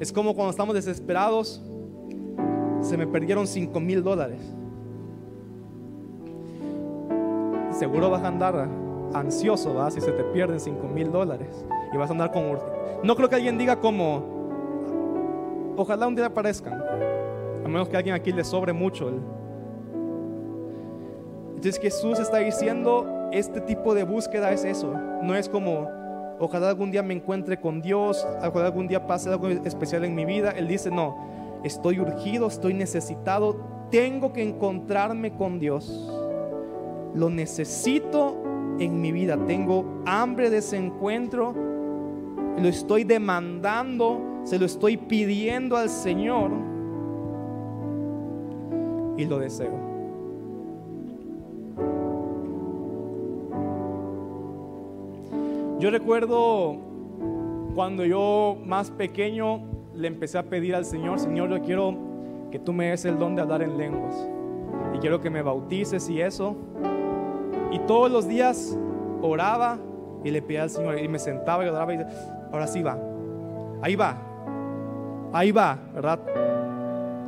Es 0.00 0.12
como 0.12 0.34
cuando 0.34 0.50
estamos 0.50 0.74
desesperados, 0.74 1.62
se 2.80 2.96
me 2.96 3.06
perdieron 3.06 3.46
5 3.46 3.78
mil 3.80 4.02
dólares. 4.02 4.40
Seguro 7.70 8.10
vas 8.10 8.22
a 8.22 8.28
andar 8.28 8.68
ansioso, 9.14 9.74
¿va? 9.74 9.90
si 9.90 10.00
se 10.00 10.12
te 10.12 10.24
pierden 10.24 10.58
5 10.58 10.88
mil 10.88 11.10
dólares 11.10 11.64
y 11.92 11.96
vas 11.96 12.10
a 12.10 12.12
andar 12.12 12.32
con... 12.32 12.58
No 13.02 13.16
creo 13.16 13.28
que 13.28 13.36
alguien 13.36 13.58
diga 13.58 13.78
como, 13.80 14.22
ojalá 15.76 16.06
un 16.06 16.14
día 16.14 16.26
aparezcan, 16.26 16.82
a 17.64 17.68
menos 17.68 17.88
que 17.88 17.96
alguien 17.96 18.14
aquí 18.14 18.32
le 18.32 18.44
sobre 18.44 18.72
mucho. 18.72 19.10
Entonces 21.62 21.80
Jesús 21.80 22.18
está 22.18 22.38
diciendo, 22.38 23.28
este 23.30 23.60
tipo 23.60 23.94
de 23.94 24.02
búsqueda 24.02 24.50
es 24.50 24.64
eso, 24.64 24.94
no 25.22 25.36
es 25.36 25.48
como, 25.48 25.88
ojalá 26.40 26.68
algún 26.68 26.90
día 26.90 27.04
me 27.04 27.14
encuentre 27.14 27.60
con 27.60 27.80
Dios, 27.80 28.26
ojalá 28.44 28.66
algún 28.66 28.88
día 28.88 29.06
pase 29.06 29.30
algo 29.30 29.46
especial 29.46 30.04
en 30.04 30.12
mi 30.12 30.24
vida. 30.24 30.50
Él 30.50 30.66
dice, 30.66 30.90
no, 30.90 31.16
estoy 31.62 32.00
urgido, 32.00 32.48
estoy 32.48 32.74
necesitado, 32.74 33.60
tengo 33.92 34.32
que 34.32 34.42
encontrarme 34.42 35.36
con 35.36 35.60
Dios. 35.60 36.12
Lo 37.14 37.30
necesito 37.30 38.42
en 38.80 39.00
mi 39.00 39.12
vida, 39.12 39.38
tengo 39.46 40.02
hambre 40.04 40.50
de 40.50 40.56
ese 40.56 40.78
encuentro, 40.78 41.54
lo 42.58 42.68
estoy 42.68 43.04
demandando, 43.04 44.20
se 44.42 44.58
lo 44.58 44.66
estoy 44.66 44.96
pidiendo 44.96 45.76
al 45.76 45.90
Señor 45.90 46.50
y 49.16 49.26
lo 49.26 49.38
deseo. 49.38 49.91
Yo 55.82 55.90
recuerdo 55.90 56.76
cuando 57.74 58.04
yo 58.04 58.56
más 58.64 58.92
pequeño 58.92 59.62
le 59.96 60.06
empecé 60.06 60.38
a 60.38 60.44
pedir 60.44 60.76
al 60.76 60.84
Señor, 60.84 61.18
Señor, 61.18 61.50
yo 61.50 61.60
quiero 61.60 61.96
que 62.52 62.60
tú 62.60 62.72
me 62.72 62.90
des 62.90 63.04
el 63.04 63.18
don 63.18 63.34
de 63.34 63.42
hablar 63.42 63.64
en 63.64 63.76
lenguas 63.76 64.14
y 64.94 64.98
quiero 64.98 65.20
que 65.20 65.28
me 65.28 65.42
bautices 65.42 66.08
y 66.08 66.20
eso. 66.20 66.54
Y 67.72 67.80
todos 67.80 68.12
los 68.12 68.28
días 68.28 68.78
oraba 69.22 69.80
y 70.22 70.30
le 70.30 70.40
pedía 70.40 70.62
al 70.62 70.70
Señor 70.70 71.00
y 71.00 71.08
me 71.08 71.18
sentaba 71.18 71.64
y 71.64 71.68
oraba 71.68 71.92
y 71.92 71.98
ahora 72.52 72.68
sí 72.68 72.80
va, 72.80 72.96
ahí 73.82 73.96
va, 73.96 74.16
ahí 75.32 75.50
va, 75.50 75.80
¿verdad? 75.92 76.20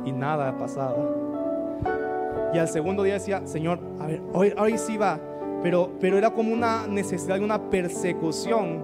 Y 0.05 0.13
nada 0.13 0.57
pasaba. 0.57 0.95
Y 2.53 2.57
al 2.57 2.69
segundo 2.69 3.03
día 3.03 3.15
decía, 3.15 3.45
Señor, 3.45 3.79
a 3.99 4.07
ver, 4.07 4.21
hoy, 4.31 4.53
hoy 4.57 4.77
sí 4.77 4.95
va, 4.95 5.19
pero, 5.65 5.89
pero 5.99 6.15
era 6.19 6.29
como 6.29 6.53
una 6.53 6.85
necesidad, 6.85 7.41
una 7.41 7.71
persecución, 7.71 8.83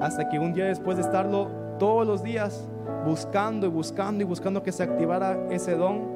hasta 0.00 0.28
que 0.28 0.38
un 0.38 0.52
día 0.52 0.66
después 0.66 0.96
de 0.96 1.02
estarlo 1.02 1.48
todos 1.80 2.06
los 2.06 2.22
días 2.22 2.70
buscando 3.04 3.66
y 3.66 3.68
buscando 3.70 4.22
y 4.22 4.26
buscando 4.26 4.62
que 4.62 4.70
se 4.70 4.84
activara 4.84 5.48
ese 5.50 5.74
don, 5.74 6.14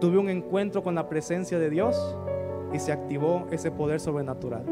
tuve 0.00 0.16
un 0.16 0.30
encuentro 0.30 0.82
con 0.82 0.94
la 0.94 1.06
presencia 1.06 1.58
de 1.58 1.68
Dios 1.68 2.16
y 2.72 2.78
se 2.78 2.92
activó 2.92 3.46
ese 3.50 3.70
poder 3.70 4.00
sobrenatural. 4.00 4.64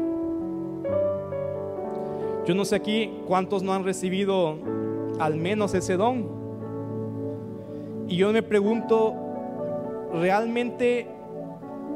Yo 2.47 2.55
no 2.55 2.65
sé 2.65 2.75
aquí 2.75 3.21
cuántos 3.27 3.61
no 3.61 3.75
han 3.75 3.83
recibido 3.83 4.57
al 5.19 5.35
menos 5.35 5.75
ese 5.75 5.95
don. 5.95 6.25
Y 8.07 8.17
yo 8.17 8.33
me 8.33 8.41
pregunto, 8.41 9.13
¿realmente 10.11 11.07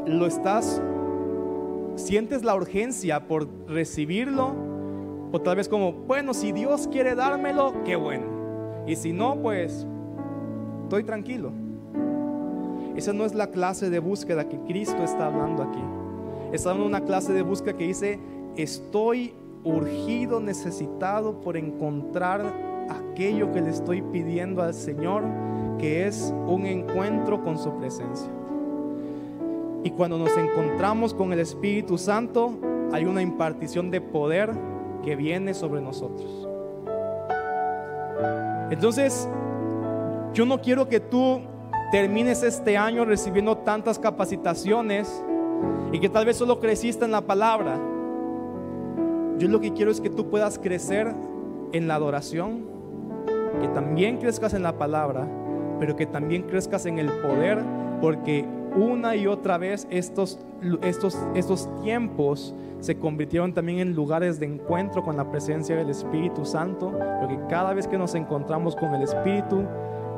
lo 0.06 0.28
estás, 0.28 0.84
sientes 1.96 2.44
la 2.44 2.56
urgencia 2.56 3.28
por 3.28 3.48
recibirlo? 3.68 4.54
O 5.32 5.42
tal 5.42 5.58
vez 5.58 5.68
como, 5.68 5.92
bueno, 5.92 6.34
si 6.34 6.52
Dios 6.52 6.88
quiere 6.88 7.16
dármelo, 7.16 7.74
qué 7.84 7.96
bueno. 7.96 8.26
Y 8.88 8.96
si 8.96 9.12
no, 9.12 9.36
pues 9.42 9.86
estoy 10.84 11.04
tranquilo. 11.04 11.52
Esa 12.96 13.12
no 13.12 13.26
es 13.26 13.34
la 13.34 13.48
clase 13.48 13.90
de 13.90 14.00
búsqueda 14.00 14.48
que 14.48 14.60
Cristo 14.62 15.04
está 15.04 15.26
hablando 15.26 15.64
aquí. 15.64 15.82
Está 16.54 16.70
hablando 16.70 16.88
una 16.88 17.04
clase 17.04 17.34
de 17.34 17.42
búsqueda 17.42 17.76
que 17.76 17.88
dice, 17.88 18.20
estoy 18.56 19.34
urgido, 19.64 20.40
necesitado 20.40 21.42
por 21.42 21.58
encontrar 21.58 22.54
aquello 22.90 23.52
que 23.52 23.62
le 23.62 23.72
estoy 23.72 24.02
pidiendo 24.02 24.62
al 24.62 24.74
Señor, 24.74 25.24
que 25.80 26.08
es 26.08 26.34
un 26.48 26.66
encuentro 26.66 27.44
con 27.44 27.58
su 27.58 27.76
presencia. 27.78 28.32
Y 29.86 29.92
cuando 29.92 30.18
nos 30.18 30.36
encontramos 30.36 31.14
con 31.14 31.32
el 31.32 31.40
Espíritu 31.40 32.00
Santo, 32.00 32.58
hay 32.92 33.06
una 33.06 33.22
impartición 33.22 33.92
de 33.92 34.02
poder 34.02 34.50
que 35.04 35.16
viene 35.16 35.54
sobre 35.54 35.80
nosotros. 35.80 36.50
Entonces, 38.72 39.30
yo 40.34 40.44
no 40.48 40.60
quiero 40.60 40.90
que 40.90 41.00
tú 41.00 41.40
termines 41.92 42.42
este 42.42 42.80
año 42.80 43.06
recibiendo 43.06 43.60
tantas 43.60 44.00
capacitaciones 44.00 45.24
y 45.92 46.00
que 46.00 46.10
tal 46.10 46.26
vez 46.26 46.38
solo 46.38 46.60
creciste 46.60 47.06
en 47.06 47.12
la 47.12 47.22
palabra. 47.22 47.78
Yo 49.38 49.48
lo 49.48 49.60
que 49.60 49.72
quiero 49.72 49.92
es 49.92 50.02
que 50.02 50.10
tú 50.10 50.32
puedas 50.32 50.58
crecer 50.58 51.14
en 51.74 51.88
la 51.88 51.94
adoración, 51.94 52.66
que 53.62 53.68
también 53.68 54.18
crezcas 54.18 54.56
en 54.56 54.64
la 54.64 54.80
palabra, 54.80 55.28
pero 55.80 55.96
que 55.96 56.08
también 56.08 56.42
crezcas 56.42 56.88
en 56.88 56.98
el 56.98 57.12
poder, 57.22 57.60
porque 58.02 58.46
una 58.76 59.16
y 59.16 59.28
otra 59.28 59.58
vez 59.58 59.88
estos, 59.90 60.40
estos, 60.82 61.18
estos 61.34 61.70
tiempos 61.82 62.54
se 62.80 62.98
convirtieron 62.98 63.54
también 63.54 63.80
en 63.80 63.96
lugares 63.96 64.40
de 64.40 64.46
encuentro 64.46 65.04
con 65.04 65.18
la 65.18 65.30
presencia 65.30 65.76
del 65.76 65.90
Espíritu 65.90 66.46
Santo, 66.46 66.92
porque 67.20 67.40
cada 67.50 67.74
vez 67.74 67.88
que 67.88 67.98
nos 67.98 68.16
encontramos 68.16 68.76
con 68.76 68.94
el 68.94 69.04
Espíritu 69.04 69.64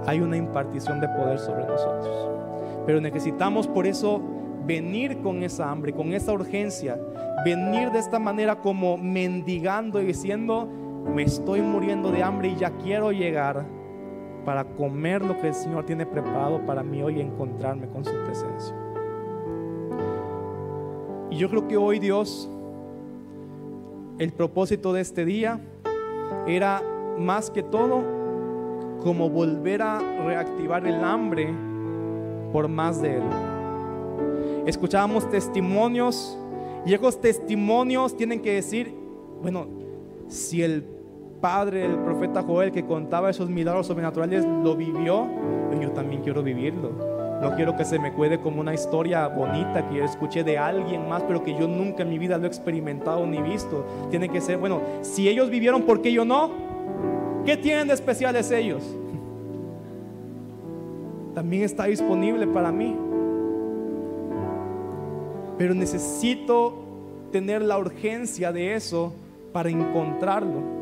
hay 0.05 0.19
una 0.19 0.37
impartición 0.37 0.99
de 0.99 1.07
poder 1.09 1.39
sobre 1.39 1.65
nosotros. 1.65 2.29
Pero 2.85 2.99
necesitamos 2.99 3.67
por 3.67 3.85
eso 3.85 4.21
venir 4.65 5.19
con 5.21 5.43
esa 5.43 5.71
hambre, 5.71 5.93
con 5.93 6.13
esa 6.13 6.33
urgencia, 6.33 6.99
venir 7.45 7.91
de 7.91 7.99
esta 7.99 8.19
manera 8.19 8.57
como 8.57 8.97
mendigando 8.97 10.01
y 10.01 10.05
diciendo, 10.05 10.67
me 11.13 11.23
estoy 11.23 11.61
muriendo 11.61 12.11
de 12.11 12.23
hambre 12.23 12.49
y 12.49 12.55
ya 12.55 12.71
quiero 12.71 13.11
llegar 13.11 13.65
para 14.47 14.63
comer 14.63 15.25
lo 15.25 15.37
que 15.41 15.49
el 15.49 15.53
Señor 15.53 15.85
tiene 15.85 16.05
preparado 16.05 16.65
para 16.65 16.81
mí 16.81 17.03
hoy 17.03 17.17
y 17.17 17.19
encontrarme 17.19 17.89
con 17.89 18.05
su 18.05 18.13
presencia. 18.23 18.73
Y 21.29 21.35
yo 21.35 21.49
creo 21.49 21.67
que 21.67 21.75
hoy 21.75 21.99
Dios, 21.99 22.49
el 24.19 24.31
propósito 24.31 24.93
de 24.93 25.01
este 25.01 25.25
día 25.25 25.59
era 26.47 26.81
más 27.19 27.51
que 27.51 27.61
todo 27.61 28.01
como 29.03 29.29
volver 29.29 29.81
a 29.81 29.99
reactivar 30.25 30.87
el 30.87 31.03
hambre 31.03 31.53
por 32.53 32.69
más 32.69 33.01
de 33.01 33.17
Él. 33.17 33.23
Escuchábamos 34.65 35.29
testimonios 35.29 36.39
y 36.85 36.93
esos 36.93 37.19
testimonios 37.19 38.15
tienen 38.15 38.41
que 38.41 38.53
decir, 38.53 38.95
bueno, 39.41 39.67
si 40.29 40.63
el 40.63 40.96
padre, 41.41 41.85
el 41.85 41.95
profeta 41.95 42.43
Joel, 42.43 42.71
que 42.71 42.85
contaba 42.85 43.29
esos 43.29 43.49
milagros 43.49 43.87
sobrenaturales, 43.87 44.45
lo 44.45 44.75
vivió, 44.75 45.27
yo 45.81 45.91
también 45.91 46.21
quiero 46.21 46.43
vivirlo. 46.43 46.91
No 47.41 47.55
quiero 47.55 47.75
que 47.75 47.85
se 47.85 47.99
me 47.99 48.13
cuede 48.13 48.39
como 48.39 48.61
una 48.61 48.73
historia 48.73 49.27
bonita 49.27 49.87
que 49.87 49.97
yo 49.97 50.03
escuché 50.03 50.43
de 50.43 50.57
alguien 50.57 51.07
más, 51.07 51.21
pero 51.23 51.43
que 51.43 51.53
yo 51.53 51.67
nunca 51.67 52.01
en 52.01 52.09
mi 52.09 52.17
vida 52.17 52.37
lo 52.37 52.45
he 52.45 52.47
experimentado 52.47 53.25
ni 53.27 53.41
visto. 53.41 53.85
Tiene 54.09 54.29
que 54.29 54.41
ser, 54.41 54.57
bueno, 54.57 54.81
si 55.01 55.29
ellos 55.29 55.49
vivieron, 55.49 55.83
¿por 55.83 56.01
qué 56.01 56.11
yo 56.11 56.25
no? 56.25 56.49
¿Qué 57.45 57.55
tienen 57.55 57.87
de 57.87 57.93
especiales 57.93 58.49
ellos? 58.49 58.81
También 61.35 61.63
está 61.63 61.85
disponible 61.85 62.47
para 62.47 62.71
mí. 62.71 62.95
Pero 65.59 65.75
necesito 65.75 66.73
tener 67.31 67.61
la 67.61 67.77
urgencia 67.77 68.51
de 68.51 68.73
eso 68.73 69.13
para 69.53 69.69
encontrarlo. 69.69 70.76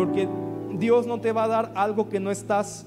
Porque 0.00 0.26
Dios 0.78 1.06
no 1.06 1.20
te 1.20 1.30
va 1.30 1.44
a 1.44 1.48
dar 1.48 1.72
algo 1.74 2.08
que 2.08 2.20
no 2.20 2.30
estás 2.30 2.86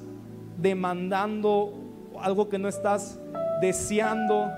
demandando, 0.58 1.72
algo 2.20 2.50
que 2.50 2.58
no 2.58 2.68
estás 2.68 3.20
deseando. 3.62 4.50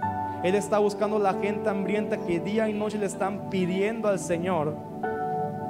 Él 0.41 0.55
está 0.55 0.79
buscando 0.79 1.19
la 1.19 1.33
gente 1.33 1.67
hambrienta 1.67 2.15
que 2.15 2.39
día 2.39 2.69
y 2.69 2.73
noche 2.73 2.97
le 2.97 3.07
están 3.07 3.49
pidiendo 3.49 4.07
al 4.07 4.19
Señor 4.19 4.73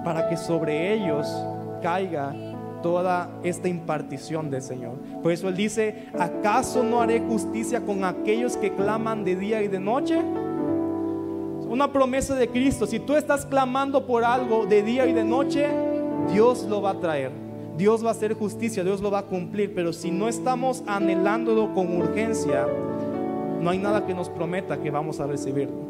para 0.03 0.29
que 0.29 0.37
sobre 0.37 0.93
ellos 0.93 1.27
caiga 1.81 2.35
toda 2.83 3.31
esta 3.41 3.67
impartición 3.67 4.51
del 4.51 4.61
Señor. 4.61 4.93
Por 5.23 5.31
eso 5.31 5.49
Él 5.49 5.55
dice, 5.55 6.09
¿acaso 6.19 6.83
no 6.83 7.01
haré 7.01 7.19
justicia 7.19 7.81
con 7.81 8.03
aquellos 8.03 8.57
que 8.57 8.75
claman 8.75 9.23
de 9.23 9.35
día 9.35 9.63
y 9.63 9.69
de 9.69 9.79
noche? 9.79 10.19
Una 11.67 11.91
promesa 11.91 12.35
de 12.35 12.47
Cristo. 12.47 12.85
Si 12.85 12.99
tú 12.99 13.15
estás 13.15 13.43
clamando 13.43 14.05
por 14.05 14.23
algo 14.23 14.67
de 14.67 14.83
día 14.83 15.07
y 15.07 15.13
de 15.13 15.23
noche, 15.23 15.65
Dios 16.31 16.63
lo 16.63 16.81
va 16.81 16.91
a 16.91 16.99
traer. 16.99 17.31
Dios 17.77 18.03
va 18.03 18.09
a 18.09 18.11
hacer 18.11 18.33
justicia, 18.35 18.83
Dios 18.83 19.01
lo 19.01 19.11
va 19.11 19.19
a 19.19 19.25
cumplir, 19.25 19.73
pero 19.75 19.91
si 19.91 20.09
no 20.09 20.29
estamos 20.29 20.83
anhelándolo 20.87 21.73
con 21.73 21.97
urgencia, 21.97 22.65
no 23.61 23.69
hay 23.69 23.79
nada 23.79 24.05
que 24.05 24.13
nos 24.13 24.29
prometa 24.29 24.81
que 24.81 24.91
vamos 24.91 25.19
a 25.19 25.27
recibirlo. 25.27 25.85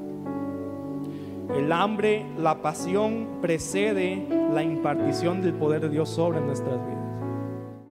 El 1.55 1.71
hambre, 1.71 2.25
la 2.39 2.61
pasión 2.61 3.27
precede 3.41 4.25
la 4.51 4.63
impartición 4.63 5.41
del 5.41 5.53
poder 5.53 5.81
de 5.81 5.89
Dios 5.89 6.09
sobre 6.09 6.41
nuestras 6.41 6.75
vidas. 6.87 6.94